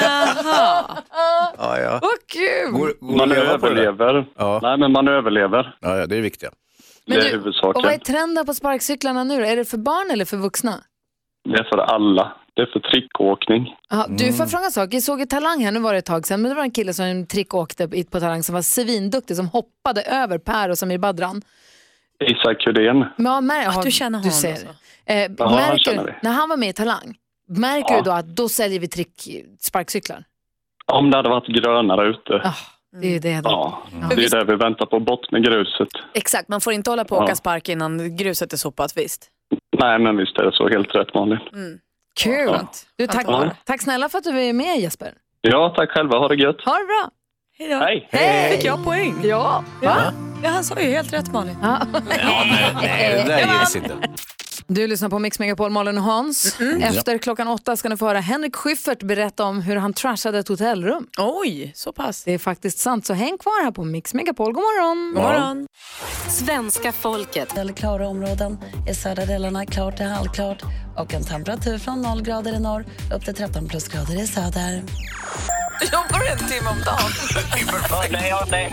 Jaha. 0.02 1.02
Ja, 1.58 1.78
ja. 1.78 1.98
Vad 2.02 2.26
kul! 2.26 2.72
Går, 2.72 2.92
går 3.00 3.16
Man 3.16 3.32
överlever. 3.32 4.26
Ja. 4.37 4.61
Nej, 4.62 4.78
men 4.78 4.92
man 4.92 5.08
överlever. 5.08 5.76
Ja, 5.80 5.96
ja, 5.98 6.06
det 6.06 6.16
är 6.16 6.20
viktigt. 6.20 6.50
Det 7.06 7.14
är 7.14 7.22
du, 7.22 7.28
huvudsaken. 7.28 7.76
Och 7.76 7.82
vad 7.84 7.92
är 7.92 7.98
trenden 7.98 8.46
på 8.46 8.54
sparkcyklarna 8.54 9.24
nu 9.24 9.37
då? 9.38 9.44
Är 9.44 9.56
det 9.56 9.64
för 9.64 9.78
barn 9.78 10.11
eller 10.11 10.24
för 10.24 10.37
vuxna? 10.37 10.80
Det 11.52 11.58
är 11.58 11.64
för 11.64 11.78
alla. 11.78 12.32
Det 12.54 12.62
är 12.62 12.66
för 12.66 12.80
trickåkning. 12.80 13.74
Ja, 13.90 14.06
du, 14.08 14.24
Mm. 14.24 14.34
får 14.37 14.44
jag 14.44 14.50
fråga 14.50 14.64
en 14.64 14.70
sak? 14.70 14.94
Jag 14.94 15.02
såg 15.02 15.20
ett 15.20 15.30
Talang 15.30 15.64
här, 15.64 15.72
nu 15.72 15.80
var 15.80 15.92
det 15.92 15.98
ett 15.98 16.04
tag 16.06 16.26
sedan, 16.26 16.42
men 16.42 16.48
det 16.48 16.54
var 16.54 16.62
en 16.62 16.70
kille 16.70 16.94
som 16.94 17.26
trickåkte 17.26 17.88
i- 17.92 18.04
på 18.04 18.20
Talang 18.20 18.42
som 18.42 18.54
var 18.54 18.62
svinduktig, 18.62 19.37
som 19.37 19.48
hoppade 19.48 20.02
över 20.02 20.38
Per 20.38 20.68
och 20.70 20.78
Samir 20.78 20.98
Badran. 20.98 21.42
Isak 22.24 22.66
Rydén. 22.66 22.98
Men, 23.16 23.32
ja, 23.32 23.40
mär, 23.40 23.62
ja, 23.62 23.82
du 23.84 23.90
känner 23.90 24.18
du 24.18 24.22
honom 24.22 24.32
ser. 24.32 24.50
alltså. 24.50 24.66
Eh, 25.06 25.14
han 25.14 25.37
känner 25.37 25.70
märker, 25.70 26.04
vi. 26.04 26.12
när 26.22 26.32
han 26.32 26.48
var 26.48 26.56
med 26.56 26.68
i 26.68 26.72
Talang, 26.72 27.14
märker 27.48 27.92
Ja. 27.94 27.98
du 27.98 28.02
då 28.04 28.11
att 28.11 28.26
då 28.26 28.48
säljer 28.48 28.80
vi 28.80 28.88
trick 28.88 29.28
sparkcyklar? 29.61 30.24
Om 30.87 31.11
det 31.11 31.16
hade 31.16 31.28
varit 31.28 31.46
grönare 31.64 32.08
ute. 32.11 32.40
Ah, 32.44 32.54
det 33.00 33.06
är 33.06 33.11
ju 33.12 33.18
det. 33.18 33.40
Då. 33.40 33.50
Ja, 33.50 33.82
det 34.16 34.24
är 34.24 34.30
det 34.30 34.44
vi 34.44 34.56
väntar 34.56 34.87
på. 34.87 35.00
Bort 35.00 35.30
med 35.30 35.44
gruset. 35.44 35.88
Exakt, 36.14 36.48
man 36.48 36.61
får 36.61 36.72
inte 36.72 36.90
hålla 36.90 37.04
på 37.04 37.16
och 37.16 37.22
åka 37.22 37.30
Ja. 37.32 37.37
spark 37.37 37.68
innan 37.68 38.16
gruset 38.16 38.52
är 38.52 38.56
sopat, 38.56 38.96
visst? 38.96 39.30
Nej, 39.78 39.98
men 39.98 40.16
visst 40.16 40.38
är 40.38 40.42
det 40.44 40.52
så. 40.52 40.68
Helt 40.68 40.94
rätt, 40.94 41.14
Malin. 41.14 41.38
Kul! 42.20 42.48
Ja. 42.48 42.68
Du, 42.96 43.06
tack, 43.06 43.24
Ja. 43.28 43.50
tack 43.64 43.82
snälla 43.82 44.08
för 44.08 44.18
att 44.18 44.24
du 44.24 44.40
är 44.40 44.52
med 44.52 44.76
Jesper. 44.80 45.12
Ja, 45.40 45.74
tack 45.76 45.90
själva. 45.90 46.18
Ha 46.18 46.28
det 46.28 46.34
gött. 46.34 46.61
Ha 46.64 46.72
det 46.78 46.84
bra! 46.87 47.11
Hej 47.58 47.68
då. 47.68 47.76
Hej! 47.76 48.08
Hej! 48.12 48.56
Fick 48.56 48.64
jag 48.64 48.84
poäng? 48.84 49.14
Ja. 49.24 49.64
Va? 49.82 49.96
Ja, 50.42 50.48
han 50.50 50.64
sa 50.64 50.80
ju 50.80 50.90
helt 50.90 51.12
rätt 51.12 51.32
Malin. 51.32 51.56
Ja. 51.62 51.78
Nej, 52.82 53.22
det 53.26 53.28
där 53.28 53.38
ges 53.61 53.76
inte. 53.76 53.94
Du 54.70 54.87
lyssnar 54.87 55.09
på 55.09 55.18
Mix 55.18 55.38
Megapol, 55.38 55.70
Malin 55.70 55.98
och 55.98 56.04
Hans. 56.04 56.57
Efter 56.83 57.18
klockan 57.18 57.48
åtta 57.48 57.76
ska 57.76 57.88
ni 57.88 57.96
få 57.96 58.07
höra 58.07 58.20
Henrik 58.20 58.57
Schyffert 58.57 59.02
berätta 59.02 59.44
om 59.44 59.61
hur 59.61 59.76
han 59.76 59.92
trashade 59.92 60.38
ett 60.38 60.48
hotellrum. 60.48 61.07
Oj, 61.18 61.72
så 61.74 61.92
pass. 61.92 62.24
Det 62.24 62.33
är 62.33 62.38
faktiskt 62.38 62.78
sant, 62.78 63.07
så 63.07 63.14
häng 63.14 63.38
kvar 63.38 63.64
här 63.64 63.70
på 63.70 63.85
Mix 63.85 64.14
Megapol. 64.14 64.52
God 64.52 64.62
morgon! 64.62 65.14
God 65.14 65.22
morgon. 65.22 65.66
Svenska 66.28 66.92
folket. 66.92 67.57
Eller 67.59 67.72
klara 67.72 68.09
områden. 68.09 68.59
I 68.90 68.94
södra 68.94 69.26
delarna 69.26 69.66
klart 69.66 69.96
till 69.96 70.07
halvklart 70.07 70.62
och 70.96 71.14
en 71.14 71.24
temperatur 71.24 71.78
från 71.78 72.02
0 72.02 72.22
grader 72.22 72.52
i 72.52 72.61
norr 72.61 72.85
upp 73.14 73.24
till 73.24 73.35
13 73.35 73.68
plusgrader 73.68 74.22
i 74.22 74.26
söder. 74.26 74.83
Jobbar 75.92 76.18
du 76.18 76.28
en 76.28 76.38
timme 76.38 76.70
om 76.70 76.81
dagen? 76.85 77.11
Nej, 78.11 78.28
ja, 78.28 78.46
nej. 78.50 78.72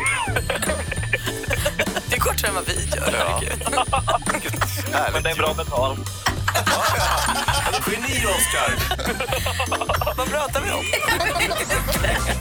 Det 2.45 2.49
är 2.49 2.53
kortare 2.53 2.53
än 2.53 2.55
vad 2.55 2.65
vi 2.65 2.73
gör. 2.95 3.10
herregud. 3.12 4.53
Men 5.13 5.23
det 5.23 5.29
är 5.29 5.36
bra 5.36 5.53
betalt. 5.53 5.99
Geni, 7.88 8.25
Oscar! 8.25 8.75
Vad 10.17 10.28
pratar 10.28 10.62
vi 10.62 10.71
om? 10.71 10.86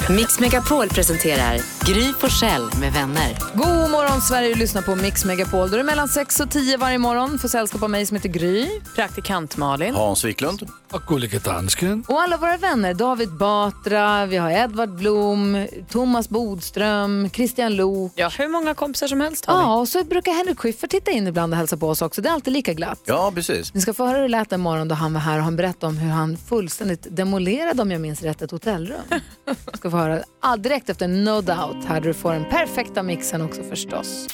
Mix 0.17 0.41
Megapol 0.41 0.89
presenterar 0.89 1.61
Gry 1.85 2.13
Forssell 2.21 2.71
med 2.81 2.93
vänner. 2.93 3.39
God 3.55 3.91
morgon 3.91 4.21
Sverige, 4.21 4.49
du 4.49 4.55
lyssnar 4.55 4.83
på 4.83 4.95
Mix 4.95 5.25
Megapol. 5.25 5.69
Då 5.71 5.75
är 5.75 5.79
det 5.79 5.85
mellan 5.85 6.09
6 6.09 6.41
och 6.41 6.51
10 6.51 6.77
varje 6.77 6.99
morgon. 6.99 7.39
Får 7.39 7.49
sällskap 7.49 7.83
av 7.83 7.91
mig 7.91 8.07
som 8.07 8.17
heter 8.17 8.29
Gry. 8.29 8.69
Praktikant 8.95 9.57
Malin. 9.57 9.95
Hans 9.95 10.25
Wiklund. 10.25 10.69
Och 10.93 11.03
Gullige 11.07 11.39
Dansken. 11.39 12.05
Och 12.09 12.21
alla 12.23 12.37
våra 12.37 12.57
vänner, 12.57 12.95
David 12.95 13.31
Batra, 13.33 14.27
vi 14.27 14.37
har 14.37 14.51
Edvard 14.51 14.91
Blom, 14.91 15.67
Thomas 15.91 16.29
Bodström, 16.29 17.31
Christian 17.31 17.77
Lok. 17.77 18.13
Ja, 18.15 18.29
hur 18.39 18.49
många 18.49 18.75
kompisar 18.75 19.07
som 19.07 19.21
helst 19.21 19.45
har 19.45 19.57
vi. 19.57 19.63
Ja, 19.63 19.75
och 19.77 19.89
så 19.89 20.05
brukar 20.05 20.33
Henrik 20.33 20.59
Schyffert 20.59 20.91
titta 20.91 21.11
in 21.11 21.27
ibland 21.27 21.53
och 21.53 21.57
hälsa 21.59 21.77
på 21.77 21.89
oss 21.89 22.03
också. 22.03 22.23
Det 22.23 22.29
är 22.29 22.33
alltid 22.33 22.53
lika 22.53 22.73
glatt. 22.73 23.01
Ja, 23.05 23.33
precis. 23.35 23.75
Ni 23.75 23.81
ska 23.81 23.95
få 23.95 24.07
höra 24.07 24.17
hur 24.17 24.23
det 24.23 24.29
lät 24.29 24.53
en 24.53 24.61
morgon 24.61 24.89
då 24.89 24.95
han 24.95 25.13
var 25.15 25.21
här 25.21 25.39
och 25.39 25.45
han 25.45 25.57
berättade 25.57 25.87
om 25.87 25.97
hur 25.97 26.11
han 26.11 26.37
fullständigt 26.49 27.07
demolerade, 27.11 27.64
om 27.73 27.91
jag 27.91 28.01
minns 28.01 28.23
rätt, 28.23 28.43
ett 28.43 28.51
hotellrum. 28.51 29.03
ska 29.75 29.91
få 29.91 29.97
höra 29.97 30.23
ah, 30.41 30.57
direkt 30.57 30.91
efter 30.91 31.09
No 31.09 31.41
Doubt 31.41 31.85
här 31.87 32.01
du 32.01 32.15
får 32.15 32.33
den 32.33 32.45
perfekta 32.45 33.03
mixen 33.03 33.43
också 33.43 33.63
förstås. 33.63 34.29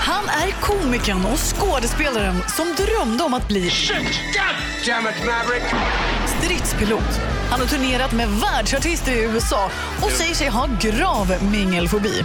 Han 0.00 0.24
är 0.24 0.60
komikern 0.60 1.24
och 1.24 1.38
skådespelaren 1.38 2.34
som 2.56 2.66
drömde 2.66 3.24
om 3.24 3.34
att 3.34 3.48
bli 3.48 3.70
stridspilot. 6.26 7.20
Han 7.50 7.60
har 7.60 7.66
turnerat 7.66 8.12
med 8.12 8.28
världsartister 8.28 9.12
i 9.12 9.22
USA 9.22 9.70
och 10.02 10.10
säger 10.10 10.34
sig 10.34 10.48
ha 10.48 10.68
grav 10.80 11.50
mingelfobi. 11.52 12.24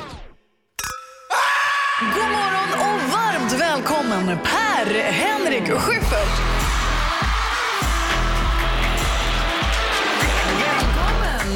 God 1.99 2.31
morgon 2.31 2.69
och 2.73 3.11
varmt 3.11 3.53
välkommen 3.61 4.37
Per-Henrik 4.43 5.71
Schyffert. 5.71 6.52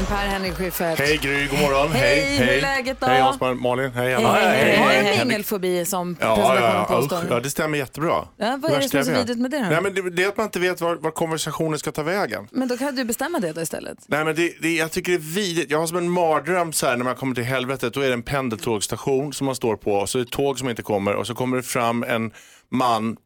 Per 0.08 0.15
Henrik 0.15 0.54
Schyffert. 0.56 1.00
Hej 1.00 1.17
Gry, 1.17 1.48
god 1.48 1.60
morgon. 1.60 1.91
Hej, 1.91 2.38
hur 2.38 2.48
är 2.50 2.62
läget 2.62 3.00
då? 3.00 3.06
Hej 3.08 3.22
Hans 3.22 3.41
Malin, 3.62 3.91
hej 3.91 4.13
Anna. 4.15 4.28
Har 4.30 5.17
du 5.20 5.26
mingelfobi 5.26 5.86
som 5.86 6.17
Ja, 6.20 6.36
presentationen 6.36 6.63
ja, 6.74 6.86
påstår? 6.89 7.20
ja, 7.30 7.39
det 7.39 7.50
stämmer 7.50 7.78
jättebra. 7.78 8.28
Ja, 8.38 8.60
vad 8.62 8.72
är 8.72 8.80
det 8.80 8.89
som 8.89 9.00
är 9.00 9.04
så 9.04 9.12
vidrigt 9.12 9.39
med 9.39 9.52
det 9.52 9.58
då? 9.58 9.63
Nej, 9.70 9.82
men 9.82 9.93
det, 9.93 10.10
det 10.10 10.24
är 10.24 10.28
att 10.28 10.38
man 10.38 10.45
inte 10.45 10.60
vet 10.60 10.82
var, 10.82 10.95
var 10.95 11.12
konversationen 11.12 11.80
ska 11.80 11.91
ta 11.91 12.03
vägen. 12.03 12.47
Men 12.51 12.68
då 12.68 12.78
kan 12.78 12.95
du 12.95 13.03
bestämma 13.05 13.39
det 13.39 13.51
då 13.53 13.62
istället. 13.62 13.97
Nej, 14.08 14.26
men 14.26 14.36
det, 14.36 14.53
det, 14.62 14.76
jag 14.76 14.91
tycker 14.91 15.12
det 15.12 15.18
är 15.18 15.36
vidrigt. 15.36 15.72
Jag 15.72 15.80
har 15.80 15.88
som 15.88 15.97
en 15.97 16.10
mardröm 16.10 16.74
så 16.74 16.86
här 16.88 16.97
när 16.97 17.05
man 17.05 17.16
kommer 17.16 17.36
till 17.36 17.43
helvetet. 17.43 17.93
Då 17.93 18.01
är 18.01 18.08
det 18.08 18.14
en 18.14 18.24
pendeltågstation 18.24 19.34
som 19.34 19.45
man 19.45 19.55
står 19.55 19.76
på 19.76 19.91
och 19.93 20.10
så 20.10 20.18
är 20.18 20.24
det 20.24 20.28
ett 20.28 20.32
tåg 20.32 20.60
som 20.60 20.70
inte 20.70 20.82
kommer 20.82 21.16
och 21.16 21.28
så 21.28 21.36
kommer 21.36 21.58
det 21.58 21.64
fram 21.64 22.03
en 22.03 22.32
man 22.72 23.18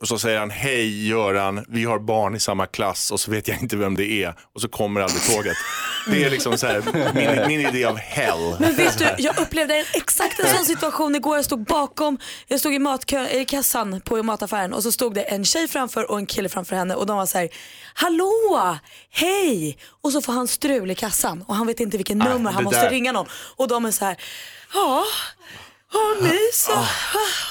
och 0.00 0.08
så 0.08 0.18
säger 0.18 0.38
han 0.38 0.50
hej 0.50 1.08
Göran, 1.08 1.64
vi 1.68 1.84
har 1.84 1.98
barn 1.98 2.34
i 2.36 2.40
samma 2.40 2.66
klass 2.66 3.10
och 3.10 3.20
så 3.20 3.30
vet 3.30 3.48
jag 3.48 3.58
inte 3.60 3.76
vem 3.76 3.96
det 3.96 4.10
är 4.24 4.34
och 4.54 4.60
så 4.60 4.68
kommer 4.68 5.00
aldrig 5.00 5.22
tåget. 5.22 5.56
Det 6.06 6.24
är 6.24 6.30
liksom 6.30 6.58
så 6.58 6.66
här, 6.66 6.82
min, 7.14 7.48
min 7.48 7.66
idé 7.68 7.84
av 7.84 7.96
hell. 7.96 8.56
Men 8.60 8.76
vet 8.76 8.98
du, 8.98 9.04
jag 9.18 9.38
upplevde 9.38 9.74
en, 9.76 9.84
exakt 9.94 10.40
en 10.40 10.56
sån 10.56 10.64
situation 10.64 11.14
igår. 11.14 11.36
Jag 11.36 11.44
stod 11.44 11.64
bakom, 11.64 12.18
jag 12.46 12.60
stod 12.60 12.74
i, 12.74 12.78
matkö, 12.78 13.28
i 13.28 13.44
kassan 13.44 14.00
på 14.00 14.22
mataffären 14.22 14.72
och 14.72 14.82
så 14.82 14.92
stod 14.92 15.14
det 15.14 15.22
en 15.22 15.44
tjej 15.44 15.68
framför 15.68 16.10
och 16.10 16.18
en 16.18 16.26
kille 16.26 16.48
framför 16.48 16.76
henne 16.76 16.94
och 16.94 17.06
de 17.06 17.16
var 17.16 17.26
så 17.26 17.38
här, 17.38 17.48
hallå, 17.94 18.78
hej! 19.10 19.78
Och 20.02 20.12
så 20.12 20.22
får 20.22 20.32
han 20.32 20.48
strul 20.48 20.90
i 20.90 20.94
kassan 20.94 21.44
och 21.48 21.54
han 21.54 21.66
vet 21.66 21.80
inte 21.80 21.96
vilken 21.96 22.22
Ah, 22.22 22.28
nummer, 22.28 22.50
han 22.50 22.58
det 22.60 22.64
måste 22.64 22.82
där- 22.82 22.90
ringa 22.90 23.12
någon. 23.12 23.26
Och 23.56 23.68
de 23.68 23.84
är 23.84 23.90
så 23.90 24.04
här, 24.04 24.16
ja, 24.74 25.04
har 25.92 26.22
ni 26.22 26.38
så? 26.52 26.72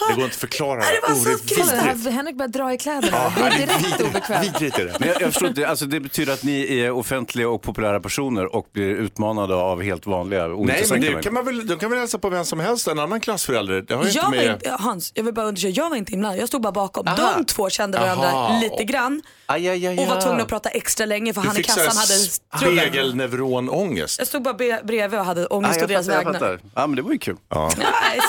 Det 0.10 0.14
går 0.16 0.24
inte 0.24 0.34
att 0.34 0.40
förklara. 0.40 0.80
Nej, 0.80 1.00
det 1.02 1.08
var 1.08 1.16
Oh, 1.16 1.20
så. 1.24 1.24
Kolla, 1.56 1.84
vidrigt. 1.84 2.06
här, 2.06 2.12
Henrik 2.12 2.38
börjar 2.38 2.50
dra 2.50 2.74
i 2.74 2.78
kläderna. 2.78 3.18
Ja, 3.38 3.50
det 3.50 3.64
är 3.64 3.68
direkt 3.80 4.02
obekvämt. 4.02 4.46
Vidrigt 4.46 4.80
är 4.80 4.86
det. 4.86 4.96
Men 5.00 5.10
jag, 5.10 5.22
jag 5.22 5.30
förstår 5.34 5.48
inte, 5.50 5.68
alltså 5.68 5.86
det 5.86 6.00
betyder 6.00 6.34
att 6.34 6.44
ni 6.44 6.80
är 6.80 6.92
offentliga 6.92 7.50
och 7.50 7.62
populära 7.62 8.00
personer 8.00 8.56
och 8.56 8.68
blir 8.74 8.86
utmanade 8.90 9.56
av 9.56 9.82
helt 9.82 10.06
vanliga 10.08 10.48
Nej, 10.48 10.86
men 10.90 11.02
det 11.02 11.24
kan 11.24 11.34
man 11.34 11.46
väl, 11.46 11.68
de 11.68 11.80
kan 11.80 11.90
väl 11.90 12.00
hälsa 12.00 12.18
på 12.20 12.30
vem 12.30 12.46
som 12.46 12.60
helst, 12.60 12.88
en 12.88 13.00
annan 13.00 13.20
klassförälder. 13.20 13.82
Det 13.82 13.94
har 13.96 14.04
ju 14.04 14.10
Jag 14.10 14.24
inte 14.26 14.38
var 14.38 14.46
med... 14.46 14.54
inte, 14.56 14.76
Hans, 14.80 15.12
jag 15.16 15.24
vill 15.24 15.34
bara 15.34 15.46
undersöka, 15.46 15.74
jag 15.82 15.90
var 15.90 15.98
inte 15.98 16.14
inblandad. 16.14 16.42
Jag 16.42 16.48
stod 16.48 16.62
bara 16.62 16.72
bakom. 16.72 17.08
Aha. 17.08 17.34
De 17.38 17.46
två 17.46 17.70
kände 17.70 18.00
varandra 18.00 18.28
Aha. 18.28 18.60
lite 18.62 18.84
grann 18.84 19.22
Aj, 19.52 19.70
aj, 19.70 19.88
aj, 19.88 19.98
och 20.00 20.08
var 20.08 20.16
aj. 20.16 20.22
tvungna 20.22 20.44
att 20.44 20.50
prata 20.50 20.70
extra 20.70 21.06
länge 21.06 21.34
för 21.34 21.42
Du 21.42 21.48
han 21.48 21.58
i 21.58 21.64
kassan 21.64 21.98
hade 21.98 22.14
strullen. 22.14 22.84
regelneuronångest. 22.84 24.20
Jag 24.20 24.28
stod 24.28 24.42
bara 24.44 24.54
bredvid 24.84 25.20
och 25.20 25.26
hade 25.26 25.46
ångest 25.46 25.78
å 25.78 25.80
jag 25.82 25.90
deras 25.90 26.08
fattar, 26.08 26.24
jag 26.24 26.32
vägnar. 26.34 26.60
Ja, 26.76 26.88
men 26.88 26.96
det 26.96 27.02
var 27.02 27.12
ju 27.12 27.18
kul. 27.18 27.38
Ja. 27.50 27.72
Nej. 27.78 28.20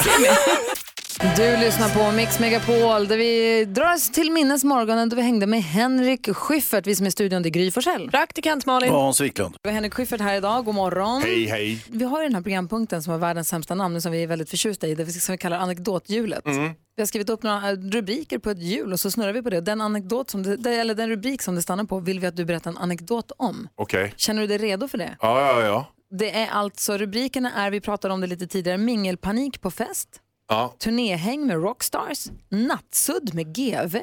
Du 1.21 1.57
lyssnar 1.57 1.89
på 1.89 2.17
Mix 2.17 2.41
Megapol 2.41 3.09
där 3.09 3.17
vi 3.17 3.65
drar 3.65 3.95
oss 3.95 4.11
till 4.11 4.33
minnes 4.33 4.65
morgonen 4.65 5.09
då 5.09 5.17
vi 5.17 5.23
hängde 5.23 5.47
med 5.47 5.63
Henrik 5.63 6.37
Schyffert, 6.37 6.87
vi 6.87 6.97
som 6.97 7.07
är 7.07 7.09
i 7.09 7.13
studion, 7.13 7.43
det 7.43 7.49
är 7.49 7.51
Gry 7.51 7.71
Forssell. 7.71 8.11
Praktikant 8.11 8.67
Malin. 8.67 8.93
Och 8.93 9.01
Hans 9.01 9.21
Wiklund. 9.21 9.57
Vi 9.63 9.69
har 9.69 9.75
Henrik 9.75 9.95
Schyffert 9.95 10.21
här 10.21 10.37
idag, 10.37 10.65
god 10.65 10.75
morgon. 10.75 11.23
Hej, 11.23 11.47
hej. 11.47 11.85
Vi 11.89 12.05
har 12.05 12.23
ju 12.23 12.29
den 12.29 12.35
här 12.35 12.43
programpunkten 12.43 13.03
som 13.03 13.11
har 13.11 13.19
världens 13.19 13.49
sämsta 13.49 13.75
namn 13.75 14.03
som 14.03 14.13
vi 14.13 14.23
är 14.23 14.27
väldigt 14.27 14.51
förtjusta 14.51 14.87
i, 14.87 14.95
det 14.95 15.07
som 15.13 15.33
vi 15.33 15.39
kallar 15.39 15.59
anekdothjulet. 15.59 16.47
Mm. 16.47 16.73
Vi 16.97 17.03
har 17.03 17.07
skrivit 17.07 17.31
upp 17.31 17.43
några 17.43 17.71
eh, 17.71 17.77
rubriker 17.77 18.39
på 18.39 18.51
ett 18.51 18.63
hjul 18.63 18.93
och 18.93 19.01
så 19.01 19.11
snurrar 19.11 19.33
vi 19.33 19.43
på 19.43 19.51
det. 19.51 19.61
Den, 19.61 19.81
anekdot 19.81 20.31
som 20.31 20.43
det, 20.43 20.75
eller 20.75 20.95
den 20.95 21.09
rubrik 21.09 21.43
som 21.43 21.55
det 21.55 21.63
stannar 21.63 21.85
på 21.85 22.01
vill 22.01 22.21
vi 22.21 22.27
att 22.27 22.37
du 22.37 22.45
berättar 22.45 22.71
en 22.71 22.79
anekdot 22.79 23.33
om. 23.37 23.69
Okej. 23.75 24.15
Känner 24.17 24.41
du 24.41 24.47
dig 24.47 24.59
redo 24.59 24.89
för 24.89 24.99
det? 24.99 25.17
Ja, 25.21 25.41
ja, 25.41 25.67
ja. 25.67 25.87
Det 26.19 26.39
är 26.39 26.49
alltså, 26.51 26.97
rubrikerna 26.97 27.53
är, 27.53 27.71
vi 27.71 27.81
pratade 27.81 28.15
om 28.15 28.21
det 28.21 28.27
lite 28.27 28.47
tidigare, 28.47 28.79
mingelpanik 28.79 29.61
på 29.61 29.71
fest, 29.71 30.09
ja. 30.51 30.75
turnéhäng 30.79 31.47
med 31.47 31.63
rockstars, 31.63 32.27
nattsudd 32.49 33.35
med 33.35 33.55
GV, 33.57 33.97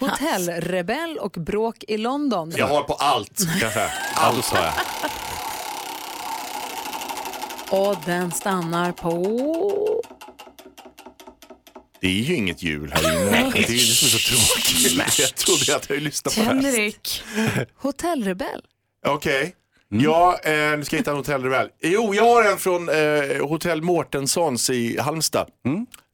hotellrebell 0.00 1.18
och 1.18 1.30
bråk 1.30 1.84
i 1.88 1.96
London. 1.98 2.52
Jag 2.56 2.66
har 2.66 2.82
på 2.82 2.94
allt, 2.94 3.38
kan 3.60 3.70
jag. 3.70 3.90
Allt 4.14 4.44
har 4.46 4.64
jag. 4.64 4.74
Och 7.70 7.96
den 8.06 8.30
stannar 8.32 8.92
på... 8.92 10.00
Det 12.00 12.06
är 12.06 12.12
ju 12.22 12.34
inget 12.34 12.62
jul 12.62 12.92
här 12.94 13.02
inne. 13.12 13.50
Det 13.52 13.58
är 13.58 13.70
ju 13.70 13.76
det 13.76 13.78
som 13.78 14.06
är 14.06 14.10
så 14.10 14.30
tråkigt. 14.30 15.18
Jag 15.18 15.34
trodde 15.34 15.76
att 15.76 15.90
jag 15.90 16.02
lyssnade 16.02 16.36
på 16.36 16.42
det. 16.42 16.68
Henrik. 16.68 17.22
Hotellrebell. 17.76 18.62
Okej. 19.06 19.54
Ja, 19.88 20.38
eh, 20.44 20.52
nu 20.52 20.84
ska 20.84 20.96
jag 20.96 21.00
hitta 21.00 21.10
en 21.10 21.16
hotellrebell. 21.16 21.68
Jo, 21.82 22.14
jag 22.14 22.24
har 22.24 22.44
en 22.44 22.58
från 22.58 22.88
eh, 22.88 23.48
Hotell 23.48 23.82
Mårtenssons 23.82 24.70
i 24.70 24.98
Halmstad. 25.00 25.46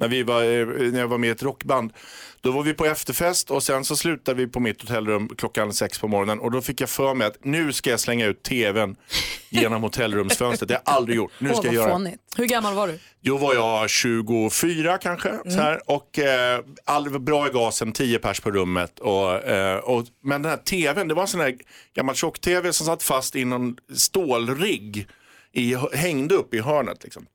När, 0.01 0.09
vi 0.09 0.22
var, 0.22 0.42
eh, 0.42 0.66
när 0.66 1.01
jag 1.01 1.09
var 1.09 1.18
med 1.18 1.28
i 1.28 1.30
ett 1.30 1.42
rockband. 1.42 1.92
Då 2.40 2.53
var 2.53 2.62
vi 2.62 2.74
på 2.74 2.84
efterfest 2.86 3.51
och 3.51 3.62
sen 3.62 3.84
så 3.84 3.96
slutade 3.96 4.38
vi 4.38 4.46
på 4.46 4.61
mitt 4.61 4.80
hotellrum 4.80 5.28
klockan 5.38 5.72
sex 5.72 5.98
på 5.98 6.09
morgonen 6.09 6.40
och 6.40 6.51
då 6.51 6.61
fick 6.61 6.80
jag 6.80 6.88
för 6.90 7.14
mig 7.14 7.26
att 7.26 7.44
nu 7.44 7.72
ska 7.72 7.90
jag 7.90 8.01
slänga 8.01 8.26
ut 8.26 8.42
tvn 8.42 8.96
genom 9.48 9.82
hotellrumsfönstret. 9.82 10.68
Det 10.68 10.74
har 10.74 10.82
jag 10.86 10.94
aldrig 10.94 11.16
gjort. 11.16 11.32
Nu 11.38 11.48
ska 11.55 11.66
jag 11.66 11.74
göra 11.74 11.98
det. 11.98 12.16
Hur 12.36 12.46
gammal 12.46 12.74
var 12.74 12.88
du? 12.88 12.98
Då 13.20 13.36
var 13.36 13.55
jag 13.55 13.90
24 13.90 14.98
kanske. 14.98 15.38
Så 15.44 15.59
här, 15.61 15.90
och 15.90 16.18
eh, 16.18 16.61
all, 16.84 17.20
bra 17.20 17.48
i 17.48 17.51
gasen, 17.51 17.92
10 17.92 18.18
pers 18.18 18.40
på 18.40 18.51
rummet. 18.51 18.98
Och, 18.98 19.44
eh, 19.44 19.78
och, 19.78 20.07
men 20.22 20.42
den 20.42 20.51
här 20.51 20.59
tvn, 20.59 21.09
det 21.09 21.14
var 21.14 21.22
en 21.22 21.28
sån 21.28 21.40
här 21.40 21.57
gammal 21.94 22.14
tjock-tv 22.14 22.72
som 22.72 22.86
satt 22.86 23.03
fast 23.03 23.36
i 23.36 23.44
någon 23.44 23.76
stålrigg. 23.94 25.09
I, 25.53 25.76
hängde 25.94 26.34
upp 26.34 26.55
i 26.55 26.61
hörnet. 26.61 27.05
Liksom. 27.05 27.26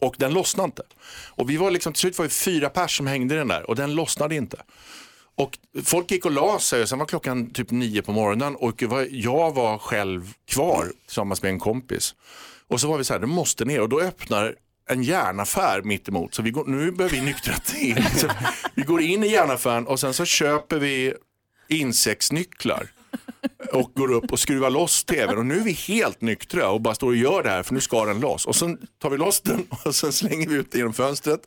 Och 0.00 0.14
den 0.18 0.32
lossnade 0.32 0.66
inte. 0.66 0.82
Och 1.28 1.50
vi 1.50 1.56
var 1.56 1.70
liksom, 1.70 1.92
till 1.92 2.00
slut 2.00 2.18
var 2.18 2.24
det 2.24 2.30
fyra 2.30 2.68
pers 2.68 2.96
som 2.96 3.06
hängde 3.06 3.34
i 3.34 3.38
den 3.38 3.48
där 3.48 3.70
och 3.70 3.76
den 3.76 3.94
lossnade 3.94 4.34
inte. 4.34 4.56
Och 5.34 5.58
folk 5.84 6.10
gick 6.10 6.24
och 6.24 6.30
la 6.30 6.58
sig 6.58 6.82
och 6.82 6.88
sen 6.88 6.98
var 6.98 7.06
klockan 7.06 7.50
typ 7.50 7.70
nio 7.70 8.02
på 8.02 8.12
morgonen 8.12 8.56
och 8.56 8.82
jag 9.10 9.54
var 9.54 9.78
själv 9.78 10.32
kvar 10.48 10.92
tillsammans 11.06 11.42
med 11.42 11.50
en 11.50 11.58
kompis. 11.58 12.14
Och 12.68 12.80
så 12.80 12.88
var 12.88 12.98
vi 12.98 13.04
så 13.04 13.12
här, 13.12 13.20
det 13.20 13.26
måste 13.26 13.64
ner 13.64 13.80
och 13.80 13.88
då 13.88 14.00
öppnar 14.00 14.54
en 14.88 15.02
järnaffär 15.02 15.82
mitt 15.82 16.08
emot. 16.08 16.34
Så 16.34 16.42
vi 16.42 16.50
går, 16.50 16.64
nu 16.64 16.90
börjar 16.90 17.10
vi 17.10 17.20
nyktra 17.20 17.54
till. 17.54 18.06
Så 18.16 18.28
vi 18.74 18.82
går 18.82 19.00
in 19.00 19.24
i 19.24 19.28
järnaffären 19.28 19.86
och 19.86 20.00
sen 20.00 20.14
så 20.14 20.24
köper 20.24 20.78
vi 20.78 21.14
insektsnycklar 21.68 22.90
och 23.72 23.92
går 23.94 24.12
upp 24.12 24.32
och 24.32 24.38
skruvar 24.38 24.70
loss 24.70 25.04
tvn 25.04 25.38
och 25.38 25.46
nu 25.46 25.56
är 25.56 25.64
vi 25.64 25.72
helt 25.72 26.20
nyktra 26.20 26.68
och 26.70 26.80
bara 26.80 26.94
står 26.94 27.06
och 27.06 27.16
gör 27.16 27.42
det 27.42 27.50
här 27.50 27.62
för 27.62 27.74
nu 27.74 27.80
ska 27.80 28.04
den 28.04 28.20
loss. 28.20 28.46
Och 28.46 28.56
sen 28.56 28.78
tar 29.02 29.10
vi 29.10 29.16
loss 29.16 29.40
den 29.40 29.66
och 29.84 29.94
sen 29.94 30.12
slänger 30.12 30.48
vi 30.48 30.54
ut 30.54 30.70
den 30.70 30.78
genom 30.78 30.92
fönstret 30.92 31.40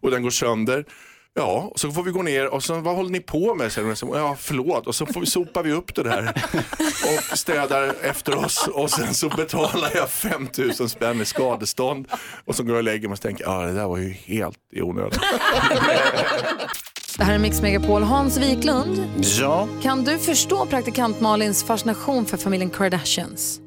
och 0.00 0.10
den 0.10 0.22
går 0.22 0.30
sönder. 0.30 0.84
Ja, 1.34 1.68
och 1.72 1.80
så 1.80 1.90
får 1.90 2.02
vi 2.02 2.10
gå 2.10 2.22
ner 2.22 2.46
och 2.46 2.64
så 2.64 2.80
vad 2.80 2.96
håller 2.96 3.10
ni 3.10 3.20
på 3.20 3.54
med? 3.54 3.72
Säger 3.72 3.88
de. 3.88 3.96
Så, 3.96 4.10
Ja, 4.14 4.36
förlåt. 4.38 4.86
Och 4.86 4.94
så 4.94 5.06
får 5.06 5.20
vi, 5.20 5.26
sopar 5.26 5.62
vi 5.62 5.72
upp 5.72 5.94
det 5.94 6.02
där 6.02 6.32
och 7.32 7.38
städar 7.38 7.94
efter 8.02 8.34
oss 8.34 8.68
och 8.72 8.90
sen 8.90 9.14
så 9.14 9.28
betalar 9.28 9.90
jag 9.94 10.10
5000 10.10 10.88
spänn 10.88 11.20
i 11.20 11.24
skadestånd 11.24 12.08
och 12.44 12.54
så 12.54 12.62
går 12.62 12.72
jag 12.72 12.78
och 12.78 12.84
lägger 12.84 13.08
mig 13.08 13.12
och 13.12 13.20
tänker, 13.20 13.44
ja 13.44 13.60
det 13.60 13.72
där 13.72 13.86
var 13.86 13.98
ju 13.98 14.10
helt 14.12 14.58
i 14.72 14.82
onödan. 14.82 15.20
Det 17.18 17.24
här 17.24 17.34
är 17.34 17.38
Mix 17.38 17.62
Megapol. 17.62 18.02
Hans 18.02 18.36
Wiklund, 18.38 19.08
Ja, 19.38 19.68
kan 19.82 20.04
du 20.04 20.18
förstå 20.18 20.66
praktikant 20.66 21.20
Malins 21.20 21.64
fascination 21.64 22.26
för 22.26 22.36
familjen 22.36 22.70
Kardashians? 22.70 23.60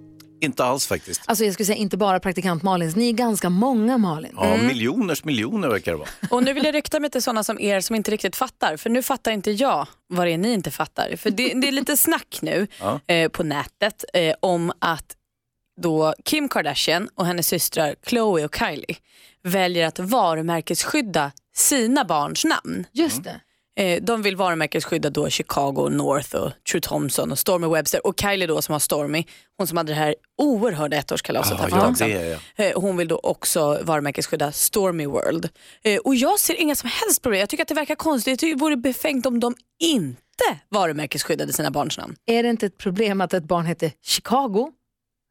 inte 0.43 0.63
alls 0.63 0.87
faktiskt. 0.87 1.21
Alltså 1.25 1.43
jag 1.45 1.53
skulle 1.53 1.65
säga 1.65 1.75
inte 1.77 1.97
bara 1.97 2.19
praktikant 2.19 2.63
Malins, 2.63 2.95
ni 2.95 3.09
är 3.09 3.13
ganska 3.13 3.49
många 3.49 3.97
Malin. 3.97 4.31
Ja, 4.35 4.57
miljoners 4.57 5.23
miljoner 5.23 5.67
verkar 5.67 5.91
det 5.91 5.97
vara. 5.97 6.09
Och 6.29 6.43
nu 6.43 6.53
vill 6.53 6.63
jag 6.65 6.75
rykta 6.75 6.99
mig 6.99 7.09
till 7.09 7.21
sådana 7.21 7.43
som 7.43 7.59
er 7.59 7.81
som 7.81 7.95
inte 7.95 8.11
riktigt 8.11 8.35
fattar. 8.35 8.77
För 8.77 8.89
nu 8.89 9.03
fattar 9.03 9.31
inte 9.31 9.51
jag 9.51 9.87
vad 10.07 10.27
det 10.27 10.31
är 10.33 10.37
ni 10.37 10.53
inte 10.53 10.71
fattar. 10.71 11.15
För 11.15 11.29
det, 11.31 11.53
det 11.61 11.67
är 11.67 11.71
lite 11.71 11.97
snack 11.97 12.39
nu 12.41 12.67
Ja. 12.79 12.99
eh, 13.07 13.29
på 13.29 13.43
nätet 13.43 14.05
eh, 14.13 14.33
om 14.39 14.71
att 14.79 15.15
då 15.81 16.13
Kim 16.25 16.49
Kardashian 16.49 17.09
och 17.15 17.25
hennes 17.25 17.47
systrar 17.47 17.95
Khloe 18.03 18.45
och 18.45 18.55
Kylie 18.55 18.95
väljer 19.43 19.87
att 19.87 19.99
varumärkesskydda 19.99 21.31
sina 21.55 22.05
barns 22.05 22.45
namn. 22.45 22.85
Just 22.91 23.23
det. 23.23 23.41
Eh, 23.75 24.03
de 24.03 24.21
vill 24.21 24.35
varumärkesskydda 24.35 25.09
då 25.09 25.29
Chicago, 25.29 25.89
North 25.89 26.35
och 26.35 26.51
True 26.71 26.81
Thompson 26.81 27.31
och 27.31 27.39
Stormy 27.39 27.67
Webster 27.67 28.07
och 28.07 28.19
Kylie 28.21 28.47
då 28.47 28.61
som 28.61 28.73
har 28.73 28.79
Stormy, 28.79 29.25
hon 29.57 29.67
som 29.67 29.77
hade 29.77 29.91
det 29.91 29.95
här 29.99 30.15
oerhörda 30.41 30.97
ettårskalaset 30.97 31.57
här 31.59 31.69
för 31.69 31.91
ett 31.91 31.99
ja, 31.99 32.07
det 32.07 32.39
jag. 32.55 32.67
Eh, 32.67 32.81
Hon 32.81 32.97
vill 32.97 33.07
då 33.07 33.19
också 33.23 33.79
varumärkesskydda 33.83 34.51
Stormy 34.51 35.05
World. 35.05 35.49
Eh, 35.83 35.97
Och 35.99 36.15
jag 36.15 36.39
ser 36.39 36.53
inga 36.61 36.75
som 36.75 36.89
helst 36.93 37.21
problem. 37.21 37.39
Jag 37.39 37.49
tycker 37.49 37.61
att 37.63 37.67
det 37.67 37.73
verkar 37.75 37.95
konstigt. 37.95 38.31
Jag 38.31 38.39
tycker 38.39 38.55
det 38.55 38.61
vore 38.61 38.77
befängt 38.77 39.25
om 39.25 39.39
de 39.39 39.55
inte 39.79 40.59
varumärkesskyddade 40.69 41.53
sina 41.53 41.71
barns 41.71 41.97
namn. 41.97 42.15
Är 42.25 42.43
det 42.43 42.49
inte 42.49 42.65
ett 42.65 42.77
problem 42.77 43.21
att 43.21 43.33
ett 43.33 43.43
barn 43.43 43.65
heter 43.65 43.91
Chicago? 44.03 44.71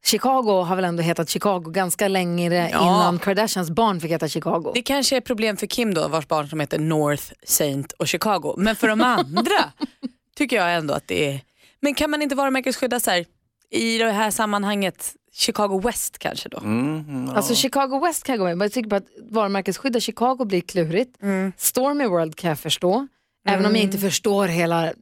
Chicago 0.04 0.62
har 0.62 0.76
väl 0.76 0.84
ändå 0.84 1.02
hetat 1.02 1.28
Chicago 1.28 1.60
ganska 1.70 2.08
länge 2.08 2.68
Ja. 2.70 2.82
innan 2.82 3.18
Kardashians 3.18 3.70
barn 3.70 4.00
fick 4.00 4.10
heta 4.10 4.28
Chicago. 4.28 4.72
Det 4.74 4.82
kanske 4.82 5.16
är 5.16 5.20
problem 5.20 5.56
för 5.56 5.66
Kim 5.66 5.94
då, 5.94 6.08
vars 6.08 6.28
barn 6.28 6.48
som 6.48 6.60
heter 6.60 6.78
North, 6.78 7.24
Saint 7.46 7.92
och 7.92 8.08
Chicago. 8.08 8.54
Men 8.56 8.76
för 8.76 8.88
de 8.88 9.00
andra 9.00 9.72
tycker 10.36 10.56
jag 10.56 10.74
ändå 10.74 10.94
att 10.94 11.08
det 11.08 11.28
är... 11.34 11.40
Men 11.80 11.94
kan 11.94 12.10
man 12.10 12.22
inte 12.22 12.34
varumärkesskydda 12.34 13.00
så 13.00 13.10
här, 13.10 13.24
i 13.70 13.98
det 13.98 14.10
här 14.10 14.30
sammanhanget 14.30 15.12
Chicago 15.32 15.80
West 15.84 16.18
kanske 16.18 16.48
då? 16.48 16.62
Alltså 17.34 17.54
Chicago 17.54 18.00
West 18.06 18.24
kan 18.24 18.32
jag 18.32 18.38
gå 18.38 18.44
med, 18.44 18.58
men 18.58 18.64
jag 18.64 18.72
tycker 18.72 18.88
bara 18.90 18.96
att 18.96 19.06
varumärkesskydda 19.30 20.00
Chicago 20.00 20.44
blir 20.44 20.60
klurigt. 20.60 21.22
Mm. 21.22 21.52
Stormy 21.56 22.06
World 22.06 22.36
kan 22.36 22.48
jag 22.48 22.58
förstå, 22.58 23.06
även 23.46 23.66
om 23.66 23.74
jag 23.74 23.84
inte 23.84 23.98
förstår 23.98 24.48
hela 24.48 24.92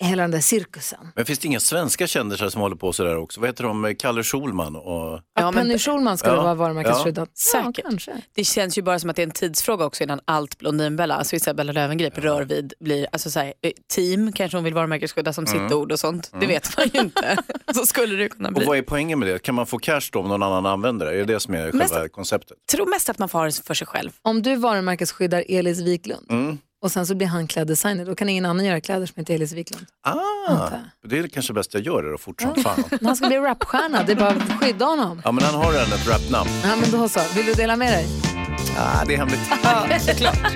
hela 0.00 0.22
den 0.22 0.30
där 0.30 0.40
cirkusen. 0.40 1.08
Men 1.16 1.24
finns 1.26 1.38
det 1.38 1.46
inga 1.48 1.60
svenska 1.60 2.06
kändisar 2.06 2.48
som 2.48 2.60
håller 2.60 2.76
på 2.76 2.92
sådär 2.92 3.16
också? 3.16 3.40
Vad 3.40 3.48
heter 3.48 3.64
de? 3.64 3.94
Kalle 3.98 4.22
Schulman 4.22 4.76
och... 4.76 5.20
Ja, 5.40 5.52
Penny 5.52 5.78
Schulman 5.78 6.18
skulle 6.18 6.34
Ja. 6.34 6.42
vara 6.42 6.54
varumärkesskyddat. 6.54 7.28
Ja, 7.54 7.62
Säkert. 7.62 7.84
kanske. 7.84 8.12
Det 8.34 8.44
känns 8.44 8.78
ju 8.78 8.82
bara 8.82 8.98
som 8.98 9.10
att 9.10 9.16
det 9.16 9.22
är 9.22 9.26
en 9.26 9.30
tidsfråga 9.32 9.84
också 9.84 10.02
innan 10.04 10.20
allt 10.24 10.58
Blondinbella, 10.58 11.14
alltså 11.14 11.36
Isabella 11.36 11.72
Löwengrip, 11.72 12.18
rör 12.18 12.42
vid 12.44 12.72
blir, 12.80 13.06
alltså 13.12 13.30
så 13.30 13.40
här, 13.40 13.52
eh, 13.62 13.70
team 13.94 14.32
kanske 14.32 14.56
hon 14.56 14.64
vill 14.64 14.74
varumärkesskydda 14.74 15.32
som 15.32 15.44
Mm. 15.44 15.68
sitt 15.68 15.72
ord 15.76 15.92
och 15.92 16.00
sånt. 16.00 16.28
Det 16.32 16.36
Mm. 16.36 16.48
vet 16.48 16.76
man 16.76 16.86
ju 16.92 17.00
inte. 17.00 17.36
Så 17.74 17.86
skulle 17.86 18.16
det 18.16 18.28
kunna 18.28 18.50
bli. 18.50 18.64
Och 18.64 18.68
vad 18.68 18.78
är 18.78 18.82
poängen 18.82 19.18
med 19.18 19.28
det? 19.28 19.38
Kan 19.42 19.54
man 19.54 19.66
få 19.66 19.78
cash 19.78 20.00
då 20.12 20.18
om 20.20 20.28
någon 20.28 20.42
annan 20.42 20.66
använder 20.66 21.06
det? 21.06 21.12
Är 21.12 21.16
det 21.16 21.24
det 21.34 21.40
som 21.40 21.54
är 21.54 21.72
Mest- 21.72 21.92
själva 21.94 22.08
konceptet? 22.08 22.56
tror 22.72 22.86
mest 22.86 23.08
att 23.08 23.18
man 23.18 23.28
får 23.28 23.38
ha 23.38 23.46
det 23.46 23.64
för 23.66 23.74
sig 23.74 23.86
själv. 23.86 24.10
Om 24.22 24.42
du 24.42 24.56
varumärkesskyddar 24.56 25.44
Elis 25.48 25.80
Wiklund 25.80 26.26
Mm. 26.30 26.58
Och 26.82 26.92
sen 26.92 27.06
så 27.06 27.14
blir 27.14 27.26
han 27.26 27.46
kläddesigner, 27.46 28.04
då 28.06 28.14
kan 28.14 28.28
ingen 28.28 28.44
annan 28.46 28.64
göra 28.64 28.80
kläder 28.80 29.06
som 29.06 29.14
heter 29.16 29.34
Elis 29.34 29.52
Wiklund. 29.52 29.86
Ah, 30.02 30.68
det 31.08 31.18
är 31.18 31.28
kanske 31.28 31.52
bäst 31.52 31.74
jag 31.74 31.82
gör 31.82 32.02
det 32.02 32.10
då 32.10 32.18
fort 32.18 32.40
som 32.40 32.54
fan. 32.54 32.84
Han 33.02 33.16
ska 33.16 33.26
bli 33.26 33.36
rapstjärna, 33.38 34.02
det 34.02 34.12
är 34.12 34.16
bara 34.16 34.28
att 34.28 34.62
skydda 34.62 34.84
honom. 34.84 35.22
Ja 35.24 35.32
men 35.32 35.44
han 35.44 35.54
har 35.54 35.72
redan 35.72 35.92
ett 35.92 36.08
rapnamn. 36.08 36.50
Ja, 36.62 36.76
men 36.80 36.90
då 36.90 37.08
så. 37.08 37.20
Vill 37.36 37.46
du 37.46 37.52
dela 37.52 37.76
med 37.76 37.92
dig? 37.92 38.06
Ah, 38.78 39.04
det 39.04 39.14
är 39.14 39.18
hemligt. 39.18 39.40
Ja, 39.62 39.98
såklart. 39.98 40.52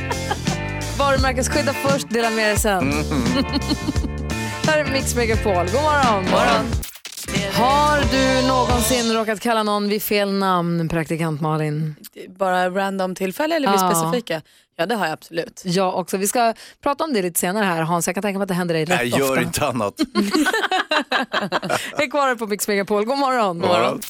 Varumärkesskydda 0.98 1.72
först, 1.72 2.10
dela 2.10 2.30
med 2.30 2.48
dig 2.48 2.58
sen. 2.58 2.92
Mm. 2.92 3.22
Här 4.66 4.78
är 4.78 4.92
Mix 4.92 5.14
Megapol. 5.14 5.54
God 5.54 5.82
morgon. 5.82 6.24
morgon. 6.30 6.83
Har 7.52 8.00
du 8.12 8.46
någonsin 8.48 9.12
råkat 9.12 9.40
kalla 9.40 9.62
någon 9.62 9.88
vid 9.88 10.02
fel 10.02 10.32
namn, 10.32 10.88
praktikant 10.88 11.40
Malin? 11.40 11.94
Bara 12.38 12.70
random 12.70 13.14
tillfälle 13.14 13.56
eller 13.56 13.68
vi 13.68 13.74
Ja. 13.80 13.90
specifika? 13.94 14.42
Ja 14.76 14.86
det 14.86 14.94
har 14.94 15.04
jag 15.06 15.12
absolut. 15.12 15.62
Jag 15.64 15.96
också. 15.98 16.16
Vi 16.16 16.26
ska 16.26 16.54
prata 16.82 17.04
om 17.04 17.12
det 17.12 17.22
lite 17.22 17.40
senare 17.40 17.64
här 17.64 17.82
Hans. 17.82 18.06
Jag 18.06 18.14
kan 18.16 18.22
tänka 18.22 18.38
mig 18.38 18.42
att 18.44 18.48
det 18.48 18.54
händer 18.54 18.74
dig 18.74 18.84
rätt 18.84 18.98
Nej, 18.98 19.12
ofta. 19.12 19.18
gör 19.24 19.42
inte 19.42 19.66
annat. 19.66 19.94
Häng 21.98 22.10
kvar 22.10 22.26
här 22.28 22.34
på 22.34 22.46
Mix 22.46 22.68
Megapol. 22.68 23.04
God 23.04 23.18
morgon. 23.18 23.58
God 23.60 23.68
morgon. 23.70 24.00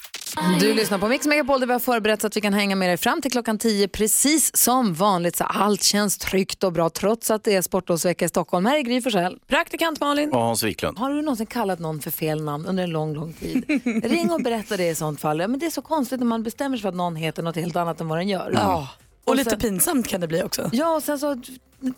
Du 0.61 0.75
lyssnar 0.75 0.99
på 0.99 1.09
Mix 1.09 1.27
Megapol 1.27 1.61
där 1.61 1.67
vi 1.67 1.73
har 1.73 1.81
förberett 1.81 2.21
så 2.21 2.27
att 2.27 2.37
vi 2.37 2.41
kan 2.41 2.53
hänga 2.53 2.77
med 2.77 2.89
dig 2.89 2.97
fram 2.97 3.21
till 3.23 3.31
klockan 3.31 3.59
10 3.59 3.89
precis 3.89 4.57
som 4.57 4.95
vanligt. 4.95 5.37
Så 5.37 5.45
allt 5.45 5.83
känns 5.83 6.19
tryggt 6.19 6.65
och 6.65 6.73
bra 6.73 6.91
trots 6.91 7.31
att 7.31 7.45
det 7.45 7.55
är 7.55 7.63
sportlovsvecka 7.63 8.25
i 8.25 8.29
Stockholm. 8.29 8.67
Här 8.67 8.77
är 8.79 8.81
Gry 8.83 9.01
Forssell. 9.03 9.39
Praktikant 9.47 10.01
Malin. 10.01 10.33
Och 10.33 10.41
Hans 10.41 10.63
Wiklund. 10.63 10.99
Har 10.99 11.11
du 11.11 11.23
någonsin 11.23 11.47
kallat 11.47 11.79
någon 11.79 12.01
för 12.01 12.11
fel 12.11 12.43
namn 12.45 12.67
under 12.67 12.83
en 12.85 12.91
lång, 12.91 13.15
lång 13.15 13.33
tid? 13.33 13.65
Ring 14.05 14.31
och 14.31 14.43
berätta 14.43 14.77
det 14.77 14.89
i 14.89 14.95
sånt 14.95 15.21
fall. 15.21 15.41
Ja, 15.41 15.49
men 15.49 15.61
det 15.61 15.67
är 15.67 15.71
så 15.71 15.83
konstigt 15.83 16.21
när 16.21 16.27
man 16.27 16.43
bestämmer 16.43 16.77
sig 16.77 16.83
för 16.83 16.89
att 16.89 16.95
någon 16.95 17.17
heter 17.17 17.43
något 17.43 17.57
helt 17.57 17.77
annat 17.77 18.01
än 18.01 18.09
vad 18.09 18.19
den 18.19 18.29
gör. 18.29 18.51
Ja. 18.55 18.89
Och, 19.25 19.37
lite 19.37 19.51
sen- 19.51 19.59
pinsamt 19.61 20.09
kan 20.09 20.21
det 20.21 20.27
bli 20.29 20.43
också. 20.43 20.71
Ja, 20.73 20.97
och 20.97 21.03
sen 21.03 21.19
så 21.19 21.43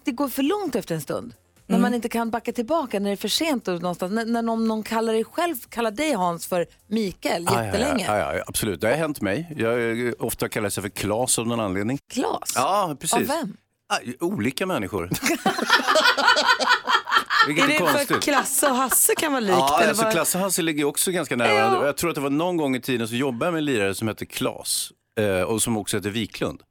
det 0.05 0.11
går 0.13 0.29
för 0.29 0.43
långt 0.43 0.75
efter 0.77 0.95
en 0.95 1.01
stund. 1.01 1.33
När 1.69 1.79
man 1.79 1.95
inte 1.95 2.09
kan 2.09 2.31
backa 2.31 2.53
tillbaka, 2.53 3.01
när 3.01 3.11
det 3.11 3.15
är 3.15 3.17
för 3.17 3.29
sent. 3.29 3.69
Och 3.69 3.83
någonstans. 3.83 4.13
När, 4.13 4.25
när 4.25 4.43
någon, 4.43 4.69
någon 4.69 4.83
kallar 4.83 5.13
dig 5.13 5.25
själv, 5.25 5.55
kallar 5.69 5.91
dig 5.91 6.13
Hans 6.13 6.47
för 6.47 6.67
Mikael 6.87 7.43
jättelänge. 7.43 8.05
Ja, 8.09 8.19
ja, 8.19 8.35
ja, 8.35 8.45
absolut, 8.47 8.81
det 8.81 8.89
har 8.89 8.95
hänt 8.95 9.21
mig. 9.21 9.55
Jag 9.57 10.07
eh, 10.07 10.13
ofta 10.19 10.49
kallar 10.49 10.69
sig 10.69 10.83
för 10.83 10.91
Klas 10.91 11.39
av 11.39 11.47
någon 11.47 11.61
anledning. 11.61 11.99
Klas? 12.13 12.53
Ja, 12.55 12.97
precis. 13.01 13.15
Av 13.19 13.27
vem? 13.27 13.57
Ah, 13.89 13.99
olika 14.21 14.67
människor. 14.67 15.11
Är 17.43 17.47
Vilket 17.49 17.67
det 17.69 17.75
är 17.77 17.79
för 17.79 17.93
konstigt. 17.93 18.23
Klasse 18.23 18.67
och 18.71 18.77
Hasse 18.77 19.15
kan 19.15 19.33
vara 19.33 19.41
likt? 19.41 19.53
Ja, 19.59 19.79
eller 19.79 19.89
alltså 19.89 20.05
vad- 20.05 20.13
Klasse 20.13 20.39
och 20.39 20.45
Hasse 20.45 20.63
ligger 20.63 20.85
också 20.85 21.11
ganska 21.11 21.37
nära 21.37 21.55
varandra. 21.55 21.87
Jag 21.87 21.97
tror 21.97 22.11
att 22.11 22.15
det 22.15 22.21
var 22.21 22.31
någon 22.31 22.57
gång 22.57 22.77
i 22.77 22.81
tiden 22.81 23.09
så 23.09 23.15
jobbade 23.15 23.45
jag 23.47 23.53
med 23.53 23.59
en 23.59 23.65
lirare 23.65 23.95
som 23.95 24.09
hette 24.09 24.27
Klas 24.27 24.93
eh, 25.21 25.41
och 25.41 25.63
som 25.63 25.77
också 25.77 25.97
heter 25.97 26.11
Wiklund. 26.11 26.63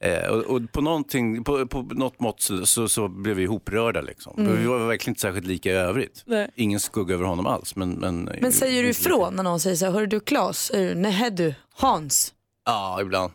Eh, 0.00 0.30
och, 0.30 0.38
och 0.44 0.72
på, 0.72 0.80
någonting, 0.80 1.44
på, 1.44 1.66
på 1.66 1.82
något 1.82 2.20
mått 2.20 2.40
så, 2.40 2.66
så, 2.66 2.88
så 2.88 3.08
blev 3.08 3.36
vi 3.36 3.42
ihoprörda. 3.42 4.00
Liksom. 4.00 4.34
Mm. 4.38 4.56
Vi 4.58 4.66
var 4.66 4.78
verkligen 4.78 5.10
inte 5.10 5.20
särskilt 5.20 5.46
lika 5.46 5.70
i 5.70 5.72
övrigt. 5.72 6.22
Nej. 6.26 6.50
Ingen 6.54 6.80
skugga 6.80 7.14
över 7.14 7.24
honom 7.24 7.46
alls. 7.46 7.76
Men, 7.76 7.90
men, 7.90 8.30
Men 8.40 8.52
säger 8.52 8.82
du 8.82 8.88
ifrån 8.88 9.34
när 9.36 9.42
någon 9.42 9.60
säger 9.60 9.76
så 9.76 9.84
här, 9.84 9.92
hör 9.92 10.06
du 10.06 10.20
Klas? 10.20 10.58
Säger 10.66 10.94
du, 10.94 11.00
nej 11.00 11.30
du, 11.30 11.54
Hans. 11.74 12.34
Ja, 12.64 12.98
ibland. 13.00 13.32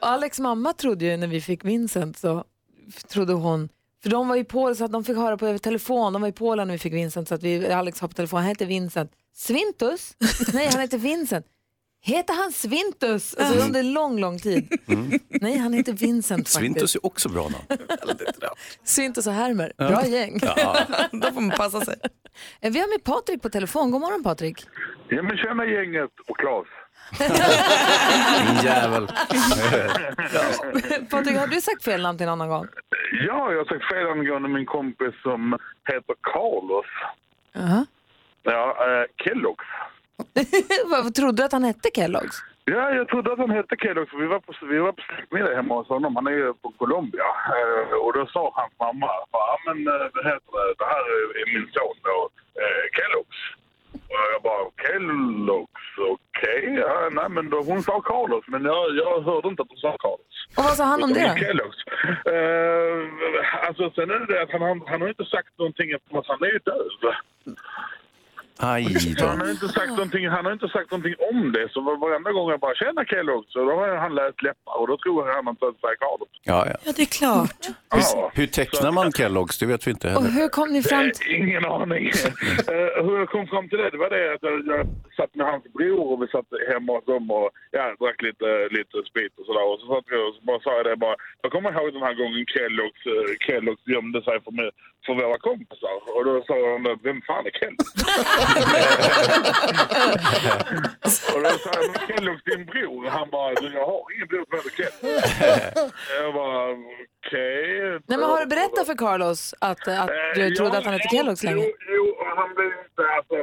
Och 0.00 0.08
Alex 0.08 0.40
mamma 0.40 0.72
trodde 0.72 1.04
ju 1.04 1.16
när 1.16 1.26
vi 1.26 1.40
fick 1.40 1.64
Vincent 1.64 2.18
så 2.18 2.44
trodde 3.08 3.32
hon, 3.32 3.68
för 4.02 4.10
de 4.10 4.28
var 4.28 4.36
i 4.36 4.44
Polen 4.44 4.76
så 4.76 4.84
att 4.84 4.92
de 4.92 5.04
fick 5.04 5.16
höra 5.16 5.36
på 5.36 5.46
över 5.46 5.58
telefon, 5.58 6.12
de 6.12 6.22
var 6.22 6.28
i 6.28 6.32
Polen 6.32 6.68
när 6.68 6.74
vi 6.74 6.78
fick 6.78 6.92
Vincent 6.92 7.28
så 7.28 7.34
att 7.34 7.42
vi, 7.42 7.72
Alex 7.72 8.00
har 8.00 8.08
på 8.08 8.14
telefon, 8.14 8.38
han 8.38 8.48
heter 8.48 8.66
Vincent. 8.66 9.12
Svintus? 9.34 10.16
Nej, 10.52 10.68
han 10.72 10.80
heter 10.80 10.98
Vincent. 10.98 11.46
Heter 12.02 12.34
han 12.34 12.52
Svintus? 12.52 13.34
Alltså 13.34 13.58
under 13.66 13.82
lång, 13.82 14.20
lång 14.20 14.38
tid. 14.38 14.68
Nej, 15.28 15.58
han 15.58 15.72
heter 15.72 15.92
Vincent 15.92 16.38
faktiskt. 16.40 16.56
Svintus 16.58 16.94
är 16.94 17.06
också 17.06 17.28
bra 17.28 17.42
namn. 17.42 17.64
Svintus 18.84 19.26
och 19.26 19.32
Hermer, 19.32 19.72
Ja. 19.76 19.88
bra 19.88 20.06
gäng. 20.06 20.38
Ja. 20.42 20.76
Då 21.12 21.30
får 21.32 21.40
man 21.40 21.50
passa 21.56 21.80
sig. 21.80 21.94
Eh, 22.60 22.72
Vi 22.72 22.78
har 22.80 22.88
med 22.88 23.04
Patrik 23.04 23.42
på 23.42 23.48
telefon. 23.48 23.90
God 23.90 24.00
morgon 24.00 24.22
Patrik. 24.22 24.64
Ja 25.08 25.22
men 25.22 25.36
tjena 25.36 25.64
gänget 25.66 26.10
och 26.28 26.36
Claes. 26.38 26.66
Din 27.18 28.64
jävel. 28.64 29.06
Patrik, 31.10 31.36
har 31.36 31.46
du 31.46 31.60
sagt 31.60 31.84
fel 31.84 32.02
namn 32.02 32.18
till 32.18 32.26
en 32.26 32.32
annan 32.32 32.48
gång? 32.48 32.66
Ja, 33.26 33.52
jag 33.52 33.58
har 33.58 33.64
sagt 33.64 33.88
fel 33.92 34.06
angående 34.06 34.48
min 34.48 34.66
kompis 34.66 35.14
som 35.22 35.58
heter 35.84 36.14
Carlos. 36.32 36.86
Jaha. 37.52 37.86
Ja, 38.42 38.76
eh, 38.86 39.24
Kellogg's. 39.24 39.70
Vad 40.90 41.14
Trodde 41.14 41.42
du 41.42 41.46
att 41.46 41.52
han 41.52 41.64
hette 41.64 41.88
Kellogg's? 41.88 42.36
Ja, 42.64 42.90
jag 42.90 43.08
trodde 43.08 43.32
att 43.32 43.38
han 43.38 43.50
hette 43.50 43.74
Kellogg's. 43.74 44.10
för 44.10 44.18
Vi 44.18 44.26
var 44.26 44.40
på, 44.40 44.52
vi 44.70 44.78
var 44.78 44.92
på 44.92 45.02
släktmiddag 45.02 45.54
hemma 45.54 45.74
hos 45.74 45.88
honom. 45.88 46.16
Han 46.16 46.26
är 46.26 46.30
ju 46.30 46.54
från 46.62 46.72
Colombia. 46.72 47.28
Eh, 47.56 47.94
och 48.04 48.12
då 48.12 48.26
sa 48.26 48.52
hans 48.54 48.72
mamma, 48.78 49.10
ja 49.32 49.58
men 49.66 49.78
eh, 49.86 50.06
vad 50.14 50.24
heter 50.32 50.50
det, 50.56 50.74
det 50.78 50.88
här 50.94 51.04
är 51.40 51.46
min 51.54 51.66
son 51.74 51.96
då, 52.02 52.18
eh, 52.62 52.84
Kellogg's. 52.96 53.40
Och 54.08 54.22
jag 54.32 54.42
bara, 54.42 54.64
Kellogg's, 54.84 55.88
okej. 56.14 56.74
Ja, 56.80 57.08
nej 57.12 57.28
men 57.28 57.50
då, 57.50 57.62
hon 57.62 57.82
sa 57.82 58.00
Carlos, 58.00 58.44
men 58.48 58.64
jag, 58.64 58.96
jag 58.96 59.20
hörde 59.22 59.48
inte 59.48 59.62
att 59.62 59.68
hon 59.68 59.78
sa 59.78 59.96
Carlos. 59.98 60.34
Och 60.56 60.64
vad 60.64 60.76
sa 60.76 60.84
han 60.84 61.02
om 61.02 61.12
det? 61.12 61.34
Kellogg's. 61.44 61.80
Eh, 62.34 63.66
alltså 63.68 63.90
sen 63.90 64.10
är 64.10 64.18
det 64.18 64.26
det 64.34 64.42
att 64.42 64.52
han, 64.52 64.62
han, 64.62 64.82
han 64.86 65.00
har 65.00 65.08
inte 65.08 65.24
sagt 65.24 65.58
någonting 65.58 65.90
eftersom 65.90 66.22
han 66.26 66.42
är 66.42 66.52
ju 66.52 66.58
döv. 66.58 66.88
Aj 68.58 68.82
Han 68.84 69.38
då. 69.38 69.44
har 69.44 69.50
inte 69.50 69.68
sagt 69.68 69.88
någonting, 69.88 70.28
han 70.28 70.44
har 70.44 70.52
inte 70.52 70.68
sagt 70.68 70.90
någonting 70.90 71.14
om 71.30 71.52
det. 71.52 71.68
Så 71.72 71.80
var- 71.80 71.96
varenda 71.96 72.32
gång 72.32 72.50
jag 72.50 72.60
bara 72.60 72.74
känner 72.74 73.04
Kellogg's 73.04 73.48
så 73.48 73.58
då 73.64 73.72
har 73.80 73.96
han 73.96 74.14
läst 74.14 74.42
läppar 74.42 74.74
och 74.80 74.86
då 74.88 74.96
tror 74.96 75.26
jag 75.28 75.34
han 75.34 75.48
att 75.48 75.58
säga 75.58 75.96
Carlos. 76.04 76.28
Ja, 76.42 76.66
ja. 76.70 76.76
Ja, 76.84 76.92
det 76.96 77.02
är 77.02 77.06
klart. 77.20 77.62
Ja. 77.90 78.30
Hur 78.34 78.46
tecknar 78.46 78.92
man 78.92 79.06
Kellogg's? 79.10 79.56
Det 79.60 79.66
vet 79.66 79.86
vi 79.86 79.90
inte 79.90 80.06
Och 80.06 80.12
heller. 80.22 80.30
hur 80.40 80.48
kom 80.48 80.68
ni 80.72 80.82
fram 80.82 81.10
till... 81.14 81.34
Eh, 81.34 81.40
Ingen 81.40 81.64
aning. 81.64 82.04
Eh, 82.74 83.04
hur 83.04 83.14
jag 83.18 83.28
kom 83.34 83.46
fram 83.52 83.68
till 83.68 83.78
det, 83.78 83.90
det 83.90 84.00
var 84.04 84.10
det 84.16 84.34
att 84.34 84.42
jag, 84.48 84.54
jag 84.74 84.82
satt 85.18 85.32
med 85.38 85.46
hans 85.52 85.64
bror 85.76 86.04
och 86.12 86.18
vi 86.22 86.26
satt 86.36 86.48
hemma 86.72 86.90
hos 86.96 87.04
dem 87.12 87.24
och 87.38 87.48
ja, 87.78 87.84
drack 88.00 88.18
lite, 88.28 88.48
lite 88.76 88.96
sprit 89.10 89.32
och 89.38 89.46
sådär. 89.48 89.64
Och 89.70 89.78
så 89.80 89.86
satt 89.94 90.06
vi 90.10 90.16
och 90.26 90.34
så 90.36 90.40
bara 90.48 90.60
sa 90.66 90.70
jag 90.78 90.86
det 90.90 90.96
bara. 91.06 91.16
Jag 91.42 91.50
kommer 91.52 91.68
ihåg 91.72 91.88
den 91.96 92.02
här 92.08 92.14
gången 92.22 92.42
Kellogg's, 92.54 93.02
Kellogg's 93.46 93.84
gömde 93.94 94.18
sig 94.26 94.36
för, 94.44 94.52
mig, 94.58 94.70
för 95.06 95.12
våra 95.22 95.38
kompisar. 95.48 95.96
Och 96.16 96.22
då 96.28 96.34
sa 96.48 96.54
han, 96.72 96.82
vem 97.06 97.20
fan 97.28 97.46
är 97.50 97.54
Kellogg's? 97.60 97.92
och 101.34 101.42
då 101.42 101.50
sa 101.50 101.70
jag, 101.74 101.90
men 101.92 102.00
Kellogg's 102.08 102.40
din 102.44 102.64
bror. 102.66 103.08
Han 103.10 103.30
bara, 103.30 103.54
"Du, 103.54 103.72
jag 103.74 103.86
har 103.86 104.02
ingen 104.14 104.28
bror 104.28 104.44
som 104.50 104.58
heter 104.58 104.70
Kellogg's. 104.82 105.92
jag 106.22 106.34
bara, 106.34 106.72
okej. 107.26 107.90
Nej, 108.06 108.18
men 108.18 108.22
har 108.22 108.40
du 108.40 108.46
berättat 108.46 108.86
för 108.86 108.94
Carlos 108.94 109.54
att, 109.60 109.88
att 109.88 110.10
du 110.34 110.46
Eh, 110.46 110.50
trodde 110.52 110.72
ja, 110.72 110.78
att 110.78 110.84
han 110.84 110.92
hette 110.94 111.08
ja, 111.12 111.22
Kellogg's 111.22 111.44
länge? 111.44 111.64
Jo, 111.64 111.72
jo 111.96 112.04
och 112.20 112.26
han 112.36 112.54
blev 112.54 112.66
inte, 112.66 113.02
alltså, 113.16 113.34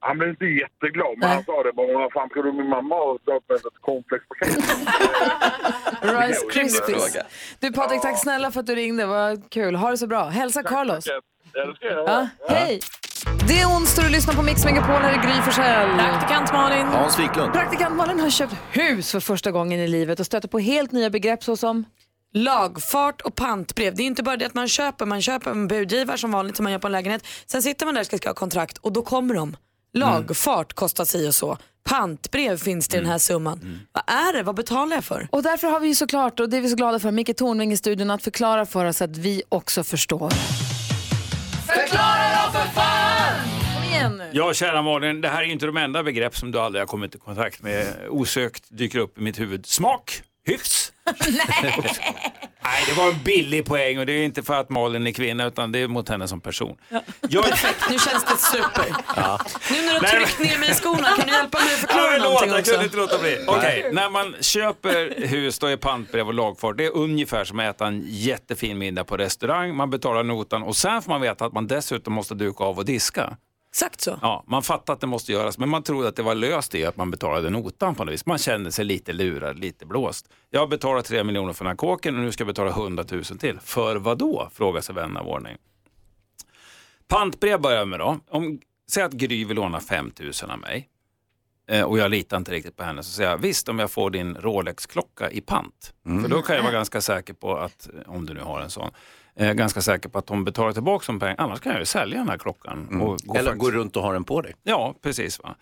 han 0.00 0.18
blev 0.18 0.30
inte 0.30 0.44
jätteglad. 0.44 1.18
Men 1.18 1.28
han 1.28 1.44
sa 1.44 1.62
det 1.62 1.72
bara, 1.72 1.92
vad 1.98 2.12
fan 2.12 2.28
tror 2.30 2.42
du 2.42 2.52
min 2.52 2.68
mamma 2.68 2.94
har 2.94 3.18
stått 3.18 3.48
med 3.48 3.56
ett 3.56 3.62
cornflakespaket? 3.80 4.56
Rice 6.02 6.46
Krispies. 6.52 7.16
Du 7.60 7.72
Patrik, 7.72 8.02
tack 8.02 8.18
snälla 8.22 8.50
för 8.50 8.60
att 8.60 8.66
du 8.66 8.74
ringde. 8.74 9.06
Vad 9.06 9.50
kul. 9.50 9.74
Ha 9.74 9.90
det 9.90 9.98
så 9.98 10.06
bra. 10.06 10.24
Hälsa 10.24 10.62
Carlos. 10.62 11.06
Ja, 11.06 11.20
det 11.66 11.74
ska 11.76 11.86
jag 11.86 12.08
Ja, 12.08 12.28
hej! 12.48 12.80
Det 13.48 13.60
är 13.60 13.66
onsdag 13.66 14.02
och 14.02 14.08
du 14.08 14.12
lyssnar 14.12 14.34
på 14.34 14.42
Mix 14.42 14.64
Megapol. 14.64 15.02
Här 15.02 15.12
är 15.12 15.22
Gry 15.22 15.42
Forssell. 15.42 15.98
Praktikant 15.98 16.52
Malin. 16.52 16.86
Hans 16.86 17.18
Wiklund. 17.18 17.52
Praktikant 17.52 17.96
Malin 17.96 18.20
har 18.20 18.30
köpt 18.30 18.54
hus 18.70 19.10
för 19.10 19.20
första 19.20 19.50
gången 19.50 19.80
i 19.80 19.88
livet 19.88 20.20
och 20.20 20.26
stöter 20.26 20.48
på 20.48 20.58
helt 20.58 20.92
nya 20.92 21.10
begrepp 21.10 21.44
såsom 21.44 21.84
Lagfart 22.34 23.20
och 23.20 23.34
pantbrev. 23.34 23.94
Det 23.94 24.02
är 24.02 24.06
inte 24.06 24.22
bara 24.22 24.36
det 24.36 24.46
att 24.46 24.54
man 24.54 24.68
köper, 24.68 25.06
man 25.06 25.22
köper 25.22 25.50
en 25.50 25.68
budgivare 25.68 26.18
som 26.18 26.30
vanligt 26.32 26.56
som 26.56 26.62
man 26.64 26.72
gör 26.72 26.78
på 26.78 26.86
en 26.88 26.92
lägenhet. 26.92 27.26
Sen 27.46 27.62
sitter 27.62 27.86
man 27.86 27.94
där 27.94 28.00
och 28.00 28.06
ska 28.06 28.16
skriva 28.16 28.34
kontrakt 28.34 28.78
och 28.78 28.92
då 28.92 29.02
kommer 29.02 29.34
de. 29.34 29.56
Lagfart 29.92 30.72
kostar 30.72 31.04
si 31.04 31.28
och 31.28 31.34
så. 31.34 31.58
Pantbrev 31.88 32.56
finns 32.58 32.88
till 32.88 32.98
den 33.00 33.08
här 33.08 33.18
summan. 33.18 33.80
Vad 33.92 34.16
är 34.16 34.32
det? 34.32 34.42
Vad 34.42 34.56
betalar 34.56 34.96
jag 34.96 35.04
för? 35.04 35.28
Och 35.32 35.42
därför 35.42 35.68
har 35.68 35.80
vi 35.80 35.88
ju 35.88 35.94
såklart, 35.94 36.40
och 36.40 36.48
det 36.48 36.56
är 36.56 36.60
vi 36.60 36.68
så 36.68 36.76
glada 36.76 36.98
för, 36.98 37.10
Micke 37.10 37.36
Tornving 37.36 37.72
i 37.72 37.76
studion 37.76 38.10
att 38.10 38.22
förklara 38.22 38.66
för 38.66 38.84
oss 38.84 39.02
att 39.02 39.16
vi 39.16 39.42
också 39.48 39.84
förstår. 39.84 40.32
Ja, 44.36 44.54
kära 44.54 44.82
Malin, 44.82 45.20
det 45.20 45.28
här 45.28 45.42
är 45.42 45.46
inte 45.46 45.66
de 45.66 45.76
enda 45.76 46.02
begrepp 46.02 46.36
som 46.36 46.50
du 46.52 46.58
aldrig 46.60 46.82
har 46.82 46.86
kommit 46.86 47.14
i 47.14 47.18
kontakt 47.18 47.62
med. 47.62 47.86
Osökt 48.08 48.64
dyker 48.68 48.98
upp 48.98 49.18
i 49.18 49.20
mitt 49.20 49.40
huvud. 49.40 49.66
Smak, 49.66 50.22
hyfs. 50.46 50.92
Nej, 52.62 52.84
det 52.86 52.92
var 52.96 53.08
en 53.08 53.18
billig 53.24 53.64
poäng 53.66 53.98
och 53.98 54.06
det 54.06 54.12
är 54.12 54.24
inte 54.24 54.42
för 54.42 54.54
att 54.54 54.70
Malin 54.70 55.06
är 55.06 55.12
kvinna 55.12 55.46
utan 55.46 55.72
det 55.72 55.78
är 55.78 55.88
mot 55.88 56.08
henne 56.08 56.28
som 56.28 56.40
person. 56.40 56.76
Jag, 57.28 57.44
Perfekt, 57.44 57.90
nu 57.90 57.98
känns 57.98 58.24
det 58.24 58.36
super. 58.36 58.84
ja. 59.16 59.38
Nu 59.70 59.76
när 59.76 59.88
du 59.88 59.94
har 59.94 60.00
Nej, 60.02 60.10
tryckt 60.26 60.38
ner 60.50 60.58
mig 60.58 60.70
i 60.70 60.74
skorna, 60.74 61.08
kan 61.16 61.26
du 61.26 61.32
hjälpa 61.32 61.58
mig 61.58 61.74
att 61.74 61.80
förklara 61.80 62.16
Ja, 62.16 62.22
någonting 62.22 62.48
låt, 62.48 62.56
jag 62.56 62.60
också? 62.60 62.70
kunde 62.72 62.84
inte 62.84 62.96
låta 62.96 63.18
bli. 63.18 63.38
Okej, 63.46 63.90
när 63.92 64.10
man 64.10 64.34
köper 64.40 65.26
hus 65.26 65.58
då 65.58 65.66
är 65.66 65.76
pantbrev 65.76 66.26
och 66.26 66.34
lagfart, 66.34 66.76
det 66.76 66.84
är 66.84 66.96
ungefär 66.96 67.44
som 67.44 67.60
att 67.60 67.76
äta 67.76 67.86
en 67.86 68.02
jättefin 68.06 68.78
middag 68.78 69.04
på 69.04 69.16
restaurang. 69.16 69.76
Man 69.76 69.90
betalar 69.90 70.22
notan 70.22 70.62
och 70.62 70.76
sen 70.76 71.02
får 71.02 71.10
man 71.10 71.20
veta 71.20 71.44
att 71.44 71.52
man 71.52 71.66
dessutom 71.66 72.12
måste 72.12 72.34
duka 72.34 72.64
av 72.64 72.78
och 72.78 72.84
diska. 72.84 73.36
Exakt 73.76 74.00
så. 74.00 74.18
Ja, 74.22 74.44
man 74.46 74.62
fattar 74.62 74.92
att 74.92 75.00
det 75.00 75.06
måste 75.06 75.32
göras, 75.32 75.58
men 75.58 75.68
man 75.68 75.82
trodde 75.82 76.08
att 76.08 76.16
det 76.16 76.22
var 76.22 76.34
löst 76.34 76.74
i 76.74 76.84
att 76.84 76.96
man 76.96 77.10
betalade 77.10 77.50
notan 77.50 77.94
på 77.94 78.04
något 78.04 78.12
vis. 78.14 78.26
Man 78.26 78.38
kände 78.38 78.72
sig 78.72 78.84
lite 78.84 79.12
lurad, 79.12 79.58
lite 79.58 79.86
blåst. 79.86 80.28
Jag 80.50 80.60
har 80.60 80.66
betalat 80.66 81.04
3 81.04 81.24
miljoner 81.24 81.52
för 81.52 81.64
den 81.64 81.70
här 81.70 81.76
kåken 81.76 82.16
och 82.16 82.22
nu 82.22 82.32
ska 82.32 82.42
jag 82.42 82.46
betala 82.46 82.70
100 82.70 83.04
000 83.10 83.24
till. 83.24 83.60
För 83.60 83.96
vad 83.96 84.18
då? 84.18 84.48
frågar 84.52 84.80
sig 84.80 84.94
vän 84.94 85.16
av 85.16 85.28
ordning. 85.28 85.56
Pantbrev 87.08 87.60
börjar 87.60 87.78
jag 87.78 87.88
med 87.88 87.98
då. 87.98 88.18
Om, 88.28 88.60
säg 88.90 89.02
att 89.02 89.12
Gry 89.12 89.44
vill 89.44 89.56
låna 89.56 89.80
5 89.80 90.12
000 90.20 90.32
av 90.50 90.58
mig 90.58 90.88
eh, 91.70 91.82
och 91.82 91.98
jag 91.98 92.10
litar 92.10 92.36
inte 92.36 92.52
riktigt 92.52 92.76
på 92.76 92.84
henne 92.84 93.02
så 93.02 93.10
säger 93.10 93.30
jag 93.30 93.38
visst 93.38 93.68
om 93.68 93.78
jag 93.78 93.90
får 93.90 94.10
din 94.10 94.34
Rolex-klocka 94.34 95.30
i 95.30 95.40
pant. 95.40 95.94
För 96.22 96.28
då 96.28 96.42
kan 96.42 96.56
jag 96.56 96.62
vara 96.62 96.72
ganska 96.72 97.00
säker 97.00 97.34
på 97.34 97.56
att, 97.56 97.88
om 98.06 98.26
du 98.26 98.34
nu 98.34 98.40
har 98.40 98.60
en 98.60 98.70
sån, 98.70 98.90
eh, 99.38 99.52
ganska 99.52 99.80
säker 99.80 100.08
på 100.08 100.18
att 100.18 100.26
de 100.26 100.44
betalar 100.44 100.72
tillbaka 100.72 101.04
de 101.06 101.20
pengarna. 101.20 101.42
Annars 101.42 101.60
kan 101.60 101.72
jag 101.72 101.80
ju 101.80 101.86
sälja 101.86 102.18
den 102.18 102.28
här 102.28 102.38
klockan. 102.38 103.00
Och 103.00 103.18
gå 103.24 103.34
Eller 103.34 103.50
faktiskt- 103.50 103.60
gå 103.60 103.70
runt 103.70 103.96
och 103.96 104.02
ha 104.02 104.12
den 104.12 104.24
på 104.24 104.40
dig. 104.40 104.54
Ja, 104.62 104.94
precis. 105.02 105.38
Va? 105.42 105.54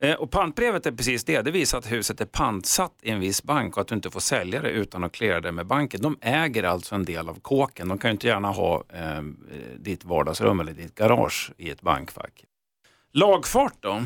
Eh, 0.00 0.14
Och 0.14 0.30
pantbrevet 0.30 0.86
är 0.86 0.92
precis 0.92 1.24
det. 1.24 1.42
Det 1.42 1.50
visar 1.50 1.78
att 1.78 1.92
huset 1.92 2.20
är 2.20 2.24
pantsatt 2.24 2.92
i 3.02 3.10
en 3.10 3.20
viss 3.20 3.42
bank 3.42 3.76
och 3.76 3.80
att 3.80 3.88
du 3.88 3.94
inte 3.94 4.10
får 4.10 4.20
sälja 4.20 4.62
det 4.62 4.70
utan 4.70 5.04
att 5.04 5.12
klära 5.12 5.40
det 5.40 5.52
med 5.52 5.66
banken. 5.66 6.00
De 6.02 6.18
äger 6.20 6.62
alltså 6.62 6.94
en 6.94 7.04
del 7.04 7.28
av 7.28 7.40
kåken. 7.40 7.88
De 7.88 7.98
kan 7.98 8.08
ju 8.10 8.12
inte 8.12 8.26
gärna 8.26 8.50
ha 8.50 8.84
eh, 8.92 9.22
ditt 9.78 10.04
vardagsrum 10.04 10.60
eller 10.60 10.72
ditt 10.72 10.94
garage 10.94 11.52
i 11.58 11.70
ett 11.70 11.82
bankfack. 11.82 12.44
Lagfart 13.12 13.74
då? 13.80 14.02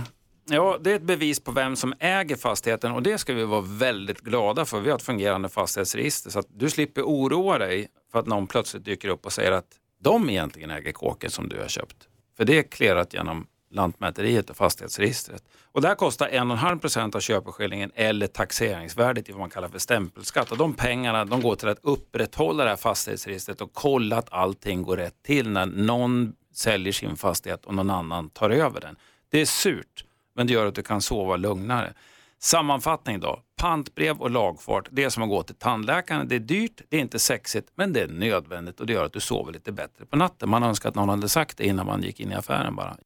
Ja, 0.50 0.78
det 0.80 0.90
är 0.92 0.96
ett 0.96 1.02
bevis 1.02 1.40
på 1.40 1.52
vem 1.52 1.76
som 1.76 1.94
äger 2.00 2.36
fastigheten 2.36 2.92
och 2.92 3.02
det 3.02 3.18
ska 3.18 3.34
vi 3.34 3.44
vara 3.44 3.60
väldigt 3.60 4.20
glada 4.20 4.64
för. 4.64 4.80
Vi 4.80 4.90
har 4.90 4.96
ett 4.96 5.02
fungerande 5.02 5.48
fastighetsregister 5.48 6.30
så 6.30 6.38
att 6.38 6.46
du 6.48 6.70
slipper 6.70 7.02
oroa 7.02 7.58
dig 7.58 7.88
för 8.12 8.18
att 8.18 8.26
någon 8.26 8.46
plötsligt 8.46 8.84
dyker 8.84 9.08
upp 9.08 9.26
och 9.26 9.32
säger 9.32 9.52
att 9.52 9.78
de 9.98 10.30
egentligen 10.30 10.70
äger 10.70 10.92
kåken 10.92 11.30
som 11.30 11.48
du 11.48 11.60
har 11.60 11.68
köpt. 11.68 12.08
För 12.36 12.44
det 12.44 12.58
är 12.58 12.62
klerat 12.62 13.14
genom 13.14 13.46
Lantmäteriet 13.72 14.50
och 14.50 14.56
fastighetsregistret. 14.56 15.42
Och 15.72 15.80
det 15.80 15.88
här 15.88 15.94
kostar 15.94 16.28
1,5 16.28 16.78
procent 16.78 17.14
av 17.14 17.20
köpeskillingen 17.20 17.92
eller 17.94 18.26
taxeringsvärdet 18.26 19.28
i 19.28 19.32
vad 19.32 19.40
man 19.40 19.50
kallar 19.50 19.68
för 19.68 19.78
stämpelskatt. 19.78 20.50
Och 20.52 20.58
de 20.58 20.74
pengarna 20.74 21.24
de 21.24 21.42
går 21.42 21.56
till 21.56 21.68
att 21.68 21.78
upprätthålla 21.82 22.64
det 22.64 22.70
här 22.70 22.76
fastighetsregistret 22.76 23.60
och 23.60 23.70
kolla 23.72 24.16
att 24.16 24.32
allting 24.32 24.82
går 24.82 24.96
rätt 24.96 25.22
till 25.22 25.48
när 25.50 25.66
någon 25.66 26.32
säljer 26.54 26.92
sin 26.92 27.16
fastighet 27.16 27.64
och 27.64 27.74
någon 27.74 27.90
annan 27.90 28.30
tar 28.30 28.50
över 28.50 28.80
den. 28.80 28.96
Det 29.28 29.40
är 29.40 29.46
surt, 29.46 30.04
men 30.34 30.46
det 30.46 30.52
gör 30.52 30.66
att 30.66 30.74
du 30.74 30.82
kan 30.82 31.02
sova 31.02 31.36
lugnare. 31.36 31.94
Sammanfattning 32.42 33.20
då. 33.20 33.40
Pantbrev 33.56 34.20
och 34.20 34.30
lagfart, 34.30 34.88
det 34.90 35.04
är 35.04 35.10
som 35.10 35.22
att 35.22 35.28
gå 35.28 35.42
till 35.42 35.54
tandläkaren. 35.54 36.28
Det 36.28 36.34
är 36.34 36.40
dyrt, 36.40 36.80
det 36.88 36.96
är 36.96 37.00
inte 37.00 37.18
sexigt, 37.18 37.68
men 37.74 37.92
det 37.92 38.00
är 38.00 38.08
nödvändigt 38.08 38.80
och 38.80 38.86
det 38.86 38.92
gör 38.92 39.04
att 39.04 39.12
du 39.12 39.20
sover 39.20 39.52
lite 39.52 39.72
bättre 39.72 40.06
på 40.06 40.16
natten. 40.16 40.48
Man 40.48 40.62
önskar 40.62 40.88
att 40.88 40.94
någon 40.94 41.08
hade 41.08 41.28
sagt 41.28 41.58
det 41.58 41.66
innan 41.66 41.86
man 41.86 42.02
gick 42.02 42.20
in 42.20 42.32
i 42.32 42.34
affären 42.34 42.76
bara. 42.76 42.96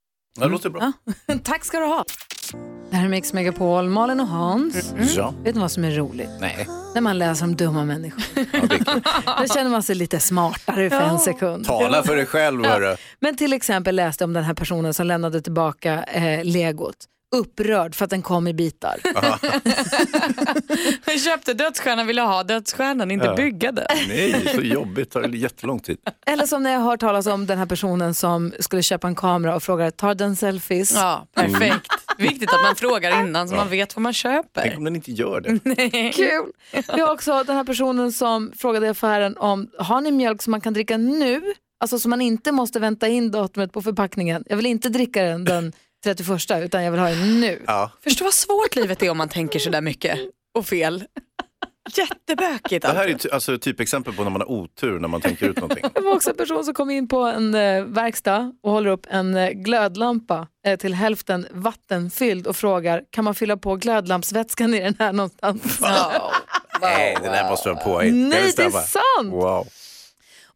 Det 0.41 0.47
låter 0.47 0.71
bra. 0.71 0.93
Tack 1.45 1.65
ska 1.65 1.79
du 1.79 1.87
ha. 1.87 2.05
Det 2.91 2.97
här 2.97 3.05
är 3.05 3.09
Mix 3.09 3.33
Megapol, 3.33 3.89
Malin 3.89 4.21
och 4.21 4.29
Hans. 4.29 4.95
Ja. 5.17 5.35
Vet 5.45 5.55
ni 5.55 5.61
vad 5.61 5.71
som 5.71 5.85
är 5.85 5.91
roligt? 5.91 6.31
Nej. 6.41 6.69
När 6.95 7.01
man 7.01 7.19
läser 7.19 7.45
om 7.45 7.57
dumma 7.57 7.85
människor. 7.85 8.23
Då 9.41 9.55
känner 9.55 9.71
man 9.71 9.83
sig 9.83 9.97
lite 9.97 10.21
smartare 10.21 10.91
för 10.91 11.01
en 11.01 11.19
sekund. 11.19 11.67
Tala 11.67 12.03
för 12.03 12.17
dig 12.17 12.27
själv 12.27 12.65
hörru. 12.65 12.97
Men 13.21 13.37
till 13.37 13.53
exempel 13.53 13.97
läste 13.97 14.23
jag 14.23 14.29
om 14.29 14.33
den 14.33 14.45
här 14.45 14.55
personen 14.55 14.95
som 14.95 15.07
lämnade 15.07 15.43
tillbaka 15.43 16.03
eh, 16.03 16.45
legot. 16.45 16.97
Upprörd 17.35 17.95
för 17.95 18.05
att 18.05 18.11
den 18.11 18.23
kom 18.23 18.49
i 18.49 18.55
bitar. 18.55 18.97
Jag 21.07 21.21
köpte 21.21 21.55
dödsstjärnan, 21.55 22.07
ville 22.07 22.23
ha 22.23 22.43
dödsstjärnan, 22.45 23.11
inte 23.11 23.27
Ja. 23.27 23.35
bygga 23.35 23.73
den. 23.73 23.87
Nej, 24.09 24.53
så 24.55 24.61
jobbigt. 24.61 25.13
Det 25.13 25.21
tar 25.23 25.29
jättelång 25.29 25.81
tid. 25.81 25.99
Eller 26.27 26.47
som 26.47 26.63
när 26.63 26.73
jag 26.73 26.81
har 26.81 26.91
hört 26.91 27.01
talas 27.01 27.27
om 27.27 27.47
den 27.47 27.59
här 27.59 27.67
personen 27.67 28.15
som 28.15 28.53
skulle 28.61 28.83
köpa 28.83 29.09
en 29.09 29.15
kamera 29.15 29.57
och 29.57 29.63
frågar 29.63 29.91
tar 29.91 30.15
den 30.15 30.37
selfies? 30.37 30.95
Ja, 30.95 31.27
perfekt. 31.35 31.93
Viktigt 32.19 32.51
att 32.53 32.63
man 32.63 32.77
frågar 32.77 33.21
innan 33.21 33.49
så 33.49 33.55
Ja. 33.55 33.59
man 33.59 33.69
vet 33.69 33.97
vad 33.97 34.03
man 34.03 34.13
köper. 34.13 34.63
Tänk 34.63 34.79
om 34.79 34.85
den 34.85 34.97
inte 34.97 35.13
gör 35.13 35.41
det. 35.41 35.59
Kul! 36.13 36.45
Vi 36.95 37.01
har 37.01 37.13
också 37.13 37.43
den 37.47 37.57
här 37.57 37.65
personen 37.65 38.13
som 38.13 38.53
frågade 38.57 38.87
i 38.87 38.89
affären 38.89 39.37
om 39.37 39.69
har 39.79 40.01
ni 40.01 40.11
mjölk 40.13 40.43
som 40.43 40.51
man 40.51 40.61
kan 40.61 40.73
dricka 40.73 40.97
nu? 40.97 41.43
Alltså 41.81 41.99
så 41.99 42.09
man 42.09 42.21
inte 42.21 42.53
måste 42.53 42.81
vänta 42.81 43.09
in 43.09 43.31
datumet 43.31 43.73
på 43.73 43.83
förpackningen. 43.83 44.45
Jag 44.47 44.57
vill 44.57 44.67
inte 44.67 44.89
dricka 44.89 45.23
den 45.23 45.45
den 45.45 45.73
31 46.05 46.51
utan 46.65 46.85
jag 46.85 46.91
vill 46.91 47.01
ha 47.01 47.09
den 47.09 47.41
nu. 47.41 47.63
Ja. 47.67 47.91
Förstå 48.05 48.25
vad 48.25 48.35
svårt 48.35 48.77
livet 48.77 49.03
är 49.03 49.11
om 49.11 49.19
man 49.19 49.29
tänker 49.29 49.59
sådär 49.59 49.81
mycket 49.81 50.19
och 50.55 50.67
fel. 50.67 51.05
Jättebökigt. 51.97 52.87
Det 52.87 52.93
här 52.93 53.09
är 53.09 53.15
ty- 53.15 53.29
alltså, 53.31 53.59
typexempel 53.59 54.15
på 54.15 54.23
när 54.25 54.31
man 54.31 54.41
har 54.41 54.51
otur 54.51 54.99
när 54.99 55.09
man 55.09 55.21
tänker 55.21 55.47
ut 55.49 55.57
någonting. 55.57 55.85
Det 55.95 56.01
var 56.01 56.13
också 56.15 56.31
en 56.31 56.37
person 56.37 56.65
som 56.65 56.75
kom 56.75 56.91
in 56.91 57.09
på 57.09 57.21
en 57.21 57.55
eh, 57.55 57.85
verkstad 57.85 58.53
och 58.63 58.71
håller 58.73 58.91
upp 58.91 59.07
en 59.11 59.37
eh, 59.37 59.51
glödlampa 59.51 60.49
eh, 60.67 60.77
till 60.79 60.95
hälften 60.95 61.47
vattenfylld 61.51 62.47
och 62.47 62.57
frågar 62.57 63.03
kan 63.11 63.25
man 63.25 63.35
fylla 63.35 63.57
på 63.57 63.77
glödlampsvätskan 63.77 64.75
i 64.75 64.81
den 64.81 64.97
här 64.99 65.13
någonstans? 65.13 65.81
Nej, 66.81 67.17
det 67.23 67.29
där 67.29 67.51
måste 67.51 67.69
vara 67.69 67.81
påhitt. 67.81 68.15
Nej, 68.15 68.31
det 68.31 68.47
är 68.47 68.51
stämma? 68.51 68.81
sant! 68.81 69.33
Wow. 69.33 69.67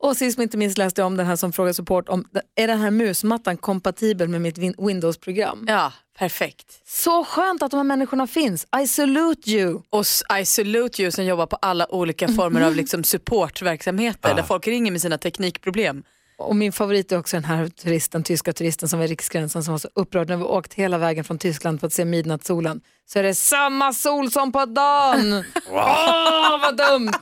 Och 0.01 0.17
sist 0.17 0.39
men 0.39 0.43
inte 0.43 0.57
minst 0.57 0.79
läste 0.79 1.01
jag 1.01 1.07
om 1.07 1.17
den 1.17 1.27
här 1.27 1.37
som 1.37 1.53
frågar 1.53 1.73
support 1.73 2.09
om 2.09 2.25
är 2.57 2.67
den 2.69 2.81
här 2.81 2.91
musmattan 2.91 3.57
kompatibel 3.57 4.29
med 4.29 4.41
mitt 4.41 4.59
Win- 4.59 4.87
Windows-program? 4.87 5.65
Ja, 5.69 5.93
perfekt. 6.19 6.67
Så 6.87 7.25
skönt 7.25 7.63
att 7.63 7.71
de 7.71 7.77
här 7.77 7.85
människorna 7.85 8.27
finns. 8.27 8.67
I 8.83 8.87
salute 8.87 9.51
you. 9.51 9.81
Och 9.91 10.05
I 10.41 10.45
salute 10.47 11.03
you 11.03 11.11
som 11.13 11.25
jobbar 11.25 11.47
på 11.47 11.57
alla 11.57 11.93
olika 11.95 12.29
former 12.29 12.61
av 12.61 12.75
liksom 12.77 13.05
supportverksamheter 13.05 14.35
där 14.35 14.43
folk 14.43 14.67
ringer 14.67 14.93
med 14.93 15.01
sina 15.03 15.19
teknikproblem. 15.19 16.03
Och 16.39 16.57
min 16.57 16.73
favorit 16.73 17.13
är 17.13 17.19
också 17.19 17.37
den 17.37 17.45
här 17.45 17.69
turisten, 17.69 18.23
tyska 18.23 18.53
turisten 18.53 18.89
som 18.89 18.99
var 18.99 19.07
i 19.07 19.09
Riksgränsen 19.09 19.65
som 19.65 19.73
var 19.75 19.79
så 19.79 19.89
upprörd 19.95 20.29
när 20.29 20.37
vi 20.37 20.43
åkt 20.43 20.75
hela 20.75 20.99
vägen 20.99 21.25
från 21.25 21.39
Tyskland 21.39 21.81
för 21.81 21.87
att 21.87 21.93
se 21.93 22.05
midnattssolen. 22.05 22.81
Så 23.07 23.19
är 23.19 23.23
det 23.23 23.35
samma 23.35 23.93
sol 23.93 24.31
som 24.31 24.53
på 24.53 24.65
dagen. 24.67 25.45
Åh, 25.71 26.61
vad 26.61 26.77
dumt! 26.77 27.13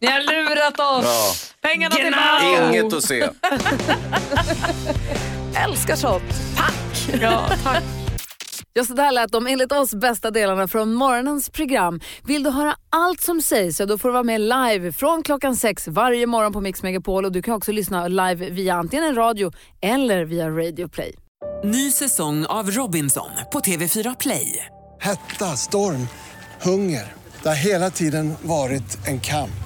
Ni 0.00 0.06
har 0.06 0.20
lurat 0.20 0.80
oss. 0.80 1.04
Ja. 1.62 1.68
Pengarna 1.70 1.96
Genau. 1.96 2.68
Inget 2.72 2.92
att 2.92 3.04
se. 3.04 3.20
Älskar 5.54 5.96
sånt. 5.96 6.22
Tack! 6.56 7.20
Ja, 7.20 7.48
tack. 7.64 7.82
Ja, 8.72 8.84
så 8.84 8.94
där 8.94 9.12
lät 9.12 9.32
de 9.32 9.46
enligt 9.46 9.72
oss 9.72 9.94
bästa 9.94 10.30
delarna 10.30 10.68
från 10.68 10.94
morgonens 10.94 11.50
program. 11.50 12.00
Vill 12.24 12.42
du 12.42 12.50
höra 12.50 12.76
allt 12.90 13.20
som 13.20 13.42
sägs 13.42 13.76
så 13.76 13.84
då 13.84 13.98
får 13.98 14.08
du 14.08 14.12
vara 14.12 14.22
med 14.22 14.40
live 14.40 14.92
från 14.92 15.22
klockan 15.22 15.56
sex 15.56 15.88
varje 15.88 16.26
morgon 16.26 16.52
på 16.52 16.60
Mix 16.60 16.82
Megapol 16.82 17.24
och 17.24 17.32
du 17.32 17.42
kan 17.42 17.54
också 17.54 17.72
lyssna 17.72 18.08
live 18.08 18.50
via 18.50 18.74
antingen 18.74 19.04
en 19.04 19.14
radio 19.14 19.52
eller 19.82 20.24
via 20.24 20.48
Radio 20.48 20.88
Play. 20.88 21.14
Ny 21.64 21.90
säsong 21.90 22.46
av 22.46 22.70
Robinson 22.70 23.30
på 23.52 23.60
TV4 23.60 24.16
Play. 24.20 24.66
Hetta, 25.00 25.44
storm, 25.44 26.08
hunger. 26.62 27.12
Det 27.42 27.48
har 27.48 27.56
hela 27.56 27.90
tiden 27.90 28.34
varit 28.42 29.06
en 29.06 29.20
kamp. 29.20 29.65